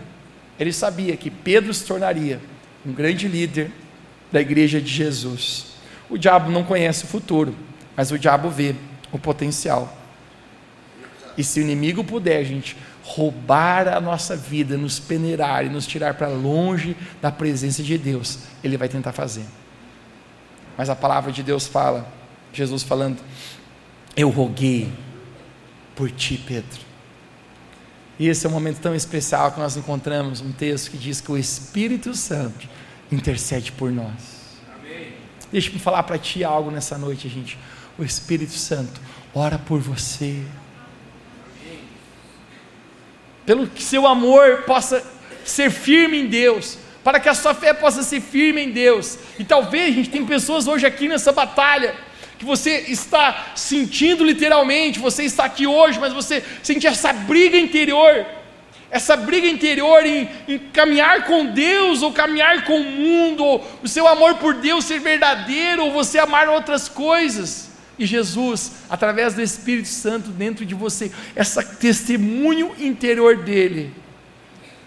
Ele 0.60 0.74
sabia 0.74 1.16
que 1.18 1.32
Pedro 1.32 1.74
se 1.74 1.86
tornaria 1.86 2.40
um 2.86 2.92
grande 2.92 3.28
líder 3.28 3.72
da 4.32 4.42
igreja 4.42 4.80
de 4.80 4.90
Jesus. 4.90 5.67
O 6.10 6.18
diabo 6.18 6.52
não 6.52 6.64
conhece 6.64 7.04
o 7.04 7.08
futuro, 7.08 7.56
mas 7.96 8.12
o 8.12 8.20
diabo 8.20 8.50
vê 8.50 8.76
o 9.12 9.20
potencial. 9.20 9.96
E 11.38 11.44
se 11.44 11.60
o 11.60 11.64
inimigo 11.64 12.04
puder, 12.04 12.44
gente, 12.44 12.76
roubar 13.04 13.88
a 13.88 14.02
nossa 14.02 14.36
vida, 14.36 14.78
nos 14.78 15.00
peneirar 15.00 15.66
e 15.66 15.70
nos 15.70 15.86
tirar 15.86 16.16
para 16.16 16.28
longe 16.28 16.96
da 17.22 17.32
presença 17.32 17.84
de 17.84 17.98
Deus, 17.98 18.40
ele 18.64 18.78
vai 18.78 18.90
tentar 18.90 19.14
fazer. 19.14 19.46
Mas 20.78 20.90
a 20.90 20.96
palavra 20.96 21.32
de 21.32 21.42
Deus 21.44 21.68
fala, 21.68 22.08
Jesus 22.52 22.84
falando: 22.84 23.20
Eu 24.16 24.30
roguei 24.30 24.92
por 25.96 26.12
ti, 26.12 26.38
Pedro. 26.38 26.88
E 28.20 28.28
esse 28.28 28.46
é 28.46 28.50
um 28.50 28.54
momento 28.54 28.80
tão 28.80 28.96
especial 28.96 29.52
que 29.52 29.60
nós 29.60 29.78
encontramos 29.78 30.42
um 30.42 30.52
texto 30.52 30.92
que 30.92 30.98
diz 30.98 31.22
que 31.22 31.32
o 31.32 31.38
Espírito 31.38 32.16
Santo 32.16 32.68
intercede 33.12 33.72
por 33.72 33.92
nós. 33.92 34.37
Deixa-me 35.52 35.80
falar 35.80 36.04
para 36.04 36.18
ti 36.18 36.44
algo 36.44 36.72
nessa 36.72 36.98
noite, 36.98 37.30
gente. 37.30 37.58
O 37.98 38.04
Espírito 38.04 38.54
Santo 38.54 39.00
ora 39.34 39.58
por 39.58 39.80
você. 39.80 40.44
Pelo 43.46 43.68
que 43.68 43.82
seu 43.82 44.06
amor 44.06 44.64
possa 44.64 45.04
ser 45.46 45.72
firme 45.72 46.20
em 46.20 46.28
Deus, 46.28 46.78
para 47.04 47.20
que 47.20 47.30
a 47.30 47.34
sua 47.34 47.54
fé 47.54 47.74
possa 47.74 48.04
ser 48.04 48.20
firme 48.20 48.62
em 48.62 48.72
Deus. 48.72 49.18
E 49.40 49.46
talvez, 49.46 49.96
gente, 49.96 50.10
tem 50.10 50.26
pessoas 50.26 50.68
hoje 50.68 50.86
aqui 50.86 51.08
nessa 51.08 51.32
batalha 51.32 51.96
que 52.38 52.46
você 52.46 52.86
está 52.88 53.54
sentindo 53.56 54.24
literalmente, 54.24 55.00
você 55.00 55.24
está 55.24 55.46
aqui 55.46 55.66
hoje, 55.66 56.00
mas 56.00 56.14
você 56.14 56.44
sente 56.62 56.86
essa 56.86 57.12
briga 57.12 57.58
interior 57.58 58.26
essa 58.90 59.18
briga 59.18 59.48
interior 59.48 60.06
em, 60.06 60.30
em, 60.48 60.60
caminhar 60.60 61.26
com 61.26 61.46
Deus 61.46 62.02
ou 62.02 62.14
caminhar 62.14 62.64
com 62.64 62.80
o 62.80 62.84
mundo, 62.84 63.44
ou 63.44 63.68
o 63.84 63.88
seu 63.88 64.08
amor 64.08 64.36
por 64.36 64.56
Deus 64.56 64.86
ser 64.86 65.00
verdadeiro, 65.00 65.86
ou 65.86 65.92
você 65.92 66.18
amar 66.18 66.48
outras 66.48 66.88
coisas. 66.88 67.72
E 68.00 68.06
Jesus, 68.06 68.74
através 68.90 69.34
do 69.34 69.42
Espírito 69.42 69.88
Santo 69.88 70.30
dentro 70.30 70.66
de 70.66 70.74
você, 70.74 71.12
esse 71.36 71.64
testemunho 71.78 72.74
interior 72.80 73.38
dele, 73.38 73.94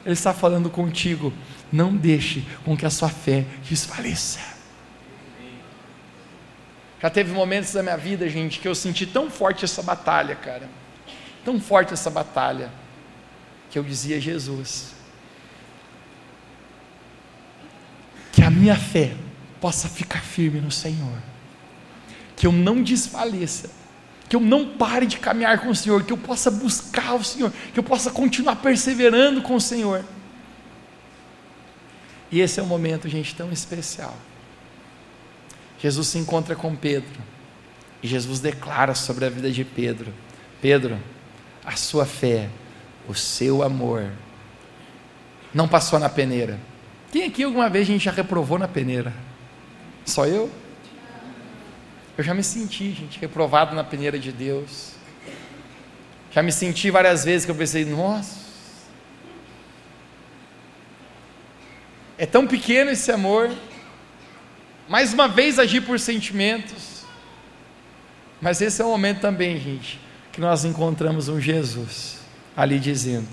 ele 0.05 0.15
está 0.15 0.33
falando 0.33 0.71
contigo. 0.71 1.33
Não 1.73 1.95
deixe 1.95 2.45
com 2.65 2.77
que 2.77 2.87
a 2.87 2.91
sua 2.91 3.09
fé 3.09 3.45
desfaleça. 3.69 4.41
Já 7.01 7.09
teve 7.09 7.33
momentos 7.33 7.73
da 7.73 7.83
minha 7.83 7.97
vida, 7.97 8.29
gente, 8.29 8.59
que 8.59 8.69
eu 8.69 8.75
senti 8.75 9.07
tão 9.07 9.31
forte 9.31 9.65
essa 9.65 9.83
batalha, 9.83 10.35
cara. 10.35 10.69
Tão 11.45 11.61
forte 11.61 11.93
essa 11.93 12.11
batalha 12.11 12.71
que 13.71 13.79
eu 13.79 13.83
dizia 13.83 14.17
a 14.17 14.21
Jesus. 14.21 14.93
Que 18.33 18.43
a 18.43 18.51
minha 18.51 18.77
fé 18.77 19.15
possa 19.61 19.89
ficar 19.89 20.21
firme 20.21 20.61
no 20.61 20.71
Senhor. 20.71 21.19
Que 22.37 22.47
eu 22.47 22.53
não 22.53 22.83
desfaleça. 22.83 23.71
Que 24.29 24.37
eu 24.37 24.41
não 24.41 24.77
pare 24.77 25.07
de 25.07 25.19
caminhar 25.19 25.61
com 25.61 25.69
o 25.69 25.75
Senhor. 25.75 26.03
Que 26.05 26.13
eu 26.13 26.19
possa 26.19 26.51
buscar 26.51 27.15
o 27.15 27.23
Senhor. 27.25 27.53
Que 27.73 27.79
eu 27.79 27.85
possa 27.85 28.11
continuar 28.11 28.57
perseverando 28.57 29.43
com 29.43 29.55
o 29.55 29.61
Senhor. 29.61 30.05
E 32.31 32.41
esse 32.41 32.61
é 32.61 32.63
um 32.63 32.67
momento, 32.67 33.09
gente, 33.09 33.35
tão 33.35 33.53
especial. 33.53 34.17
Jesus 35.81 36.09
se 36.09 36.19
encontra 36.19 36.55
com 36.55 36.75
Pedro. 36.75 37.21
E 38.03 38.09
Jesus 38.09 38.41
declara 38.41 38.95
sobre 38.95 39.25
a 39.25 39.31
vida 39.31 39.51
de 39.51 39.65
Pedro: 39.65 40.13
Pedro, 40.61 40.99
a 41.65 41.77
sua 41.77 42.07
fé 42.07 42.49
o 43.11 43.15
seu 43.15 43.63
amor 43.63 44.09
não 45.53 45.67
passou 45.67 45.99
na 45.99 46.09
peneira. 46.09 46.59
Quem 47.11 47.25
aqui 47.25 47.43
alguma 47.43 47.69
vez 47.69 47.89
a 47.89 47.93
gente 47.93 48.05
já 48.05 48.13
reprovou 48.13 48.57
na 48.57 48.69
peneira? 48.69 49.13
Só 50.05 50.27
eu? 50.27 50.49
Eu 52.17 52.23
já 52.23 52.33
me 52.33 52.45
senti, 52.45 52.93
gente, 52.93 53.19
reprovado 53.19 53.75
na 53.75 53.83
peneira 53.83 54.17
de 54.19 54.31
Deus. 54.31 54.93
Já 56.31 56.41
me 56.43 56.53
senti 56.53 56.91
várias 56.91 57.25
vezes 57.25 57.45
que 57.45 57.51
eu 57.51 57.57
pensei, 57.57 57.85
nossa, 57.85 58.39
é 62.17 62.27
tão 62.27 62.47
pequeno 62.47 62.93
esse 62.93 63.11
amor. 63.11 63.51
Mais 64.89 65.13
uma 65.13 65.27
vez 65.27 65.59
agir 65.59 65.81
por 65.81 65.99
sentimentos. 65.99 67.05
Mas 68.41 68.61
esse 68.61 68.81
é 68.81 68.85
o 68.85 68.89
momento 68.89 69.21
também, 69.21 69.59
gente, 69.59 70.01
que 70.31 70.41
nós 70.41 70.65
encontramos 70.65 71.29
um 71.29 71.41
Jesus 71.41 72.20
ali 72.57 72.79
dizendo: 72.79 73.29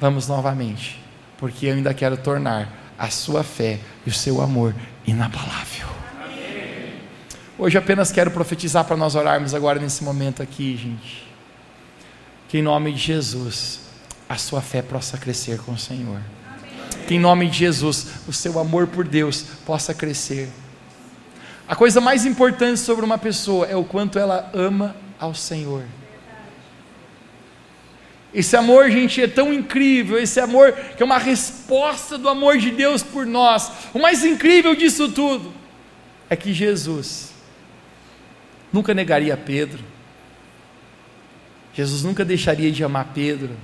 Vamos 0.00 0.28
novamente, 0.28 1.02
porque 1.36 1.66
eu 1.66 1.74
ainda 1.74 1.92
quero 1.92 2.16
tornar 2.16 2.68
a 2.98 3.10
sua 3.10 3.42
fé 3.42 3.78
e 4.06 4.10
o 4.10 4.12
seu 4.12 4.40
amor 4.40 4.74
inabalável. 5.06 5.86
Hoje 7.58 7.76
apenas 7.76 8.12
quero 8.12 8.30
profetizar 8.30 8.84
para 8.84 8.96
nós 8.96 9.16
orarmos 9.16 9.52
agora 9.52 9.80
nesse 9.80 10.04
momento 10.04 10.42
aqui, 10.42 10.76
gente. 10.76 11.26
Que 12.48 12.58
em 12.58 12.62
nome 12.62 12.92
de 12.92 12.98
Jesus, 12.98 13.80
a 14.28 14.36
sua 14.36 14.60
fé 14.60 14.80
possa 14.80 15.18
crescer 15.18 15.58
com 15.58 15.72
o 15.72 15.78
Senhor. 15.78 16.20
Que 17.08 17.16
em 17.16 17.18
nome 17.18 17.48
de 17.48 17.58
Jesus, 17.58 18.06
o 18.28 18.32
seu 18.32 18.60
amor 18.60 18.86
por 18.86 19.06
Deus 19.06 19.44
possa 19.66 19.92
crescer. 19.92 20.48
A 21.66 21.74
coisa 21.74 22.00
mais 22.00 22.24
importante 22.24 22.78
sobre 22.78 23.04
uma 23.04 23.18
pessoa 23.18 23.66
é 23.66 23.74
o 23.74 23.84
quanto 23.84 24.18
ela 24.18 24.50
ama 24.54 24.94
ao 25.18 25.34
Senhor. 25.34 25.82
Esse 28.32 28.56
amor, 28.56 28.90
gente, 28.90 29.22
é 29.22 29.26
tão 29.26 29.52
incrível, 29.52 30.18
esse 30.18 30.38
amor 30.38 30.72
que 30.72 31.02
é 31.02 31.06
uma 31.06 31.18
resposta 31.18 32.18
do 32.18 32.28
amor 32.28 32.58
de 32.58 32.70
Deus 32.70 33.02
por 33.02 33.24
nós. 33.24 33.70
O 33.94 33.98
mais 33.98 34.22
incrível 34.24 34.74
disso 34.74 35.10
tudo 35.10 35.52
é 36.28 36.36
que 36.36 36.52
Jesus 36.52 37.32
nunca 38.72 38.92
negaria 38.92 39.36
Pedro. 39.36 39.82
Jesus 41.72 42.02
nunca 42.02 42.24
deixaria 42.24 42.70
de 42.70 42.84
amar 42.84 43.12
Pedro. 43.14 43.56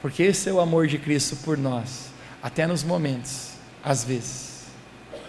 Porque 0.00 0.22
esse 0.22 0.48
é 0.48 0.52
o 0.52 0.60
amor 0.60 0.86
de 0.86 0.98
Cristo 0.98 1.36
por 1.36 1.56
nós, 1.56 2.10
até 2.42 2.66
nos 2.66 2.84
momentos, 2.84 3.52
às 3.82 4.04
vezes, 4.04 4.66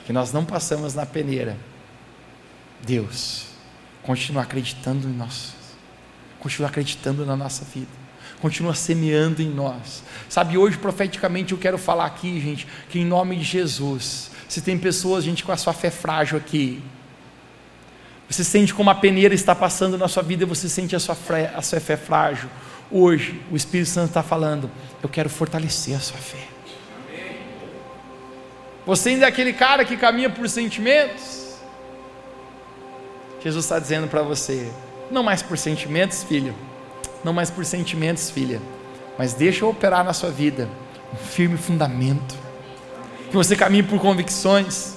que 0.06 0.14
nós 0.14 0.32
não 0.32 0.46
passamos 0.46 0.94
na 0.94 1.06
peneira. 1.06 1.58
Deus 2.86 3.46
continua 4.04 4.44
acreditando 4.44 5.08
em 5.08 5.14
nós 5.14 5.65
continua 6.46 6.70
acreditando 6.70 7.26
na 7.26 7.36
nossa 7.36 7.66
vida, 7.66 7.90
continua 8.40 8.76
semeando 8.76 9.42
em 9.42 9.50
nós. 9.50 10.04
Sabe, 10.30 10.60
hoje 10.60 10.78
profeticamente 10.78 11.54
eu 11.54 11.58
quero 11.58 11.76
falar 11.76 12.06
aqui, 12.06 12.40
gente, 12.40 12.68
que 12.88 13.00
em 13.00 13.04
nome 13.06 13.36
de 13.38 13.44
Jesus, 13.44 14.30
se 14.48 14.62
tem 14.62 14.78
pessoas, 14.78 15.24
gente, 15.24 15.44
com 15.44 15.52
a 15.52 15.58
sua 15.58 15.74
fé 15.74 15.90
frágil 15.90 16.38
aqui, 16.38 16.84
você 18.30 18.44
sente 18.44 18.76
como 18.76 18.92
a 18.92 18.96
peneira 18.96 19.34
está 19.34 19.56
passando 19.56 19.98
na 19.98 20.08
sua 20.08 20.22
vida 20.22 20.44
e 20.44 20.46
você 20.46 20.70
sente 20.70 20.96
a 20.96 21.00
sua, 21.00 21.16
fé, 21.16 21.52
a 21.56 21.64
sua 21.64 21.80
fé 21.80 21.98
frágil. 21.98 22.48
Hoje, 22.92 23.42
o 23.52 23.56
Espírito 23.56 23.90
Santo 23.90 24.10
está 24.10 24.22
falando: 24.22 24.70
eu 25.02 25.10
quero 25.10 25.32
fortalecer 25.32 25.96
a 25.96 26.00
sua 26.00 26.18
fé. 26.18 26.48
Você 28.86 29.10
ainda 29.10 29.26
é 29.26 29.30
aquele 29.30 29.54
cara 29.54 29.84
que 29.84 29.98
caminha 29.98 30.30
por 30.30 30.48
sentimentos? 30.48 31.56
Jesus 33.42 33.66
está 33.66 33.80
dizendo 33.80 34.08
para 34.08 34.22
você: 34.22 34.72
não 35.10 35.24
mais 35.24 35.42
por 35.42 35.58
sentimentos, 35.58 36.24
filho, 36.24 36.56
não 37.24 37.34
mais 37.34 37.50
por 37.50 37.66
sentimentos, 37.66 38.30
filha, 38.30 38.62
mas 39.18 39.34
deixa 39.34 39.66
eu 39.66 39.70
operar 39.70 40.04
na 40.04 40.14
sua 40.14 40.30
vida 40.30 40.70
um 41.14 41.18
firme 41.18 41.58
fundamento, 41.58 42.36
que 43.30 43.36
você 43.36 43.56
caminhe 43.56 43.84
por 43.84 44.00
convicções. 44.00 44.96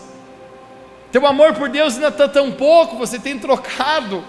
Teu 1.10 1.26
amor 1.26 1.54
por 1.54 1.68
Deus 1.68 1.94
ainda 1.94 2.08
está 2.08 2.28
tão 2.28 2.52
pouco, 2.52 2.96
você 2.96 3.18
tem 3.18 3.38
trocado 3.38 4.22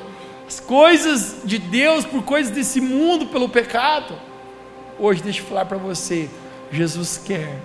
as 0.48 0.60
coisas 0.60 1.42
de 1.44 1.60
Deus 1.60 2.06
por 2.06 2.24
coisas 2.24 2.52
desse 2.52 2.80
mundo 2.80 3.28
pelo 3.28 3.50
pecado. 3.50 4.16
Hoje, 4.98 5.22
deixa 5.22 5.42
eu 5.42 5.46
falar 5.46 5.66
para 5.66 5.78
você: 5.78 6.30
Jesus 6.72 7.22
quer 7.24 7.60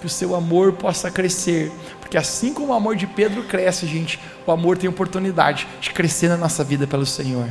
que 0.00 0.06
o 0.06 0.08
seu 0.08 0.34
amor 0.34 0.72
possa 0.74 1.10
crescer, 1.10 1.72
porque 2.00 2.16
assim 2.16 2.54
como 2.54 2.72
o 2.72 2.74
amor 2.74 2.96
de 2.96 3.06
Pedro 3.06 3.42
cresce, 3.44 3.86
gente, 3.86 4.18
o 4.46 4.52
amor 4.52 4.78
tem 4.78 4.88
oportunidade 4.88 5.66
de 5.80 5.90
crescer 5.90 6.28
na 6.28 6.36
nossa 6.36 6.62
vida 6.62 6.86
pelo 6.86 7.04
Senhor. 7.04 7.48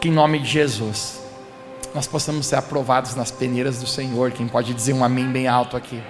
Que 0.00 0.08
em 0.08 0.12
nome 0.12 0.38
de 0.38 0.46
Jesus, 0.46 1.20
nós 1.94 2.06
possamos 2.06 2.46
ser 2.46 2.56
aprovados 2.56 3.14
nas 3.14 3.30
peneiras 3.30 3.80
do 3.80 3.86
Senhor. 3.86 4.30
Quem 4.32 4.46
pode 4.46 4.74
dizer 4.74 4.92
um 4.92 5.02
amém 5.02 5.30
bem 5.30 5.46
alto 5.46 5.76
aqui? 5.76 6.02